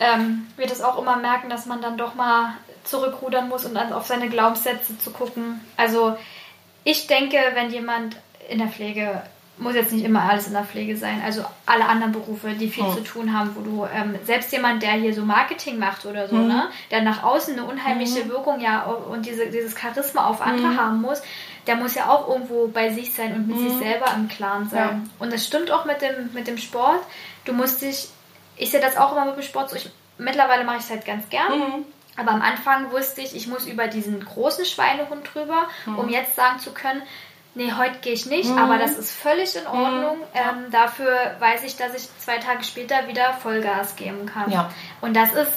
ja. 0.00 0.14
ähm, 0.14 0.48
wird 0.56 0.72
es 0.72 0.82
auch 0.82 0.98
immer 0.98 1.16
merken, 1.16 1.48
dass 1.48 1.66
man 1.66 1.80
dann 1.80 1.96
doch 1.96 2.14
mal 2.14 2.54
zurückrudern 2.84 3.48
muss 3.48 3.64
und 3.64 3.74
dann 3.74 3.92
auf 3.92 4.06
seine 4.06 4.28
Glaubenssätze 4.28 4.98
zu 4.98 5.12
gucken. 5.12 5.60
Also 5.76 6.16
ich 6.82 7.06
denke, 7.06 7.38
wenn 7.54 7.70
jemand 7.70 8.16
in 8.48 8.58
der 8.58 8.68
Pflege 8.68 9.22
muss 9.58 9.74
jetzt 9.74 9.92
nicht 9.92 10.04
immer 10.04 10.22
alles 10.22 10.46
in 10.46 10.52
der 10.52 10.64
Pflege 10.64 10.96
sein. 10.96 11.20
Also 11.24 11.44
alle 11.66 11.86
anderen 11.86 12.12
Berufe, 12.12 12.50
die 12.52 12.68
viel 12.68 12.84
oh. 12.84 12.92
zu 12.92 13.02
tun 13.02 13.36
haben, 13.36 13.54
wo 13.54 13.60
du 13.60 13.86
ähm, 13.92 14.14
selbst 14.24 14.52
jemand, 14.52 14.82
der 14.82 14.92
hier 14.92 15.14
so 15.14 15.22
Marketing 15.22 15.78
macht 15.78 16.06
oder 16.06 16.28
so, 16.28 16.36
mhm. 16.36 16.48
ne, 16.48 16.68
der 16.90 17.02
nach 17.02 17.22
außen 17.22 17.54
eine 17.54 17.64
unheimliche 17.64 18.24
mhm. 18.24 18.28
Wirkung 18.28 18.60
ja 18.60 18.82
und 18.84 19.26
diese, 19.26 19.46
dieses 19.46 19.78
Charisma 19.78 20.26
auf 20.26 20.40
andere 20.40 20.68
mhm. 20.68 20.80
haben 20.80 21.00
muss, 21.00 21.22
der 21.66 21.76
muss 21.76 21.94
ja 21.94 22.08
auch 22.08 22.28
irgendwo 22.28 22.68
bei 22.68 22.92
sich 22.92 23.12
sein 23.12 23.34
und 23.34 23.48
mit 23.48 23.58
sich 23.58 23.74
mhm. 23.74 23.78
selber 23.78 24.06
im 24.14 24.28
Klaren 24.28 24.68
sein. 24.68 24.78
Ja. 24.80 25.00
Und 25.18 25.32
das 25.32 25.44
stimmt 25.44 25.70
auch 25.70 25.84
mit 25.84 26.00
dem, 26.00 26.30
mit 26.32 26.46
dem 26.46 26.58
Sport. 26.58 27.00
Du 27.44 27.52
musst 27.52 27.82
dich, 27.82 28.08
ich 28.56 28.70
sehe 28.70 28.80
das 28.80 28.96
auch 28.96 29.12
immer 29.12 29.26
mit 29.26 29.36
dem 29.36 29.42
Sport 29.42 29.70
so, 29.70 29.76
ich, 29.76 29.90
mittlerweile 30.18 30.64
mache 30.64 30.78
ich 30.78 30.84
es 30.84 30.90
halt 30.90 31.04
ganz 31.04 31.28
gern. 31.28 31.58
Mhm. 31.58 31.84
Aber 32.16 32.32
am 32.32 32.42
Anfang 32.42 32.90
wusste 32.90 33.20
ich, 33.20 33.36
ich 33.36 33.46
muss 33.46 33.66
über 33.66 33.86
diesen 33.86 34.24
großen 34.24 34.64
Schweinehund 34.64 35.28
drüber, 35.32 35.68
um 35.86 36.06
mhm. 36.06 36.12
jetzt 36.12 36.34
sagen 36.34 36.58
zu 36.58 36.72
können, 36.72 37.00
nee, 37.58 37.72
heute 37.76 37.98
gehe 38.00 38.12
ich 38.12 38.24
nicht, 38.24 38.50
mhm. 38.50 38.58
aber 38.58 38.78
das 38.78 38.96
ist 38.96 39.12
völlig 39.12 39.54
in 39.56 39.66
Ordnung. 39.66 40.18
Mhm. 40.18 40.24
Ähm, 40.32 40.70
dafür 40.70 41.12
weiß 41.40 41.64
ich, 41.64 41.76
dass 41.76 41.94
ich 41.94 42.08
zwei 42.18 42.38
Tage 42.38 42.64
später 42.64 43.08
wieder 43.08 43.34
Vollgas 43.34 43.96
geben 43.96 44.26
kann. 44.26 44.50
Ja. 44.50 44.70
Und 45.00 45.14
das 45.14 45.34
ist 45.34 45.52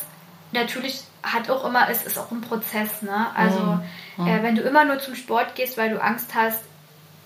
natürlich 0.51 1.03
hat 1.23 1.49
auch 1.51 1.63
immer, 1.63 1.87
es 1.89 2.03
ist 2.03 2.17
auch 2.17 2.31
ein 2.31 2.41
Prozess, 2.41 3.03
ne? 3.03 3.27
Also 3.35 3.59
mhm. 4.17 4.27
äh, 4.27 4.41
wenn 4.41 4.55
du 4.55 4.63
immer 4.63 4.85
nur 4.85 4.97
zum 4.97 5.15
Sport 5.15 5.53
gehst, 5.53 5.77
weil 5.77 5.91
du 5.91 6.01
Angst 6.01 6.33
hast, 6.33 6.63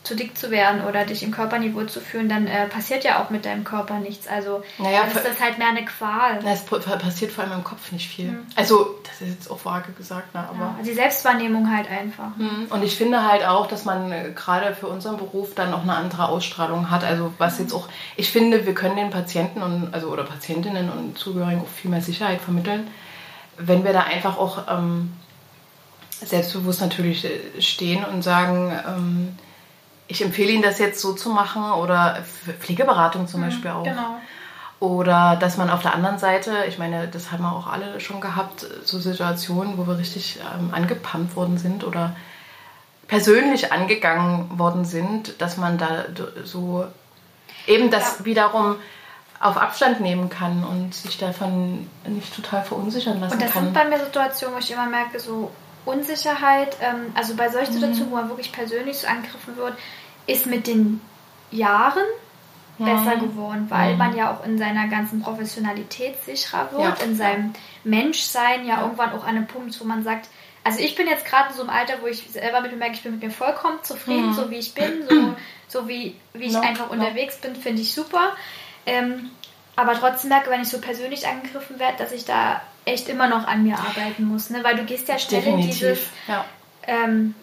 zu 0.06 0.16
dick 0.16 0.38
zu 0.38 0.52
werden 0.52 0.82
oder 0.86 1.06
dich 1.06 1.24
im 1.24 1.32
Körperniveau 1.32 1.86
zu 1.86 2.00
fühlen, 2.00 2.30
dann 2.30 2.48
äh, 2.48 2.68
passiert 2.68 3.04
ja 3.04 3.24
auch 3.24 3.30
mit 3.30 3.46
deinem 3.46 3.64
Körper 3.64 4.00
nichts. 4.00 4.28
Also 4.28 4.64
naja, 4.78 5.02
dann 5.02 5.12
ist 5.12 5.26
das 5.26 5.42
halt 5.42 5.58
mehr 5.58 5.70
eine 5.70 5.84
Qual. 5.84 6.40
Na, 6.44 6.52
es 6.52 6.64
passiert 6.64 7.32
vor 7.32 7.44
allem 7.44 7.54
im 7.54 7.64
Kopf 7.64 7.92
nicht 7.92 8.08
viel. 8.08 8.32
Mhm. 8.32 8.48
Also, 8.56 9.00
das 9.04 9.22
ist 9.22 9.34
jetzt 9.34 9.52
auch 9.52 9.64
vage 9.66 9.92
gesagt, 9.94 10.34
ne? 10.34 10.42
aber... 10.48 10.76
Ja, 10.78 10.80
die 10.84 10.94
Selbstwahrnehmung 10.94 11.76
halt 11.76 11.90
einfach. 11.90 12.36
Mhm. 12.38 12.68
Und 12.70 12.84
ich 12.84 12.96
finde 12.96 13.28
halt 13.28 13.46
auch, 13.46 13.68
dass 13.68 13.86
man 13.86 14.12
äh, 14.12 14.32
gerade 14.36 14.76
für 14.76 14.88
unseren 14.88 15.18
Beruf 15.18 15.56
dann 15.56 15.74
auch 15.74 15.84
eine 15.84 15.96
andere 15.96 16.30
Ausstrahlung 16.30 16.92
hat. 16.92 17.04
Also 17.04 17.34
was 17.38 17.58
mhm. 17.58 17.66
jetzt 17.66 17.74
auch... 17.74 17.88
Ich 18.16 18.32
finde, 18.32 18.66
wir 18.66 18.74
können 18.74 18.96
den 18.96 19.10
Patienten 19.10 19.62
und 19.62 19.94
also 19.94 20.08
oder 20.08 20.24
Patientinnen 20.24 20.90
und 20.90 21.18
Zugehörigen 21.18 21.62
auch 21.62 21.68
viel 21.68 21.92
mehr 21.92 22.02
Sicherheit 22.02 22.42
vermitteln, 22.42 22.88
wenn 23.58 23.84
wir 23.84 23.94
da 23.94 24.02
einfach 24.02 24.38
auch... 24.38 24.64
Ähm, 24.70 25.14
selbstbewusst 26.24 26.82
natürlich 26.82 27.26
äh, 27.26 27.62
stehen 27.62 28.06
und 28.06 28.22
sagen, 28.22 28.72
ähm, 28.88 29.38
ich 30.08 30.22
empfehle 30.22 30.52
Ihnen 30.52 30.62
das 30.62 30.80
jetzt 30.80 31.02
so 31.02 31.14
zu 31.14 31.30
machen 31.30 31.72
oder 31.72 32.24
Pflegeberatung 32.60 33.28
zum 33.28 33.42
mhm, 33.42 33.46
Beispiel 33.46 33.72
auch. 33.72 33.84
Genau. 33.84 34.20
Oder 34.80 35.38
dass 35.38 35.58
man 35.58 35.70
auf 35.70 35.82
der 35.82 35.94
anderen 35.94 36.20
Seite, 36.20 36.66
ich 36.68 36.78
meine, 36.78 37.08
das 37.08 37.32
haben 37.32 37.44
wir 37.44 37.52
auch 37.52 37.68
alle 37.68 38.00
schon 38.00 38.20
gehabt, 38.20 38.68
so 38.84 39.00
Situationen, 39.00 39.78
wo 39.78 39.88
wir 39.88 39.98
richtig 39.98 40.40
ähm, 40.60 40.74
angepumpt 40.74 41.36
worden 41.36 41.58
sind 41.58 41.84
oder 41.84 42.16
persönlich 43.08 43.72
angegangen 43.72 44.60
worden 44.60 44.86
sind, 44.86 45.42
dass 45.42 45.58
man 45.58 45.78
da 45.78 46.06
so 46.44 46.86
eben 47.68 47.90
das 47.90 48.20
ja. 48.20 48.26
wiederum 48.26 48.76
auf 49.40 49.58
Abstand 49.58 50.02
nehmen 50.02 50.30
kann 50.30 50.64
und 50.64 50.94
sich 50.94 51.18
davon 51.18 51.90
nicht 52.08 52.36
total 52.36 52.64
verunsichern 52.64 53.20
lassen 53.20 53.38
kann. 53.38 53.40
Und 53.40 53.44
das 53.44 53.54
kann. 53.54 53.64
sind 53.66 53.74
bei 53.74 53.86
mir 53.86 54.04
Situationen, 54.04 54.56
wo 54.56 54.60
ich 54.60 54.72
immer 54.72 54.88
merke, 54.88 55.20
so 55.20 55.52
Unsicherheit, 55.86 56.78
ähm, 56.82 57.12
also 57.14 57.36
bei 57.36 57.50
solchen 57.50 57.76
mhm. 57.76 57.80
Situationen, 57.80 58.12
wo 58.12 58.16
man 58.16 58.30
wirklich 58.30 58.52
persönlich 58.52 58.98
so 58.98 59.08
angegriffen 59.08 59.56
wird, 59.58 59.78
ist 60.28 60.46
mit 60.46 60.68
den 60.68 61.02
Jahren 61.52 62.06
ja. 62.80 62.86
besser 62.86 63.18
geworden, 63.18 63.68
weil 63.70 63.94
mhm. 63.94 63.98
man 63.98 64.16
ja 64.16 64.34
auch 64.34 64.46
in 64.46 64.58
seiner 64.58 64.88
ganzen 64.88 65.22
Professionalität 65.22 66.24
sicherer 66.24 66.72
wird, 66.72 67.00
ja. 67.00 67.06
in 67.06 67.16
seinem 67.16 67.54
Menschsein 67.84 68.66
ja, 68.66 68.76
ja, 68.76 68.82
irgendwann 68.82 69.14
auch 69.14 69.24
an 69.24 69.36
einem 69.36 69.48
Punkt, 69.48 69.80
wo 69.80 69.86
man 69.86 70.04
sagt, 70.04 70.30
also 70.64 70.80
ich 70.80 70.96
bin 70.96 71.08
jetzt 71.08 71.26
gerade 71.26 71.50
in 71.50 71.56
so 71.56 71.62
einem 71.62 71.70
Alter, 71.70 72.02
wo 72.02 72.08
ich 72.08 72.28
selber 72.32 72.62
mit 72.62 72.72
mir 72.72 72.78
merke, 72.78 72.96
ich 72.96 73.04
bin 73.04 73.14
mit 73.14 73.24
mir 73.24 73.32
vollkommen 73.32 73.80
zufrieden, 73.84 74.30
mhm. 74.30 74.34
so 74.34 74.50
wie 74.50 74.58
ich 74.58 74.74
bin, 74.74 75.04
so, 75.10 75.36
so 75.68 75.88
wie, 75.88 76.16
wie 76.34 76.46
ich 76.46 76.54
no, 76.54 76.62
einfach 76.62 76.88
no. 76.88 76.94
unterwegs 76.94 77.38
bin, 77.38 77.56
finde 77.56 77.82
ich 77.84 77.94
super. 77.94 78.36
Ähm, 78.88 79.30
aber 79.76 79.94
trotzdem 79.94 80.30
merke, 80.30 80.50
wenn 80.50 80.62
ich 80.62 80.70
so 80.70 80.80
persönlich 80.80 81.28
angegriffen 81.28 81.80
werde, 81.80 81.98
dass 81.98 82.12
ich 82.12 82.26
da 82.26 82.62
echt 82.86 83.10
immer 83.10 83.28
noch 83.28 83.48
an 83.48 83.64
mir 83.64 83.78
arbeiten 83.78 84.26
muss, 84.26 84.50
ne? 84.50 84.64
weil 84.64 84.76
du 84.76 84.84
gehst 84.84 85.08
ja 85.08 85.18
schnell 85.18 85.46
in 85.46 85.58
dieses 85.58 86.00
ja. 86.28 86.46
ähm, 86.88 87.36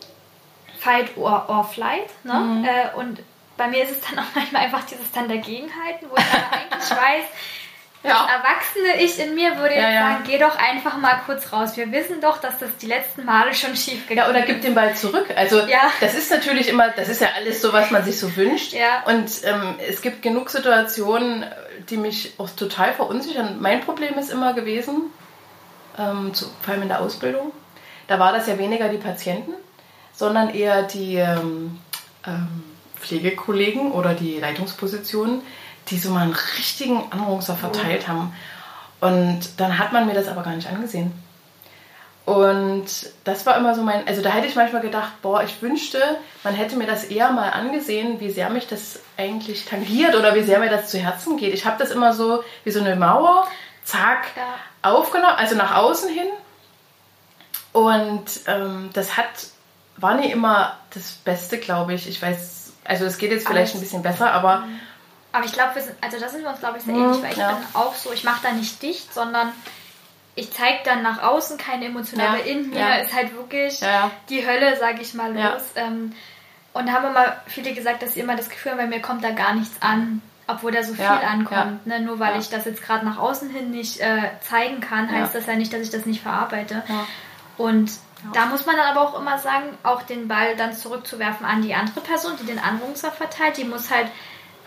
Fight 0.79 1.17
or, 1.17 1.47
or 1.49 1.65
Flight. 1.65 2.09
Ne? 2.25 2.35
Mhm. 2.35 2.65
Äh, 2.65 2.99
und 2.99 3.21
bei 3.57 3.69
mir 3.69 3.83
ist 3.85 3.93
es 3.93 4.01
dann 4.01 4.19
auch 4.25 4.35
manchmal 4.35 4.63
einfach 4.63 4.85
dieses 4.85 5.11
dann 5.13 5.29
dagegenhalten, 5.29 6.09
wo 6.11 6.17
ich 6.17 6.25
eigentlich 6.53 6.91
weiß, 6.91 7.25
ja. 8.03 8.11
das 8.11 8.21
erwachsene 8.33 9.03
Ich 9.03 9.19
in 9.19 9.35
mir 9.35 9.57
würde 9.59 9.75
jetzt 9.75 9.83
ja, 9.83 9.91
ja. 9.91 10.01
sagen, 10.01 10.25
geh 10.27 10.39
doch 10.39 10.57
einfach 10.57 10.97
mal 10.99 11.21
kurz 11.27 11.53
raus. 11.53 11.77
Wir 11.77 11.91
wissen 11.93 12.21
doch, 12.21 12.39
dass 12.39 12.59
das 12.59 12.77
die 12.79 12.87
letzten 12.87 13.25
Male 13.25 13.55
schon 13.55 13.77
schief 13.77 14.09
gegangen 14.09 14.31
ist. 14.31 14.35
Ja, 14.35 14.43
oder 14.43 14.53
gib 14.53 14.63
den 14.63 14.75
Ball 14.75 14.95
zurück. 14.95 15.27
Also 15.37 15.63
das 16.01 16.15
ist 16.15 16.31
natürlich 16.31 16.69
immer, 16.69 16.89
das 16.91 17.09
ist 17.09 17.21
ja 17.21 17.29
alles 17.37 17.63
so, 17.63 17.73
was 17.73 17.91
man 17.91 18.05
sich 18.05 18.19
so 18.19 18.37
wünscht. 18.37 18.73
Ja. 18.73 19.05
Und 19.07 19.31
ähm, 19.45 19.77
es 19.89 20.03
gibt 20.03 20.23
genug 20.23 20.51
Situationen, 20.51 21.45
die 21.91 21.97
mich 21.97 22.35
auch 22.39 22.51
total 22.51 22.93
verunsichern. 22.93 23.59
Mein 23.61 23.81
Problem 23.81 24.19
ist 24.19 24.31
immer 24.31 24.53
gewesen, 24.53 25.13
ähm, 25.99 26.35
zu, 26.35 26.47
vor 26.61 26.75
allem 26.75 26.83
in 26.83 26.89
der 26.89 27.01
Ausbildung, 27.01 27.53
da 28.07 28.19
war 28.19 28.33
das 28.33 28.47
ja 28.47 28.59
weniger 28.59 28.89
die 28.89 28.99
Patienten, 28.99 29.53
sondern 30.13 30.51
eher 30.51 30.83
die 30.83 31.17
ähm, 31.17 31.79
ähm, 32.27 32.63
Pflegekollegen 32.97 33.93
oder 33.93 34.15
die 34.15 34.39
Leitungspositionen, 34.39 35.43
die 35.89 35.99
so 35.99 36.11
mal 36.11 36.23
einen 36.23 36.37
richtigen 36.59 37.11
Anrunser 37.11 37.57
verteilt 37.57 38.09
haben. 38.09 38.33
Und 39.01 39.61
dann 39.61 39.79
hat 39.79 39.93
man 39.93 40.07
mir 40.07 40.15
das 40.15 40.29
aber 40.29 40.43
gar 40.43 40.55
nicht 40.55 40.69
angesehen. 40.69 41.13
Und 42.25 42.87
das 43.25 43.47
war 43.47 43.57
immer 43.57 43.75
so 43.75 43.83
mein, 43.83 44.07
also 44.07 44.23
da 44.23 44.31
hätte 44.31 44.47
ich 44.47 44.55
manchmal 44.55 44.81
gedacht, 44.81 45.11
boah, 45.23 45.43
ich 45.43 45.61
wünschte, 45.61 46.01
man 46.45 46.55
hätte 46.55 46.77
mir 46.77 46.87
das 46.87 47.05
eher 47.05 47.33
mal 47.33 47.51
angesehen, 47.51 48.21
wie 48.21 48.31
sehr 48.31 48.49
mich 48.49 48.69
das 48.69 49.01
eigentlich 49.17 49.65
tangiert 49.65 50.15
oder 50.15 50.37
wie 50.37 50.43
sehr 50.43 50.61
mir 50.61 50.71
das 50.71 50.89
zu 50.89 50.99
Herzen 50.99 51.37
geht. 51.37 51.53
Ich 51.53 51.67
habe 51.67 51.79
das 51.81 51.91
immer 51.91 52.13
so 52.13 52.45
wie 52.63 52.71
so 52.71 52.79
eine 52.79 52.95
Mauer, 52.95 53.49
zack, 53.85 54.37
ja. 54.37 54.55
aufgenommen, 54.83 55.37
also 55.37 55.55
nach 55.55 55.77
außen 55.77 56.09
hin. 56.09 56.29
Und 57.73 58.25
ähm, 58.47 58.91
das 58.93 59.17
hat, 59.17 59.31
war 59.97 60.15
nie 60.15 60.31
immer 60.31 60.77
das 60.95 61.13
Beste, 61.13 61.59
glaube 61.59 61.95
ich. 61.95 62.09
Ich 62.09 62.21
weiß, 62.21 62.73
also 62.85 63.05
es 63.07 63.19
geht 63.19 63.31
jetzt 63.31 63.47
vielleicht 63.47 63.73
Alles. 63.73 63.75
ein 63.75 63.81
bisschen 63.81 64.03
besser, 64.03 64.33
aber. 64.33 64.59
Mhm. 64.59 64.81
Aber 65.33 65.45
ich 65.47 65.53
glaube, 65.53 65.71
also 66.03 66.21
da 66.21 66.29
sind 66.29 66.43
wir 66.43 66.51
uns, 66.51 66.61
glaube 66.61 66.79
ich, 66.79 66.85
sehr 66.85 66.95
ähnlich, 66.95 67.23
weil 67.23 67.33
ich 67.33 67.39
ja. 67.39 67.53
bin 67.53 67.67
auch 67.73 67.95
so, 67.95 68.13
ich 68.13 68.23
mache 68.23 68.41
da 68.43 68.53
nicht 68.53 68.83
dicht, 68.83 69.15
sondern 69.15 69.51
ich 70.35 70.53
zeige 70.53 70.81
dann 70.85 71.03
nach 71.03 71.23
außen 71.23 71.57
keine 71.57 71.87
emotionale 71.87 72.41
ja, 72.41 72.45
in 72.45 72.71
mir 72.71 73.03
ist 73.03 73.15
halt 73.15 73.35
wirklich 73.35 73.81
die 74.29 74.47
Hölle, 74.47 74.77
sage 74.79 75.01
ich 75.01 75.15
mal, 75.15 75.33
los. 75.35 75.63
Ähm, 75.75 76.15
und 76.75 76.87
da 76.87 76.93
haben 76.93 77.07
immer 77.07 77.37
viele 77.47 77.75
gesagt, 77.75 78.03
dass 78.03 78.15
sie 78.15 78.21
immer 78.21 78.37
das 78.37 78.49
Gefühl 78.49 78.73
haben, 78.73 78.79
bei 78.79 78.87
mir 78.87 79.01
kommt 79.01 79.25
da 79.25 79.31
gar 79.31 79.55
nichts 79.55 79.77
an, 79.81 80.23
obwohl 80.53 80.73
da 80.73 80.83
so 80.83 80.95
viel 80.95 81.05
ankommt. 81.05 81.87
Ne? 81.87 82.01
Nur 82.01 82.19
weil 82.19 82.39
ich 82.41 82.49
das 82.49 82.65
jetzt 82.65 82.83
gerade 82.83 83.05
nach 83.05 83.19
außen 83.19 83.51
hin 83.51 83.71
nicht 83.71 84.01
äh, 84.01 84.31
zeigen 84.41 84.81
kann, 84.81 85.11
heißt 85.11 85.35
das 85.35 85.47
ja 85.47 85.55
nicht, 85.55 85.73
dass 85.73 85.81
ich 85.81 85.91
das 85.91 86.07
nicht 86.07 86.23
verarbeite. 86.23 86.83
Und 87.59 87.91
da 88.33 88.47
muss 88.47 88.67
man 88.67 88.77
dann 88.77 88.97
aber 88.97 89.03
auch 89.03 89.21
immer 89.21 89.39
sagen, 89.39 89.67
auch 89.83 90.03
den 90.03 90.29
Ball 90.29 90.57
dann 90.57 90.73
zurückzuwerfen 90.73 91.45
an 91.45 91.63
die 91.63 91.75
andere 91.75 92.01
Person, 92.01 92.33
die 92.41 92.47
den 92.47 92.59
Anrufser 92.59 93.11
verteilt, 93.11 93.57
die 93.57 93.65
muss 93.65 93.91
halt 93.91 94.07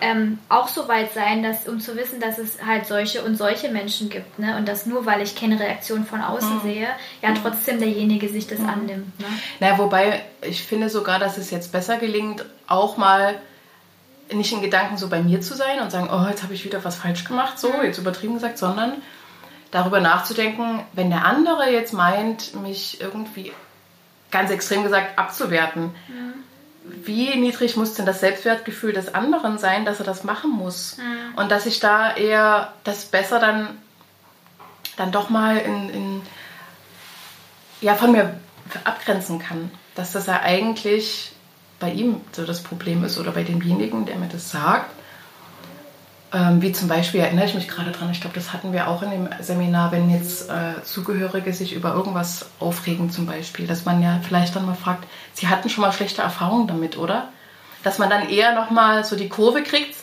ähm, 0.01 0.39
auch 0.49 0.67
so 0.67 0.87
weit 0.87 1.13
sein, 1.13 1.41
dass, 1.41 1.67
um 1.67 1.79
zu 1.79 1.95
wissen, 1.95 2.19
dass 2.19 2.37
es 2.37 2.63
halt 2.65 2.85
solche 2.85 3.23
und 3.23 3.37
solche 3.37 3.69
Menschen 3.69 4.09
gibt. 4.09 4.39
Ne? 4.39 4.57
Und 4.57 4.67
dass 4.67 4.85
nur, 4.85 5.05
weil 5.05 5.21
ich 5.21 5.35
keine 5.35 5.59
Reaktion 5.59 6.05
von 6.05 6.21
außen 6.21 6.57
mhm. 6.57 6.61
sehe, 6.61 6.89
ja 7.21 7.29
mhm. 7.29 7.37
trotzdem 7.41 7.79
derjenige 7.79 8.27
sich 8.27 8.47
das 8.47 8.59
mhm. 8.59 8.69
annimmt. 8.69 9.19
Ne? 9.19 9.25
Naja, 9.61 9.77
wobei 9.77 10.23
ich 10.41 10.63
finde 10.63 10.89
sogar, 10.89 11.19
dass 11.19 11.37
es 11.37 11.49
jetzt 11.49 11.71
besser 11.71 11.97
gelingt, 11.97 12.45
auch 12.67 12.97
mal 12.97 13.35
nicht 14.31 14.51
in 14.51 14.61
Gedanken 14.61 14.97
so 14.97 15.07
bei 15.07 15.21
mir 15.21 15.41
zu 15.41 15.55
sein 15.55 15.79
und 15.79 15.91
sagen, 15.91 16.09
oh, 16.11 16.27
jetzt 16.27 16.43
habe 16.43 16.53
ich 16.53 16.65
wieder 16.65 16.83
was 16.83 16.95
falsch 16.95 17.25
gemacht, 17.25 17.59
so, 17.59 17.69
mhm. 17.69 17.83
jetzt 17.83 17.97
übertrieben 17.97 18.35
gesagt, 18.35 18.57
sondern 18.57 18.93
darüber 19.71 19.99
nachzudenken, 19.99 20.83
wenn 20.93 21.09
der 21.09 21.25
andere 21.25 21.69
jetzt 21.71 21.93
meint, 21.93 22.55
mich 22.61 23.01
irgendwie 23.01 23.51
ganz 24.31 24.49
extrem 24.51 24.83
gesagt 24.83 25.17
abzuwerten, 25.17 25.95
mhm 26.07 26.45
wie 26.87 27.35
niedrig 27.35 27.75
muss 27.77 27.95
denn 27.95 28.05
das 28.05 28.19
Selbstwertgefühl 28.19 28.93
des 28.93 29.13
anderen 29.13 29.57
sein, 29.57 29.85
dass 29.85 29.99
er 29.99 30.05
das 30.05 30.23
machen 30.23 30.51
muss? 30.51 30.97
Mhm. 30.97 31.35
Und 31.35 31.51
dass 31.51 31.65
ich 31.65 31.79
da 31.79 32.15
eher 32.15 32.73
das 32.83 33.05
besser 33.05 33.39
dann, 33.39 33.77
dann 34.97 35.11
doch 35.11 35.29
mal 35.29 35.57
in, 35.57 35.89
in, 35.89 36.21
ja, 37.81 37.95
von 37.95 38.11
mir 38.11 38.39
abgrenzen 38.83 39.39
kann. 39.39 39.71
Dass 39.95 40.11
das 40.11 40.27
ja 40.27 40.41
eigentlich 40.41 41.31
bei 41.79 41.91
ihm 41.91 42.21
so 42.31 42.45
das 42.45 42.63
Problem 42.63 43.03
ist 43.03 43.17
oder 43.17 43.31
bei 43.31 43.43
demjenigen, 43.43 44.05
der 44.05 44.15
mir 44.15 44.29
das 44.29 44.51
sagt. 44.51 44.89
Ähm, 46.33 46.61
wie 46.61 46.71
zum 46.71 46.87
Beispiel, 46.87 47.21
erinnere 47.21 47.45
ich 47.45 47.53
mich 47.55 47.67
gerade 47.67 47.91
dran, 47.91 48.09
ich 48.11 48.19
glaube, 48.19 48.35
das 48.35 48.51
hatten 48.51 48.73
wir 48.73 48.87
auch 48.89 49.01
in 49.03 49.11
dem 49.11 49.29
Seminar, 49.39 49.91
wenn 49.91 50.09
jetzt 50.09 50.49
äh, 50.49 50.83
Zugehörige 50.83 51.53
sich 51.53 51.73
über 51.73 51.93
irgendwas 51.93 52.47
aufregen 52.59 53.09
zum 53.09 53.25
Beispiel, 53.25 53.67
dass 53.67 53.85
man 53.85 54.01
ja 54.01 54.19
vielleicht 54.27 54.55
dann 54.55 54.65
mal 54.65 54.75
fragt, 54.75 55.05
sie 55.33 55.47
hatten 55.47 55.69
schon 55.69 55.83
mal 55.83 55.93
schlechte 55.93 56.21
Erfahrungen 56.21 56.67
damit, 56.67 56.97
oder? 56.97 57.29
Dass 57.83 57.99
man 57.99 58.09
dann 58.09 58.27
eher 58.27 58.53
nochmal 58.55 59.05
so 59.05 59.15
die 59.15 59.29
Kurve 59.29 59.63
kriegt, 59.63 59.95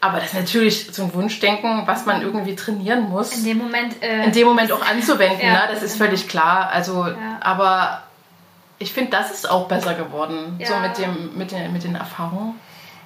aber 0.00 0.18
das 0.18 0.28
ist 0.28 0.34
natürlich 0.34 0.88
so 0.92 1.04
ein 1.04 1.14
Wunschdenken, 1.14 1.82
was 1.86 2.06
man 2.06 2.22
irgendwie 2.22 2.54
trainieren 2.54 3.08
muss. 3.08 3.36
In 3.36 3.44
dem 3.44 3.58
Moment. 3.58 4.02
Äh, 4.02 4.24
in 4.24 4.32
dem 4.32 4.46
Moment 4.46 4.72
auch 4.72 4.84
anzuwenden, 4.90 5.46
ja, 5.46 5.52
ne? 5.52 5.68
das 5.72 5.82
ist 5.82 5.94
genau. 5.94 6.06
völlig 6.06 6.28
klar. 6.28 6.70
Also, 6.72 7.06
ja. 7.06 7.16
aber 7.40 8.02
ich 8.78 8.92
finde, 8.92 9.10
das 9.10 9.30
ist 9.30 9.50
auch 9.50 9.68
besser 9.68 9.94
geworden, 9.94 10.56
ja. 10.58 10.66
so 10.66 10.76
mit, 10.76 10.98
dem, 10.98 11.36
mit, 11.36 11.50
den, 11.50 11.72
mit 11.72 11.84
den 11.84 11.94
Erfahrungen. 11.94 12.58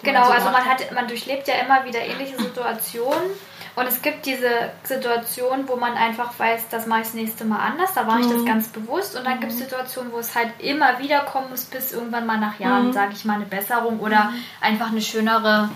Genau, 0.02 0.24
so 0.24 0.32
also 0.32 0.50
man 0.50 0.64
hat, 0.64 0.92
man 0.92 1.06
durchlebt 1.06 1.46
ja 1.48 1.54
immer 1.54 1.84
wieder 1.84 2.00
ähnliche 2.00 2.36
Situationen. 2.36 3.30
Und 3.74 3.86
es 3.86 4.02
gibt 4.02 4.26
diese 4.26 4.70
Situation, 4.82 5.66
wo 5.66 5.76
man 5.76 5.94
einfach 5.94 6.38
weiß, 6.38 6.68
das 6.70 6.86
mache 6.86 7.00
ich 7.00 7.06
das 7.06 7.14
nächste 7.14 7.44
Mal 7.46 7.58
anders. 7.58 7.94
Da 7.94 8.06
war 8.06 8.20
ich 8.20 8.26
das 8.26 8.42
mhm. 8.42 8.46
ganz 8.46 8.68
bewusst. 8.68 9.16
Und 9.16 9.24
dann 9.24 9.40
gibt 9.40 9.52
es 9.52 9.58
mhm. 9.58 9.64
Situationen, 9.64 10.12
wo 10.12 10.18
es 10.18 10.34
halt 10.34 10.50
immer 10.58 10.98
wieder 10.98 11.20
kommen 11.20 11.48
muss, 11.48 11.64
bis 11.64 11.92
irgendwann 11.92 12.26
mal 12.26 12.38
nach 12.38 12.60
Jahren, 12.60 12.88
mhm. 12.88 12.92
sage 12.92 13.12
ich 13.14 13.24
mal, 13.24 13.36
eine 13.36 13.46
Besserung 13.46 14.00
oder 14.00 14.24
mhm. 14.24 14.44
einfach 14.60 14.92
ein 14.92 15.00
schönere, 15.00 15.70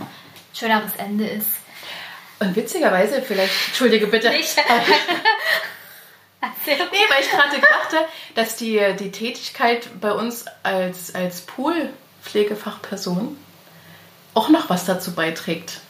schöneres 0.53 0.95
Ende 0.99 1.27
ist. 1.27 1.49
Und 2.39 2.55
witzigerweise, 2.55 3.23
vielleicht, 3.23 3.69
entschuldige 3.69 4.09
bitte. 4.09 4.29
Nicht. 4.29 4.57
nee, 6.67 6.77
weil 7.09 7.23
ich 7.23 7.31
gerade 7.31 7.61
dachte, 7.61 7.99
dass 8.35 8.57
die, 8.57 8.81
die 8.99 9.11
Tätigkeit 9.11 9.89
bei 10.01 10.13
uns 10.13 10.45
als, 10.63 11.15
als 11.15 11.41
Pool-Pflegefachperson 11.43 13.37
auch 14.35 14.49
noch 14.51 14.69
was 14.69 14.85
dazu 14.85 15.13
beiträgt, 15.15 15.81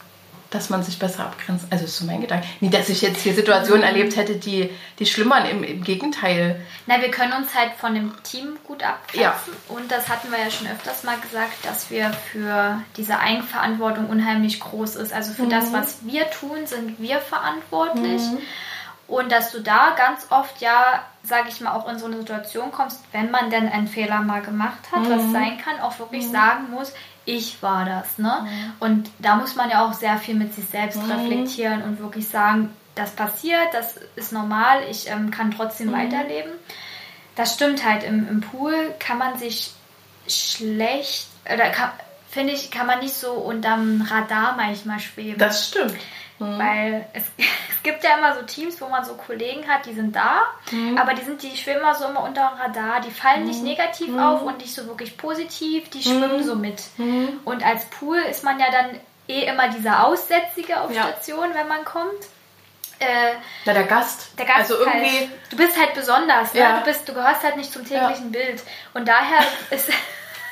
dass 0.49 0.69
man 0.69 0.81
sich 0.81 0.97
besser 0.97 1.25
abgrenzt. 1.25 1.65
Also 1.69 1.83
ist 1.85 1.97
so 1.97 2.05
mein 2.05 2.21
Gedanke. 2.21 2.47
Nie, 2.61 2.69
dass 2.69 2.87
ich 2.87 3.01
jetzt 3.01 3.21
hier 3.21 3.33
Situationen 3.33 3.81
mhm. 3.81 3.87
erlebt 3.87 4.15
hätte, 4.15 4.35
die, 4.35 4.69
die 4.99 5.05
schlimmern, 5.05 5.45
im, 5.45 5.63
im 5.63 5.83
Gegenteil. 5.83 6.61
Na, 6.85 7.01
wir 7.01 7.11
können 7.11 7.33
uns 7.33 7.53
halt 7.53 7.73
von 7.73 7.93
dem 7.93 8.13
Team 8.23 8.57
gut 8.63 8.83
abgrenzen. 8.83 9.21
Ja. 9.21 9.35
Und 9.67 9.91
das 9.91 10.07
hatten 10.07 10.31
wir 10.31 10.39
ja 10.39 10.49
schon 10.49 10.67
öfters 10.67 11.03
mal 11.03 11.19
gesagt, 11.19 11.65
dass 11.65 11.91
wir 11.91 12.13
für 12.31 12.81
diese 12.95 13.19
Eigenverantwortung 13.19 14.09
unheimlich 14.09 14.61
groß 14.61 14.95
ist. 14.95 15.11
Also 15.11 15.33
für 15.33 15.43
mhm. 15.43 15.49
das, 15.49 15.73
was 15.73 15.97
wir 16.05 16.29
tun, 16.31 16.65
sind 16.65 17.01
wir 17.01 17.19
verantwortlich. 17.19 18.21
Mhm. 18.21 18.39
Und 19.07 19.31
dass 19.31 19.51
du 19.51 19.61
da 19.61 19.95
ganz 19.95 20.27
oft 20.31 20.59
ja, 20.59 21.03
sage 21.23 21.47
ich 21.49 21.61
mal, 21.61 21.73
auch 21.73 21.87
in 21.87 21.97
so 21.97 22.07
eine 22.07 22.17
Situation 22.17 22.71
kommst, 22.71 23.01
wenn 23.13 23.31
man 23.31 23.49
denn 23.49 23.69
einen 23.69 23.87
Fehler 23.87 24.21
mal 24.21 24.41
gemacht 24.41 24.79
hat, 24.91 25.09
was 25.09 25.23
mhm. 25.23 25.31
sein 25.31 25.57
kann, 25.57 25.79
auch 25.79 25.97
wirklich 25.99 26.27
mhm. 26.27 26.31
sagen 26.31 26.71
muss, 26.71 26.93
ich 27.23 27.61
war 27.63 27.85
das. 27.85 28.17
Ne? 28.17 28.33
Mhm. 28.43 28.73
Und 28.79 29.11
da 29.19 29.35
muss 29.35 29.55
man 29.55 29.69
ja 29.69 29.85
auch 29.85 29.93
sehr 29.93 30.17
viel 30.17 30.35
mit 30.35 30.53
sich 30.53 30.65
selbst 30.65 31.01
mhm. 31.01 31.11
reflektieren 31.11 31.83
und 31.83 31.99
wirklich 31.99 32.27
sagen, 32.27 32.75
das 32.95 33.11
passiert, 33.11 33.73
das 33.73 33.97
ist 34.15 34.33
normal, 34.33 34.81
ich 34.89 35.09
ähm, 35.09 35.31
kann 35.31 35.51
trotzdem 35.51 35.87
mhm. 35.87 35.93
weiterleben. 35.93 36.51
Das 37.35 37.53
stimmt 37.53 37.85
halt, 37.85 38.03
im, 38.03 38.27
im 38.27 38.41
Pool 38.41 38.93
kann 38.99 39.19
man 39.19 39.37
sich 39.37 39.71
schlecht, 40.27 41.27
oder 41.45 41.71
finde 42.29 42.53
ich, 42.53 42.71
kann 42.71 42.87
man 42.87 42.99
nicht 42.99 43.13
so 43.13 43.31
unterm 43.31 44.01
Radar 44.01 44.55
manchmal 44.57 44.99
schweben. 44.99 45.37
Das 45.37 45.67
stimmt. 45.67 45.95
Mhm. 46.39 46.59
Weil 46.59 47.07
es, 47.13 47.23
es 47.37 47.83
gibt 47.83 48.03
ja 48.03 48.17
immer 48.17 48.35
so 48.35 48.41
Teams, 48.43 48.79
wo 48.81 48.87
man 48.87 49.03
so 49.03 49.15
Kollegen 49.15 49.67
hat, 49.67 49.85
die 49.85 49.93
sind 49.93 50.15
da, 50.15 50.43
mhm. 50.71 50.97
aber 50.97 51.13
die 51.13 51.23
sind, 51.23 51.41
die 51.41 51.55
schwimmen 51.55 51.81
immer 51.81 51.95
so 51.95 52.05
immer 52.05 52.23
unter 52.23 52.49
dem 52.49 52.59
Radar, 52.59 53.01
die 53.01 53.11
fallen 53.11 53.41
mhm. 53.41 53.47
nicht 53.47 53.63
negativ 53.63 54.09
mhm. 54.09 54.19
auf 54.19 54.41
und 54.41 54.59
nicht 54.59 54.73
so 54.73 54.85
wirklich 54.87 55.17
positiv, 55.17 55.89
die 55.89 56.03
schwimmen 56.03 56.37
mhm. 56.37 56.43
so 56.43 56.55
mit. 56.55 56.81
Mhm. 56.97 57.39
Und 57.45 57.65
als 57.65 57.85
Pool 57.85 58.17
ist 58.17 58.43
man 58.43 58.59
ja 58.59 58.67
dann 58.71 58.99
eh 59.27 59.43
immer 59.43 59.69
dieser 59.69 60.05
Aussätzige 60.05 60.79
auf 60.81 60.93
ja. 60.93 61.03
Station, 61.03 61.53
wenn 61.53 61.67
man 61.67 61.83
kommt. 61.85 62.23
Äh, 62.99 63.33
Na, 63.65 63.73
der 63.73 63.83
Gast. 63.83 64.31
Der 64.39 64.45
Gast 64.45 64.71
also 64.71 64.79
irgendwie. 64.79 65.19
Halt, 65.19 65.29
du 65.51 65.57
bist 65.57 65.77
halt 65.77 65.93
besonders, 65.93 66.53
ne? 66.53 66.61
ja. 66.61 66.79
du, 66.79 66.85
bist, 66.85 67.07
du 67.07 67.13
gehörst 67.13 67.43
halt 67.43 67.57
nicht 67.57 67.71
zum 67.71 67.85
täglichen 67.85 68.33
ja. 68.33 68.39
Bild. 68.39 68.63
Und 68.93 69.07
daher 69.07 69.39
ist. 69.69 69.89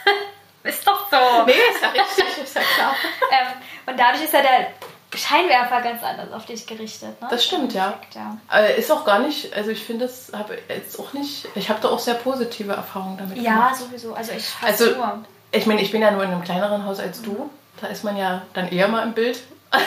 ist 0.63 0.87
doch 0.87 1.09
so. 1.09 1.43
Nee, 1.45 1.53
ist 1.53 1.81
ja 1.81 1.89
richtig, 1.89 2.43
ist 2.43 2.55
ja 2.55 2.61
klar. 2.75 2.95
ähm, 3.31 3.47
und 3.87 3.99
dadurch 3.99 4.23
ist 4.23 4.33
ja 4.33 4.41
der 4.41 4.67
Scheinwerfer 5.15 5.81
ganz 5.81 6.03
anders 6.03 6.31
auf 6.33 6.45
dich 6.45 6.65
gerichtet. 6.67 7.21
Ne? 7.21 7.27
Das 7.29 7.43
stimmt, 7.43 7.73
ja. 7.73 7.89
Effekt, 7.89 8.15
ja. 8.15 8.37
Äh, 8.51 8.79
ist 8.79 8.91
auch 8.91 9.05
gar 9.05 9.19
nicht, 9.19 9.53
also 9.53 9.71
ich 9.71 9.83
finde 9.83 10.05
das 10.05 10.31
habe 10.33 10.57
jetzt 10.69 10.99
auch 10.99 11.13
nicht, 11.13 11.47
ich 11.55 11.69
habe 11.69 11.79
da 11.81 11.89
auch 11.89 11.99
sehr 11.99 12.15
positive 12.15 12.73
Erfahrungen 12.73 13.17
damit 13.17 13.37
ja, 13.37 13.53
gemacht. 13.53 13.79
Ja, 13.79 13.85
sowieso. 13.85 14.13
Also 14.13 14.31
ich 14.33 14.45
also, 14.61 14.91
nur. 14.91 15.25
Ich 15.51 15.65
meine, 15.65 15.81
ich 15.81 15.91
bin 15.91 16.01
ja 16.01 16.11
nur 16.11 16.23
in 16.23 16.31
einem 16.31 16.43
kleineren 16.43 16.85
Haus 16.85 16.99
als 16.99 17.21
mhm. 17.21 17.25
du. 17.25 17.49
Da 17.81 17.87
ist 17.87 18.03
man 18.03 18.17
ja 18.17 18.41
dann 18.53 18.69
eher 18.69 18.87
mal 18.87 19.03
im 19.03 19.13
Bild 19.13 19.41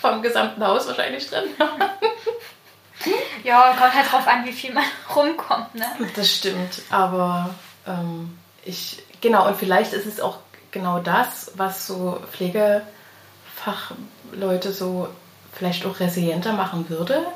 vom 0.00 0.22
gesamten 0.22 0.64
Haus 0.66 0.86
wahrscheinlich 0.86 1.28
drin. 1.28 1.44
ja, 3.44 3.74
kommt 3.78 3.94
halt 3.94 4.10
drauf 4.10 4.26
an, 4.26 4.44
wie 4.44 4.52
viel 4.52 4.72
man 4.72 4.84
rumkommt. 5.14 5.74
Ne? 5.74 5.86
Das 6.16 6.34
stimmt, 6.34 6.82
aber 6.90 7.54
ähm, 7.86 8.38
ich, 8.64 9.02
genau, 9.20 9.46
und 9.46 9.56
vielleicht 9.56 9.92
ist 9.92 10.06
es 10.06 10.20
auch 10.20 10.38
genau 10.70 10.98
das, 11.00 11.52
was 11.54 11.86
so 11.86 12.20
Pflegefach 12.30 12.82
Leute 14.32 14.72
so 14.72 15.08
vielleicht 15.52 15.86
auch 15.86 16.00
resilienter 16.00 16.52
machen 16.52 16.88
würde, 16.88 17.26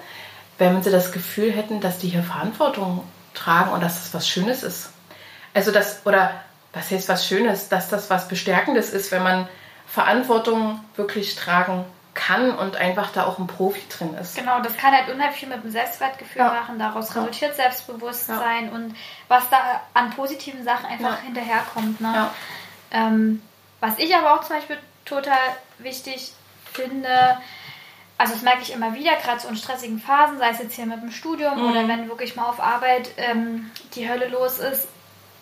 wenn 0.58 0.82
sie 0.82 0.90
das 0.90 1.12
Gefühl 1.12 1.52
hätten, 1.52 1.80
dass 1.80 1.98
die 1.98 2.08
hier 2.08 2.22
Verantwortung 2.22 3.02
tragen 3.34 3.72
und 3.72 3.82
dass 3.82 3.94
das 3.94 4.14
was 4.14 4.28
Schönes 4.28 4.62
ist. 4.62 4.90
Also 5.54 5.70
das, 5.70 6.06
oder 6.06 6.32
was 6.72 6.90
heißt 6.90 7.08
was 7.08 7.26
Schönes, 7.26 7.68
dass 7.68 7.88
das 7.88 8.10
was 8.10 8.28
Bestärkendes 8.28 8.90
ist, 8.90 9.10
wenn 9.12 9.22
man 9.22 9.48
Verantwortung 9.86 10.82
wirklich 10.96 11.34
tragen 11.34 11.84
kann 12.14 12.54
und 12.54 12.76
einfach 12.76 13.10
da 13.12 13.24
auch 13.24 13.38
ein 13.38 13.46
Profi 13.46 13.82
drin 13.88 14.14
ist. 14.14 14.36
Genau, 14.36 14.60
das 14.60 14.76
kann 14.76 14.92
halt 14.92 15.08
unheimlich 15.08 15.38
viel 15.38 15.48
mit 15.48 15.64
dem 15.64 15.70
Selbstwertgefühl 15.70 16.42
ja. 16.42 16.48
machen, 16.48 16.78
daraus 16.78 17.08
ja. 17.08 17.20
resultiert 17.20 17.56
Selbstbewusstsein 17.56 18.66
ja. 18.66 18.72
und 18.72 18.94
was 19.28 19.48
da 19.50 19.80
an 19.94 20.10
positiven 20.10 20.62
Sachen 20.64 20.86
einfach 20.86 21.20
hinterherkommt. 21.20 22.00
Ne? 22.00 22.28
Ähm, 22.90 23.42
was 23.80 23.98
ich 23.98 24.14
aber 24.14 24.34
auch 24.34 24.44
zum 24.44 24.56
Beispiel 24.56 24.78
total 25.04 25.56
wichtig 25.78 26.32
finde, 26.72 27.38
also 28.18 28.34
das 28.34 28.42
merke 28.42 28.62
ich 28.62 28.72
immer 28.72 28.94
wieder, 28.94 29.16
gerade 29.16 29.40
so 29.40 29.48
in 29.48 29.56
stressigen 29.56 29.98
Phasen, 29.98 30.38
sei 30.38 30.50
es 30.50 30.58
jetzt 30.58 30.74
hier 30.74 30.86
mit 30.86 31.02
dem 31.02 31.10
Studium 31.10 31.58
mhm. 31.58 31.70
oder 31.70 31.88
wenn 31.88 32.08
wirklich 32.08 32.36
mal 32.36 32.46
auf 32.46 32.60
Arbeit 32.60 33.10
ähm, 33.16 33.70
die 33.94 34.08
Hölle 34.08 34.28
los 34.28 34.58
ist, 34.58 34.88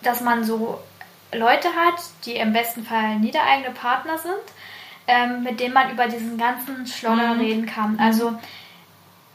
dass 0.03 0.21
man 0.21 0.43
so 0.43 0.79
Leute 1.31 1.69
hat, 1.69 2.01
die 2.25 2.35
im 2.35 2.53
besten 2.53 2.83
Fall 2.83 3.17
niedereigene 3.17 3.71
Partner 3.71 4.17
sind, 4.17 4.33
ähm, 5.07 5.43
mit 5.43 5.59
denen 5.59 5.73
man 5.73 5.91
über 5.91 6.07
diesen 6.07 6.37
ganzen 6.37 6.85
Schlodder 6.87 7.35
mhm. 7.35 7.39
reden 7.39 7.65
kann. 7.65 7.99
Also 7.99 8.37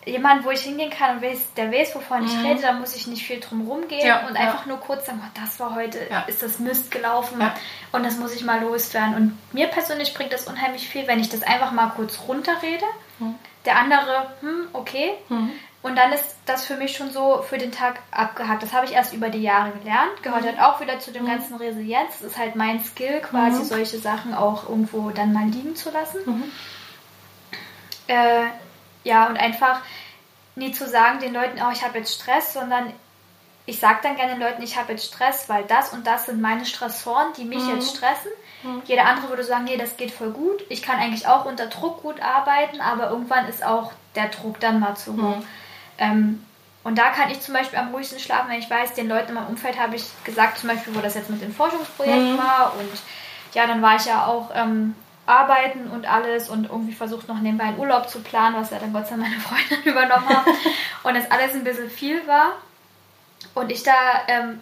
jemand, 0.07 0.44
wo 0.44 0.50
ich 0.50 0.61
hingehen 0.61 0.90
kann 0.90 1.16
und 1.16 1.22
weiß, 1.22 1.52
der 1.57 1.70
weiß, 1.70 1.94
wovon 1.96 2.20
mhm. 2.20 2.26
ich 2.26 2.44
rede, 2.44 2.62
da 2.62 2.72
muss 2.72 2.94
ich 2.94 3.07
nicht 3.09 3.26
viel 3.26 3.40
drum 3.40 3.68
rumgehen 3.68 4.07
ja, 4.07 4.26
und 4.26 4.36
einfach 4.36 4.62
ja. 4.62 4.68
nur 4.68 4.78
kurz 4.78 5.07
sagen, 5.07 5.20
oh, 5.22 5.40
das 5.40 5.59
war 5.59 5.74
heute, 5.74 5.98
ja. 6.09 6.20
ist 6.22 6.42
das 6.42 6.59
Mist 6.61 6.90
gelaufen 6.90 7.42
und 7.92 8.04
das 8.04 8.16
muss 8.16 8.34
ich 8.34 8.44
mal 8.44 8.61
loswerden. 8.61 9.14
Und 9.14 9.38
mir 9.52 9.66
persönlich 9.66 10.14
bringt 10.14 10.32
das 10.32 10.46
unheimlich 10.46 10.88
viel, 10.88 11.07
wenn 11.09 11.18
ich 11.18 11.28
das 11.28 11.42
einfach 11.42 11.72
mal 11.72 11.88
kurz 11.88 12.20
runterrede. 12.26 12.84
Mhm. 13.18 13.34
Der 13.64 13.76
andere, 13.76 14.34
hm, 14.40 14.68
okay. 14.72 15.14
Mhm. 15.28 15.50
Und 15.82 15.96
dann 15.96 16.12
ist 16.12 16.36
das 16.46 16.64
für 16.64 16.76
mich 16.76 16.96
schon 16.96 17.11
so 17.11 17.42
für 17.42 17.59
den 17.59 17.72
Tag 17.72 18.00
abgehakt. 18.11 18.62
Das 18.62 18.72
habe 18.72 18.86
ich 18.86 18.92
erst 18.92 19.12
über 19.12 19.28
die 19.28 19.42
Jahre 19.42 19.72
gelernt. 19.72 20.22
Gehört 20.22 20.42
mhm. 20.42 20.46
halt 20.46 20.61
auch 20.61 20.80
wieder 20.80 20.98
zu 21.00 21.12
dem 21.12 21.24
mhm. 21.24 21.28
ganzen 21.28 21.57
Resilienz. 21.57 22.18
Das 22.20 22.32
ist 22.32 22.38
halt 22.38 22.57
mein 22.57 22.82
Skill, 22.82 23.20
quasi 23.20 23.61
mhm. 23.61 23.64
solche 23.64 23.98
Sachen 23.98 24.34
auch 24.34 24.68
irgendwo 24.68 25.11
dann 25.11 25.32
mal 25.32 25.46
liegen 25.46 25.74
zu 25.74 25.90
lassen. 25.90 26.50
Äh, 28.09 28.46
ja, 29.07 29.28
und 29.28 29.36
einfach 29.36 29.80
nie 30.57 30.72
zu 30.72 30.88
sagen 30.88 31.20
den 31.20 31.32
Leuten, 31.32 31.61
oh, 31.62 31.70
ich 31.72 31.82
habe 31.82 31.98
jetzt 31.98 32.14
Stress, 32.14 32.52
sondern 32.52 32.92
ich 33.66 33.78
sage 33.78 33.98
dann 34.02 34.16
gerne 34.16 34.32
den 34.32 34.40
Leuten, 34.40 34.62
ich 34.62 34.76
habe 34.76 34.92
jetzt 34.92 35.07
Stress, 35.07 35.48
weil 35.48 35.64
das 35.64 35.92
und 35.92 36.07
das 36.07 36.26
sind 36.26 36.40
meine 36.40 36.64
Stressoren, 36.64 37.32
die 37.36 37.44
mich 37.44 37.62
mhm. 37.64 37.76
jetzt 37.76 37.96
stressen. 37.96 38.30
Mhm. 38.62 38.82
Jeder 38.86 39.07
andere 39.07 39.28
würde 39.28 39.44
sagen, 39.44 39.64
nee, 39.64 39.76
das 39.76 39.96
geht 39.96 40.11
voll 40.12 40.30
gut. 40.30 40.64
Ich 40.68 40.82
kann 40.82 40.98
eigentlich 40.98 41.26
auch 41.26 41.44
unter 41.44 41.66
Druck 41.66 42.02
gut 42.02 42.20
arbeiten, 42.20 42.80
aber 42.80 43.11
irgendwann 43.11 43.48
ist 43.48 43.64
auch 43.64 43.92
der 44.14 44.28
Druck 44.28 44.61
dann 44.61 44.80
mal 44.80 44.96
zu 44.96 45.12
hoch. 45.14 45.36
Mhm. 45.36 45.46
Ähm, 45.98 46.46
und 46.84 46.98
da 46.98 47.11
kann 47.11 47.30
ich 47.30 47.40
zum 47.40 47.54
Beispiel 47.54 47.78
am 47.80 47.92
ruhigsten 47.92 48.20
schlafen, 48.20 48.48
wenn 48.50 48.61
ich 48.61 48.70
weiß, 48.70 48.94
den 48.94 49.09
Leuten 49.09 49.30
in 49.30 49.34
meinem 49.34 49.48
Umfeld 49.48 49.78
habe 49.78 49.96
ich 49.96 50.04
gesagt, 50.22 50.59
zum 50.59 50.68
Beispiel, 50.68 50.94
wo 50.94 51.00
das 51.00 51.14
jetzt 51.14 51.30
mit 51.30 51.42
dem 51.42 51.52
Forschungsprojekt 51.52 52.16
mhm. 52.16 52.38
war. 52.38 52.74
Und 52.78 53.02
ja, 53.54 53.66
dann 53.66 53.82
war 53.82 53.96
ich 53.96 54.04
ja 54.04 54.26
auch 54.26 54.50
ähm, 54.54 54.94
arbeiten 55.27 55.91
und 55.91 56.09
alles 56.11 56.49
und 56.49 56.70
irgendwie 56.70 56.93
versucht 56.93 57.29
noch 57.29 57.41
nebenbei 57.41 57.64
einen 57.64 57.79
Urlaub 57.79 58.09
zu 58.09 58.20
planen, 58.20 58.57
was 58.57 58.70
ja 58.70 58.79
dann 58.79 58.93
Gott 58.93 59.09
sei 59.09 59.16
Dank 59.16 59.29
meine 59.29 59.41
Freundin 59.41 59.85
übernommen 59.85 60.29
hat. 60.29 60.47
und 61.03 61.14
das 61.14 61.31
alles 61.31 61.55
ein 61.55 61.64
bisschen 61.64 61.91
viel 61.91 62.27
war. 62.27 62.53
Und 63.55 63.72
ich 63.72 63.83
da 63.83 63.93
ähm, 64.29 64.61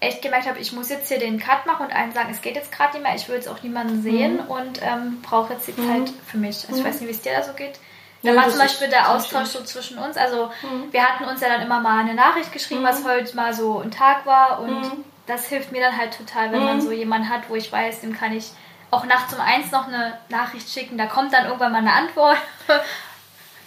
echt 0.00 0.22
gemerkt 0.22 0.46
habe, 0.46 0.58
ich 0.58 0.72
muss 0.72 0.88
jetzt 0.88 1.08
hier 1.08 1.18
den 1.18 1.40
Cut 1.40 1.66
machen 1.66 1.86
und 1.86 1.94
allen 1.94 2.12
sagen, 2.12 2.28
es 2.30 2.40
geht 2.40 2.54
jetzt 2.54 2.70
gerade 2.70 2.94
nicht 2.94 3.02
mehr, 3.02 3.14
ich 3.16 3.28
will 3.28 3.36
jetzt 3.36 3.48
auch 3.48 3.62
niemanden 3.62 4.02
sehen 4.02 4.34
mhm. 4.34 4.50
und 4.50 4.82
ähm, 4.82 5.20
brauche 5.22 5.54
jetzt 5.54 5.66
die 5.66 5.80
mhm. 5.80 6.06
Zeit 6.06 6.14
für 6.26 6.38
mich. 6.38 6.64
Also 6.68 6.80
ich 6.80 6.86
weiß 6.86 7.00
nicht, 7.00 7.08
wie 7.08 7.14
es 7.14 7.22
dir 7.22 7.32
da 7.32 7.42
so 7.42 7.52
geht. 7.52 7.78
Da 8.22 8.30
ja, 8.30 8.36
war 8.36 8.48
zum 8.48 8.58
Beispiel 8.58 8.88
der 8.88 9.10
Austausch 9.10 9.48
so 9.48 9.62
zwischen 9.62 9.98
uns. 9.98 10.16
Also 10.16 10.50
mhm. 10.62 10.92
wir 10.92 11.02
hatten 11.02 11.24
uns 11.24 11.40
ja 11.40 11.48
dann 11.48 11.62
immer 11.62 11.80
mal 11.80 12.00
eine 12.00 12.14
Nachricht 12.14 12.52
geschrieben, 12.52 12.82
was 12.82 13.02
mhm. 13.02 13.08
heute 13.08 13.36
mal 13.36 13.54
so 13.54 13.80
ein 13.80 13.90
Tag 13.90 14.26
war. 14.26 14.60
Und 14.60 14.80
mhm. 14.80 15.04
das 15.26 15.46
hilft 15.46 15.72
mir 15.72 15.80
dann 15.80 15.96
halt 15.96 16.16
total, 16.16 16.52
wenn 16.52 16.64
man 16.64 16.76
mhm. 16.76 16.82
so 16.82 16.92
jemanden 16.92 17.28
hat, 17.28 17.48
wo 17.48 17.54
ich 17.54 17.70
weiß, 17.70 18.00
dem 18.00 18.16
kann 18.16 18.32
ich 18.32 18.52
auch 18.90 19.04
nachts 19.04 19.34
um 19.34 19.40
eins 19.40 19.70
noch 19.70 19.86
eine 19.86 20.18
Nachricht 20.28 20.70
schicken. 20.70 20.98
Da 20.98 21.06
kommt 21.06 21.32
dann 21.32 21.46
irgendwann 21.46 21.72
mal 21.72 21.78
eine 21.78 21.92
Antwort. 21.92 22.38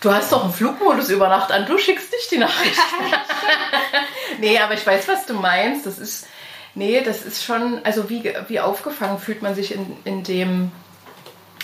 Du 0.01 0.11
hast 0.11 0.31
doch 0.31 0.43
einen 0.43 0.53
Flugmodus 0.53 1.09
über 1.09 1.29
Nacht 1.29 1.51
an, 1.51 1.67
du 1.67 1.77
schickst 1.77 2.11
nicht 2.11 2.31
die 2.31 2.39
Nachricht. 2.39 2.79
nee, 4.39 4.57
aber 4.57 4.73
ich 4.73 4.85
weiß, 4.85 5.07
was 5.07 5.27
du 5.27 5.35
meinst. 5.35 5.85
Das 5.85 5.99
ist, 5.99 6.27
nee, 6.73 7.01
das 7.01 7.21
ist 7.21 7.43
schon, 7.43 7.81
also 7.83 8.09
wie, 8.09 8.33
wie 8.47 8.59
aufgefangen 8.59 9.19
fühlt 9.19 9.43
man 9.43 9.53
sich 9.53 9.75
in, 9.75 9.97
in 10.03 10.23
dem 10.23 10.71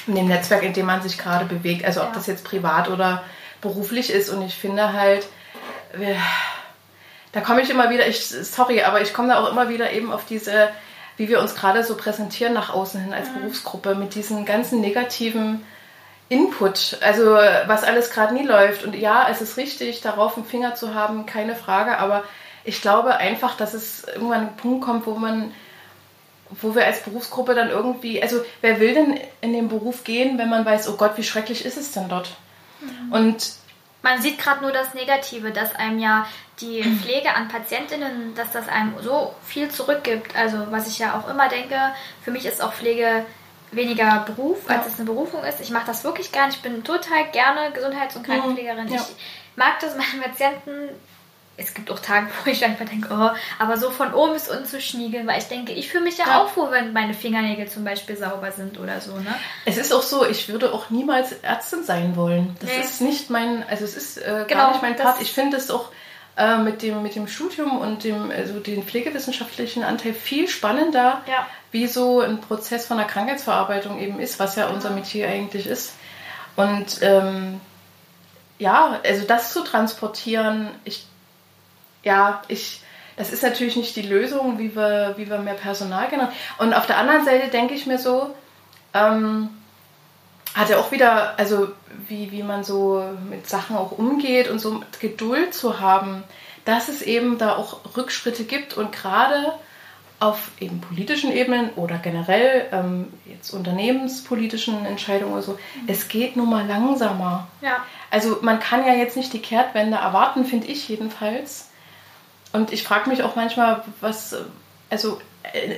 in 0.07 0.15
dem 0.15 0.27
Netzwerk, 0.27 0.63
in 0.63 0.73
dem 0.73 0.85
man 0.85 1.01
sich 1.01 1.17
gerade 1.17 1.45
bewegt. 1.45 1.83
Also 1.83 2.01
ob 2.01 2.07
ja. 2.07 2.13
das 2.13 2.27
jetzt 2.27 2.45
privat 2.45 2.89
oder 2.89 3.23
beruflich 3.61 4.09
ist. 4.09 4.29
Und 4.29 4.41
ich 4.41 4.55
finde 4.55 4.93
halt, 4.93 5.27
da 7.31 7.41
komme 7.41 7.61
ich 7.61 7.69
immer 7.69 7.89
wieder, 7.89 8.07
ich, 8.07 8.25
sorry, 8.25 8.83
aber 8.83 9.01
ich 9.01 9.13
komme 9.13 9.29
da 9.29 9.43
auch 9.43 9.51
immer 9.51 9.69
wieder 9.69 9.91
eben 9.91 10.11
auf 10.11 10.25
diese, 10.25 10.69
wie 11.17 11.29
wir 11.29 11.41
uns 11.41 11.55
gerade 11.55 11.83
so 11.83 11.97
präsentieren 11.97 12.53
nach 12.53 12.73
außen 12.73 13.01
hin 13.01 13.13
als 13.13 13.29
mhm. 13.29 13.41
Berufsgruppe 13.41 13.95
mit 13.95 14.15
diesen 14.15 14.45
ganzen 14.45 14.81
negativen 14.81 15.65
Input, 16.29 16.97
also 17.01 17.25
was 17.67 17.83
alles 17.83 18.11
gerade 18.11 18.33
nie 18.33 18.45
läuft. 18.45 18.83
Und 18.83 18.95
ja, 18.95 19.27
es 19.29 19.41
ist 19.41 19.57
richtig, 19.57 20.01
darauf 20.01 20.35
einen 20.35 20.45
Finger 20.45 20.75
zu 20.75 20.93
haben, 20.93 21.25
keine 21.25 21.55
Frage, 21.55 21.97
aber 21.97 22.23
ich 22.63 22.81
glaube 22.81 23.17
einfach, 23.17 23.55
dass 23.55 23.73
es 23.73 24.03
irgendwann 24.03 24.41
ein 24.41 24.57
Punkt 24.57 24.83
kommt, 24.83 25.07
wo 25.07 25.13
man 25.13 25.51
wo 26.61 26.75
wir 26.75 26.85
als 26.85 27.03
Berufsgruppe 27.03 27.55
dann 27.55 27.69
irgendwie, 27.69 28.21
also 28.21 28.41
wer 28.61 28.79
will 28.79 28.93
denn 28.93 29.19
in 29.41 29.53
den 29.53 29.67
Beruf 29.67 30.03
gehen, 30.03 30.37
wenn 30.37 30.49
man 30.49 30.65
weiß, 30.65 30.87
oh 30.89 30.95
Gott, 30.95 31.17
wie 31.17 31.23
schrecklich 31.23 31.65
ist 31.65 31.77
es 31.77 31.91
denn 31.91 32.07
dort? 32.07 32.37
Mhm. 32.79 33.11
Und 33.11 33.51
man 34.07 34.21
sieht 34.21 34.39
gerade 34.39 34.61
nur 34.61 34.71
das 34.71 34.93
Negative, 34.93 35.51
dass 35.51 35.75
einem 35.75 35.99
ja 35.99 36.25
die 36.61 36.81
Pflege 36.81 37.35
an 37.35 37.49
Patientinnen, 37.49 38.33
dass 38.35 38.51
das 38.51 38.69
einem 38.69 38.93
so 39.01 39.35
viel 39.45 39.69
zurückgibt. 39.69 40.33
Also 40.35 40.71
was 40.71 40.87
ich 40.87 40.99
ja 40.99 41.19
auch 41.19 41.29
immer 41.29 41.49
denke, 41.49 41.75
für 42.23 42.31
mich 42.31 42.45
ist 42.45 42.61
auch 42.61 42.73
Pflege 42.73 43.25
weniger 43.71 44.23
Beruf, 44.25 44.69
als 44.69 44.85
ja. 44.85 44.91
es 44.93 44.99
eine 44.99 45.05
Berufung 45.07 45.43
ist. 45.43 45.59
Ich 45.59 45.71
mache 45.71 45.87
das 45.87 46.05
wirklich 46.05 46.31
gerne. 46.31 46.53
Ich 46.53 46.61
bin 46.61 46.85
total 46.85 47.25
gerne 47.33 47.71
Gesundheits- 47.73 48.15
und 48.15 48.23
Krankenpflegerin. 48.23 48.87
Ja. 48.87 48.95
Ich 48.95 49.57
mag 49.57 49.77
das, 49.81 49.97
meine 49.97 50.23
Patienten 50.23 50.89
es 51.57 51.73
gibt 51.73 51.89
auch 51.89 51.99
Tage, 51.99 52.27
wo 52.43 52.49
ich 52.49 52.63
einfach 52.63 52.85
denke, 52.85 53.09
oh, 53.11 53.29
aber 53.59 53.77
so 53.77 53.89
von 53.89 54.13
oben 54.13 54.33
bis 54.33 54.47
unten 54.47 54.65
zu 54.65 54.79
schniegeln, 54.79 55.27
weil 55.27 55.39
ich 55.39 55.47
denke, 55.47 55.73
ich 55.73 55.89
fühle 55.89 56.03
mich 56.03 56.17
ja, 56.17 56.27
ja, 56.27 56.41
auch 56.41 56.55
wohl, 56.55 56.71
wenn 56.71 56.93
meine 56.93 57.13
Fingernägel 57.13 57.67
zum 57.67 57.83
Beispiel 57.83 58.15
sauber 58.15 58.51
sind 58.51 58.79
oder 58.79 59.01
so, 59.01 59.17
ne? 59.17 59.33
Es 59.65 59.77
ist 59.77 59.91
auch 59.91 60.03
so, 60.03 60.25
ich 60.25 60.49
würde 60.49 60.71
auch 60.71 60.91
niemals 60.91 61.31
Ärztin 61.41 61.83
sein 61.83 62.15
wollen. 62.15 62.55
Das 62.61 62.69
nee. 62.69 62.79
ist 62.79 63.01
nicht 63.01 63.29
mein, 63.29 63.63
also 63.67 63.83
es 63.83 63.97
ist 63.97 64.17
äh, 64.17 64.45
genau, 64.47 64.61
gar 64.61 64.71
nicht 64.71 64.81
mein 64.83 64.95
Part. 64.95 65.21
Ich 65.21 65.31
finde 65.31 65.57
es 65.57 65.71
auch 65.71 65.91
äh, 66.37 66.57
mit, 66.59 66.83
dem, 66.83 67.01
mit 67.01 67.15
dem 67.15 67.27
Studium 67.27 67.79
und 67.79 68.03
dem, 68.03 68.29
also 68.29 68.59
den 68.59 68.83
pflegewissenschaftlichen 68.83 69.83
Anteil 69.83 70.13
viel 70.13 70.47
spannender, 70.47 71.23
ja. 71.27 71.47
wie 71.71 71.87
so 71.87 72.21
ein 72.21 72.39
Prozess 72.39 72.85
von 72.85 72.97
der 72.97 73.07
Krankheitsverarbeitung 73.07 73.99
eben 73.99 74.19
ist, 74.19 74.39
was 74.39 74.55
ja 74.55 74.67
unser 74.67 74.91
Metier 74.91 75.27
eigentlich 75.27 75.65
ist. 75.65 75.93
Und 76.55 76.99
ähm, 77.01 77.59
ja, 78.59 78.99
also 79.03 79.25
das 79.25 79.53
zu 79.53 79.63
transportieren, 79.63 80.69
ich 80.83 81.07
ja, 82.07 82.41
ich, 82.47 82.81
das 83.17 83.31
ist 83.31 83.43
natürlich 83.43 83.75
nicht 83.75 83.95
die 83.95 84.01
Lösung, 84.01 84.57
wie 84.57 84.75
wir, 84.75 85.13
wie 85.17 85.29
wir 85.29 85.37
mehr 85.39 85.53
Personal 85.53 86.09
generieren. 86.09 86.33
Und 86.57 86.73
auf 86.73 86.87
der 86.87 86.97
anderen 86.97 87.25
Seite 87.25 87.49
denke 87.49 87.73
ich 87.73 87.85
mir 87.85 87.99
so, 87.99 88.33
ähm, 88.93 89.49
hat 90.55 90.69
er 90.69 90.79
auch 90.79 90.91
wieder, 90.91 91.37
also 91.37 91.67
wie, 92.07 92.31
wie 92.31 92.43
man 92.43 92.63
so 92.63 93.03
mit 93.29 93.47
Sachen 93.47 93.75
auch 93.75 93.91
umgeht 93.91 94.49
und 94.49 94.59
so 94.59 94.81
Geduld 94.99 95.53
zu 95.53 95.79
haben, 95.79 96.23
dass 96.65 96.87
es 96.87 97.01
eben 97.01 97.37
da 97.37 97.55
auch 97.55 97.95
Rückschritte 97.95 98.45
gibt 98.45 98.75
und 98.75 98.91
gerade 98.91 99.53
auf 100.19 100.49
eben 100.59 100.81
politischen 100.81 101.31
Ebenen 101.31 101.69
oder 101.75 101.97
generell 101.99 102.65
ähm, 102.71 103.13
jetzt 103.25 103.53
unternehmenspolitischen 103.53 104.85
Entscheidungen 104.85 105.33
oder 105.33 105.43
so, 105.43 105.51
mhm. 105.51 105.57
es 105.87 106.07
geht 106.07 106.35
nun 106.35 106.49
mal 106.49 106.65
langsamer. 106.65 107.47
Ja. 107.61 107.77
Also 108.09 108.39
man 108.41 108.59
kann 108.59 108.85
ja 108.85 108.93
jetzt 108.93 109.15
nicht 109.15 109.31
die 109.33 109.41
Kehrtwende 109.41 109.97
erwarten, 109.97 110.45
finde 110.45 110.67
ich 110.67 110.89
jedenfalls. 110.89 111.69
Und 112.57 112.73
ich 112.73 112.83
frage 112.83 113.09
mich 113.09 113.21
auch 113.21 113.35
manchmal, 113.35 113.83
was, 114.01 114.35
also 114.89 115.19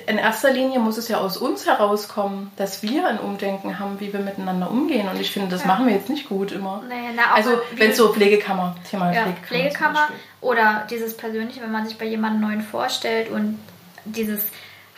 in 0.07 0.17
erster 0.17 0.51
Linie 0.51 0.79
muss 0.79 0.97
es 0.97 1.09
ja 1.09 1.17
aus 1.17 1.35
uns 1.35 1.67
herauskommen, 1.67 2.51
dass 2.55 2.81
wir 2.81 3.05
ein 3.05 3.19
Umdenken 3.19 3.79
haben, 3.79 3.99
wie 3.99 4.13
wir 4.13 4.21
miteinander 4.21 4.71
umgehen. 4.71 5.09
Und 5.09 5.19
ich 5.19 5.31
finde, 5.31 5.49
das 5.49 5.61
ja. 5.61 5.67
machen 5.67 5.87
wir 5.87 5.93
jetzt 5.93 6.09
nicht 6.09 6.29
gut 6.29 6.53
immer. 6.53 6.81
Naja, 6.87 7.09
na, 7.13 7.33
also 7.33 7.59
wenn 7.75 7.91
es 7.91 7.97
so 7.97 8.13
Pflegekammer, 8.13 8.75
Thema 8.89 9.13
ja, 9.13 9.23
Pflegekammer. 9.23 9.45
Pflegekammer 9.45 10.07
oder 10.39 10.87
dieses 10.89 11.17
Persönliche, 11.17 11.61
wenn 11.61 11.71
man 11.71 11.85
sich 11.85 11.97
bei 11.97 12.05
jemandem 12.05 12.41
Neuen 12.49 12.61
vorstellt 12.61 13.29
und 13.29 13.59
dieses 14.05 14.41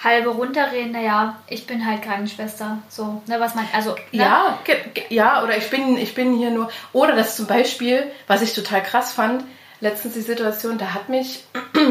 halbe 0.03 0.29
runterreden, 0.29 0.91
naja, 0.91 1.37
ich 1.47 1.67
bin 1.67 1.85
halt 1.85 2.03
Krankenschwester. 2.03 2.77
So, 2.89 3.21
ne, 3.25 3.39
was 3.39 3.55
man, 3.55 3.67
also. 3.73 3.95
Ne? 4.11 4.23
Ja, 4.23 4.59
ja, 5.09 5.43
oder 5.43 5.57
ich 5.57 5.69
bin, 5.69 5.97
ich 5.97 6.13
bin 6.13 6.37
hier 6.37 6.51
nur. 6.51 6.69
Oder 6.93 7.15
das 7.15 7.35
zum 7.35 7.47
Beispiel, 7.47 8.03
was 8.27 8.41
ich 8.41 8.53
total 8.53 8.83
krass 8.83 9.13
fand, 9.13 9.43
letztens 9.81 10.13
die 10.13 10.21
Situation, 10.21 10.77
da 10.77 10.93
hat 10.93 11.09
mich 11.09 11.43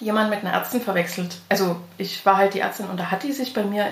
jemand 0.00 0.30
mit 0.30 0.40
einer 0.40 0.52
Ärztin 0.52 0.82
verwechselt. 0.82 1.36
Also 1.48 1.76
ich 1.96 2.24
war 2.26 2.36
halt 2.36 2.54
die 2.54 2.60
Ärztin 2.60 2.86
und 2.86 2.98
da 2.98 3.10
hat 3.10 3.22
die 3.22 3.32
sich 3.32 3.54
bei 3.54 3.62
mir, 3.62 3.86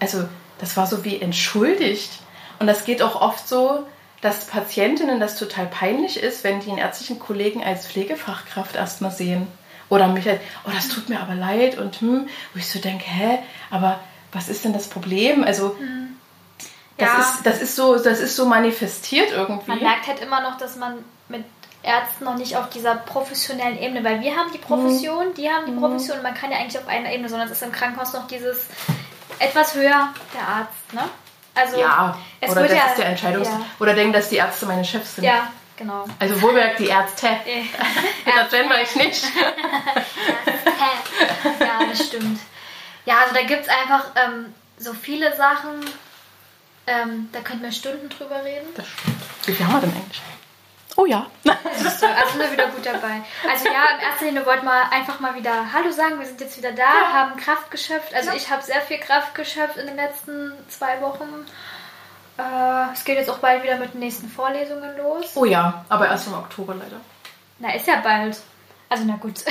also 0.00 0.28
das 0.58 0.76
war 0.76 0.86
so 0.86 1.04
wie 1.04 1.20
entschuldigt. 1.20 2.10
Und 2.58 2.66
das 2.66 2.84
geht 2.84 3.02
auch 3.02 3.20
oft 3.20 3.48
so, 3.48 3.86
dass 4.20 4.46
Patientinnen 4.46 5.20
das 5.20 5.38
total 5.38 5.66
peinlich 5.66 6.18
ist, 6.18 6.44
wenn 6.44 6.60
die 6.60 6.70
einen 6.70 6.78
ärztlichen 6.78 7.18
Kollegen 7.18 7.62
als 7.62 7.86
Pflegefachkraft 7.86 8.74
erstmal 8.74 9.10
sehen. 9.10 9.46
Oder 9.90 10.08
mich 10.08 10.26
halt, 10.26 10.40
oh, 10.66 10.70
das 10.74 10.88
tut 10.88 11.08
mir 11.08 11.20
aber 11.20 11.34
leid 11.34 11.78
und 11.78 12.00
hm, 12.00 12.26
wo 12.52 12.58
ich 12.58 12.68
so 12.68 12.78
denke, 12.78 13.04
hä, 13.04 13.38
aber 13.70 14.00
was 14.32 14.48
ist 14.48 14.64
denn 14.64 14.72
das 14.72 14.88
Problem? 14.88 15.44
Also 15.44 15.76
hm. 15.78 16.16
das, 16.96 17.08
ja. 17.08 17.18
ist, 17.18 17.46
das, 17.46 17.60
ist 17.60 17.76
so, 17.76 17.98
das 17.98 18.20
ist 18.20 18.34
so 18.34 18.46
manifestiert 18.46 19.30
irgendwie. 19.30 19.68
Man 19.68 19.80
merkt 19.80 20.06
halt 20.06 20.20
immer 20.20 20.40
noch, 20.40 20.56
dass 20.56 20.76
man 20.76 21.04
mit 21.28 21.44
Ärzten 21.84 22.24
noch 22.24 22.36
nicht 22.36 22.56
auf 22.56 22.70
dieser 22.70 22.94
professionellen 22.96 23.78
Ebene, 23.78 24.02
weil 24.04 24.20
wir 24.20 24.36
haben 24.36 24.50
die 24.52 24.58
Profession, 24.58 25.28
mhm. 25.28 25.34
die 25.34 25.48
haben 25.50 25.66
die 25.66 25.72
mhm. 25.72 25.80
Profession, 25.80 26.22
man 26.22 26.34
kann 26.34 26.50
ja 26.50 26.58
eigentlich 26.58 26.78
auf 26.78 26.88
einer 26.88 27.12
Ebene, 27.12 27.28
sondern 27.28 27.48
es 27.48 27.56
ist 27.56 27.62
im 27.62 27.72
Krankenhaus 27.72 28.12
noch 28.12 28.26
dieses 28.26 28.66
etwas 29.38 29.74
höher 29.74 30.12
der 30.34 30.48
Arzt, 30.48 30.92
ne? 30.92 31.02
Also 31.54 31.78
ja, 31.78 32.18
es 32.40 32.50
oder 32.50 32.62
das 32.62 32.72
ja, 32.72 32.86
ist 32.86 32.98
der 32.98 33.06
Entscheidungs 33.06 33.48
ja. 33.48 33.64
oder 33.78 33.94
denken, 33.94 34.12
dass 34.12 34.28
die 34.28 34.36
Ärzte 34.36 34.66
meine 34.66 34.84
Chefs 34.84 35.16
sind. 35.16 35.24
Ja, 35.24 35.52
genau. 35.76 36.04
Also 36.18 36.42
wohlmerkt 36.42 36.80
die 36.80 36.88
Ärzte. 36.88 37.28
das 38.24 38.52
war 38.68 38.82
ich 38.82 38.96
nicht. 38.96 39.24
ja, 41.60 41.86
das 41.88 42.06
stimmt. 42.06 42.40
Ja, 43.06 43.18
also 43.22 43.34
da 43.34 43.42
gibt 43.42 43.62
es 43.62 43.68
einfach 43.68 44.06
ähm, 44.16 44.52
so 44.78 44.92
viele 44.94 45.36
Sachen, 45.36 45.84
ähm, 46.86 47.28
da 47.32 47.40
könnten 47.40 47.62
wir 47.62 47.72
Stunden 47.72 48.08
drüber 48.08 48.44
reden. 48.44 48.66
Das 48.74 48.86
stimmt. 48.88 49.16
Wie 49.46 49.52
viel 49.52 49.66
haben 49.66 49.74
wir 49.74 49.80
denn 49.82 49.90
eigentlich? 49.90 50.22
Oh 50.96 51.06
ja. 51.06 51.26
also 51.44 51.90
sind 51.90 52.38
wir 52.38 52.52
wieder 52.52 52.68
gut 52.68 52.86
dabei. 52.86 53.22
Also 53.48 53.66
ja, 53.66 53.96
in 53.96 54.00
erster 54.00 54.24
Linie 54.26 54.46
wollten 54.46 54.64
wir 54.64 54.92
einfach 54.92 55.18
mal 55.20 55.34
wieder 55.34 55.72
Hallo 55.72 55.90
sagen. 55.90 56.18
Wir 56.18 56.26
sind 56.26 56.40
jetzt 56.40 56.56
wieder 56.56 56.72
da, 56.72 56.82
ja. 56.82 57.12
haben 57.12 57.36
Kraft 57.36 57.70
geschöpft. 57.70 58.14
Also 58.14 58.30
ja. 58.30 58.36
ich 58.36 58.50
habe 58.50 58.62
sehr 58.62 58.80
viel 58.80 58.98
Kraft 58.98 59.34
geschöpft 59.34 59.76
in 59.76 59.86
den 59.86 59.96
letzten 59.96 60.52
zwei 60.68 61.00
Wochen. 61.00 61.46
Äh, 62.38 62.92
es 62.92 63.04
geht 63.04 63.16
jetzt 63.16 63.30
auch 63.30 63.38
bald 63.38 63.62
wieder 63.62 63.76
mit 63.76 63.94
den 63.94 64.00
nächsten 64.00 64.28
Vorlesungen 64.28 64.96
los. 64.96 65.32
Oh 65.36 65.44
ja, 65.44 65.84
aber 65.88 66.08
erst 66.08 66.28
im 66.28 66.34
Oktober 66.34 66.74
leider. 66.74 67.00
Na, 67.58 67.74
ist 67.74 67.86
ja 67.86 67.96
bald. 67.96 68.40
Also 68.88 69.04
na 69.04 69.16
gut. 69.16 69.44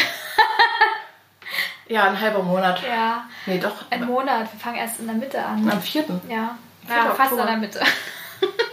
ja, 1.87 2.03
ein 2.05 2.19
halber 2.19 2.43
Monat. 2.43 2.81
Ja. 2.83 3.25
Nee, 3.45 3.59
doch. 3.59 3.85
Ein 3.89 4.05
Monat. 4.05 4.51
Wir 4.51 4.59
fangen 4.59 4.77
erst 4.77 4.99
in 4.99 5.07
der 5.07 5.15
Mitte 5.15 5.43
an. 5.43 5.69
Am 5.69 5.81
vierten. 5.81 6.21
Ja. 6.29 6.57
Ja, 6.87 7.13
fast 7.15 7.31
in 7.31 7.37
der 7.37 7.57
Mitte. 7.57 7.81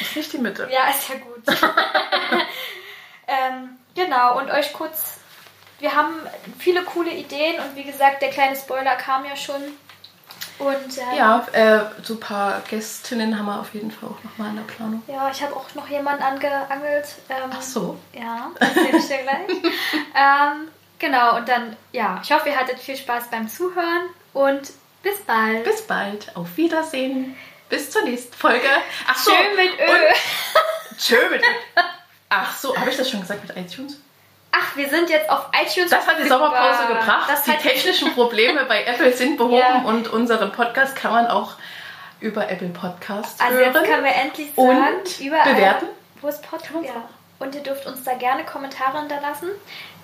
Ist 0.00 0.16
nicht 0.16 0.32
die 0.32 0.38
Mitte. 0.38 0.68
Ja, 0.70 0.88
ist 0.88 1.08
ja 1.08 1.16
gut. 1.16 1.42
ähm, 3.26 3.78
genau, 3.94 4.38
und 4.38 4.50
euch 4.50 4.72
kurz 4.72 5.16
wir 5.78 5.94
haben 5.94 6.14
viele 6.58 6.82
coole 6.84 7.10
Ideen 7.10 7.56
und 7.60 7.76
wie 7.76 7.84
gesagt, 7.84 8.22
der 8.22 8.30
kleine 8.30 8.56
Spoiler 8.56 8.96
kam 8.96 9.24
ja 9.24 9.36
schon. 9.36 9.60
Und, 10.58 10.98
ähm, 10.98 11.18
ja, 11.18 11.46
äh, 11.52 11.80
so 12.02 12.14
ein 12.14 12.20
paar 12.20 12.62
Gästinnen 12.70 13.38
haben 13.38 13.44
wir 13.44 13.60
auf 13.60 13.74
jeden 13.74 13.90
Fall 13.90 14.08
auch 14.08 14.24
nochmal 14.24 14.50
in 14.50 14.56
der 14.56 14.62
Planung. 14.62 15.02
Ja, 15.06 15.30
ich 15.30 15.42
habe 15.42 15.54
auch 15.54 15.74
noch 15.74 15.86
jemanden 15.88 16.22
angeangelt. 16.22 17.06
Ähm, 17.28 17.50
Ach 17.50 17.60
so. 17.60 17.98
Ja, 18.14 18.50
das 18.58 18.72
sehe 18.72 18.96
ich 18.96 19.06
dir 19.06 19.18
gleich. 19.18 19.50
ähm, 20.14 20.68
genau, 20.98 21.36
und 21.36 21.46
dann, 21.46 21.76
ja, 21.92 22.20
ich 22.22 22.32
hoffe, 22.32 22.48
ihr 22.48 22.56
hattet 22.56 22.78
viel 22.78 22.96
Spaß 22.96 23.24
beim 23.30 23.48
Zuhören 23.48 24.06
und 24.32 24.72
bis 25.02 25.20
bald. 25.26 25.64
Bis 25.64 25.82
bald. 25.82 26.34
Auf 26.34 26.56
Wiedersehen. 26.56 27.36
Bis 27.68 27.90
zur 27.90 28.02
nächsten 28.02 28.34
Folge. 28.34 28.68
Ach 29.06 29.16
so. 29.16 29.30
Tschö 29.30 29.56
mit 29.56 29.72
Ö. 29.80 30.96
Tschö 30.98 31.28
mit 31.30 31.42
Ö. 31.42 31.80
Ach 32.28 32.56
so, 32.56 32.76
habe 32.76 32.90
ich 32.90 32.96
das 32.96 33.10
schon 33.10 33.20
gesagt 33.20 33.46
mit 33.46 33.56
iTunes? 33.56 34.00
Ach, 34.52 34.76
wir 34.76 34.88
sind 34.88 35.10
jetzt 35.10 35.28
auf 35.28 35.48
iTunes. 35.52 35.90
Das 35.90 36.06
hat 36.06 36.18
die 36.18 36.28
Sommerpause 36.28 36.86
gebracht. 36.88 37.28
Das 37.28 37.42
die 37.42 37.52
technischen 37.52 38.12
Probleme 38.14 38.64
bei 38.64 38.84
Apple 38.84 39.12
sind 39.12 39.36
behoben 39.36 39.56
ja. 39.58 39.82
und 39.82 40.08
unseren 40.08 40.50
Podcast 40.52 40.96
kann 40.96 41.12
man 41.12 41.26
auch 41.26 41.54
über 42.20 42.48
Apple 42.48 42.68
Podcast 42.68 43.40
also 43.40 43.54
hören. 43.58 43.66
Also 43.66 43.78
jetzt 43.80 43.90
können 43.90 44.04
wir 44.04 44.14
endlich 44.14 44.54
sagen, 44.54 44.68
und 44.68 45.20
überall, 45.20 45.54
bewerten. 45.54 45.86
Wo 46.20 46.28
es 46.28 46.40
Podcast 46.40 46.84
ja. 46.84 47.08
Und 47.38 47.54
ihr 47.54 47.62
dürft 47.62 47.86
uns 47.86 48.02
da 48.04 48.14
gerne 48.14 48.44
Kommentare 48.44 48.98
hinterlassen. 49.00 49.48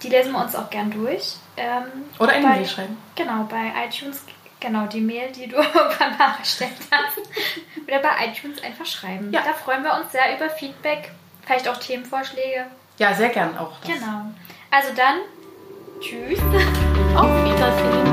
Die 0.03 0.09
lesen 0.09 0.33
wir 0.33 0.43
uns 0.43 0.55
auch 0.55 0.69
gern 0.69 0.91
durch. 0.91 1.37
Ähm, 1.57 1.85
Oder 2.19 2.33
eine 2.33 2.47
Mail 2.47 2.67
schreiben. 2.67 2.99
Genau, 3.17 3.45
bei 3.45 3.73
iTunes, 3.87 4.23
genau, 4.63 4.87
die 4.87 5.01
Mail, 5.01 5.31
die 5.33 5.49
du 5.49 5.57
beim 5.99 6.17
nachgestellt 6.17 6.73
hast. 6.91 7.19
Oder 7.87 7.99
bei 7.99 8.27
iTunes 8.27 8.63
einfach 8.63 8.87
schreiben. 8.87 9.31
Ja. 9.33 9.43
Da 9.45 9.53
freuen 9.53 9.83
wir 9.83 9.95
uns 9.95 10.13
sehr 10.13 10.35
über 10.35 10.49
Feedback, 10.49 11.11
vielleicht 11.45 11.69
auch 11.69 11.77
Themenvorschläge. 11.77 12.67
Ja, 12.99 13.13
sehr 13.13 13.29
gern 13.29 13.59
auch. 13.59 13.79
Das. 13.81 13.93
Genau. 13.93 14.27
Also 14.71 14.89
dann, 14.97 15.19
tschüss. 16.01 16.39
Auf 17.17 17.45
Wiedersehen. 17.45 18.12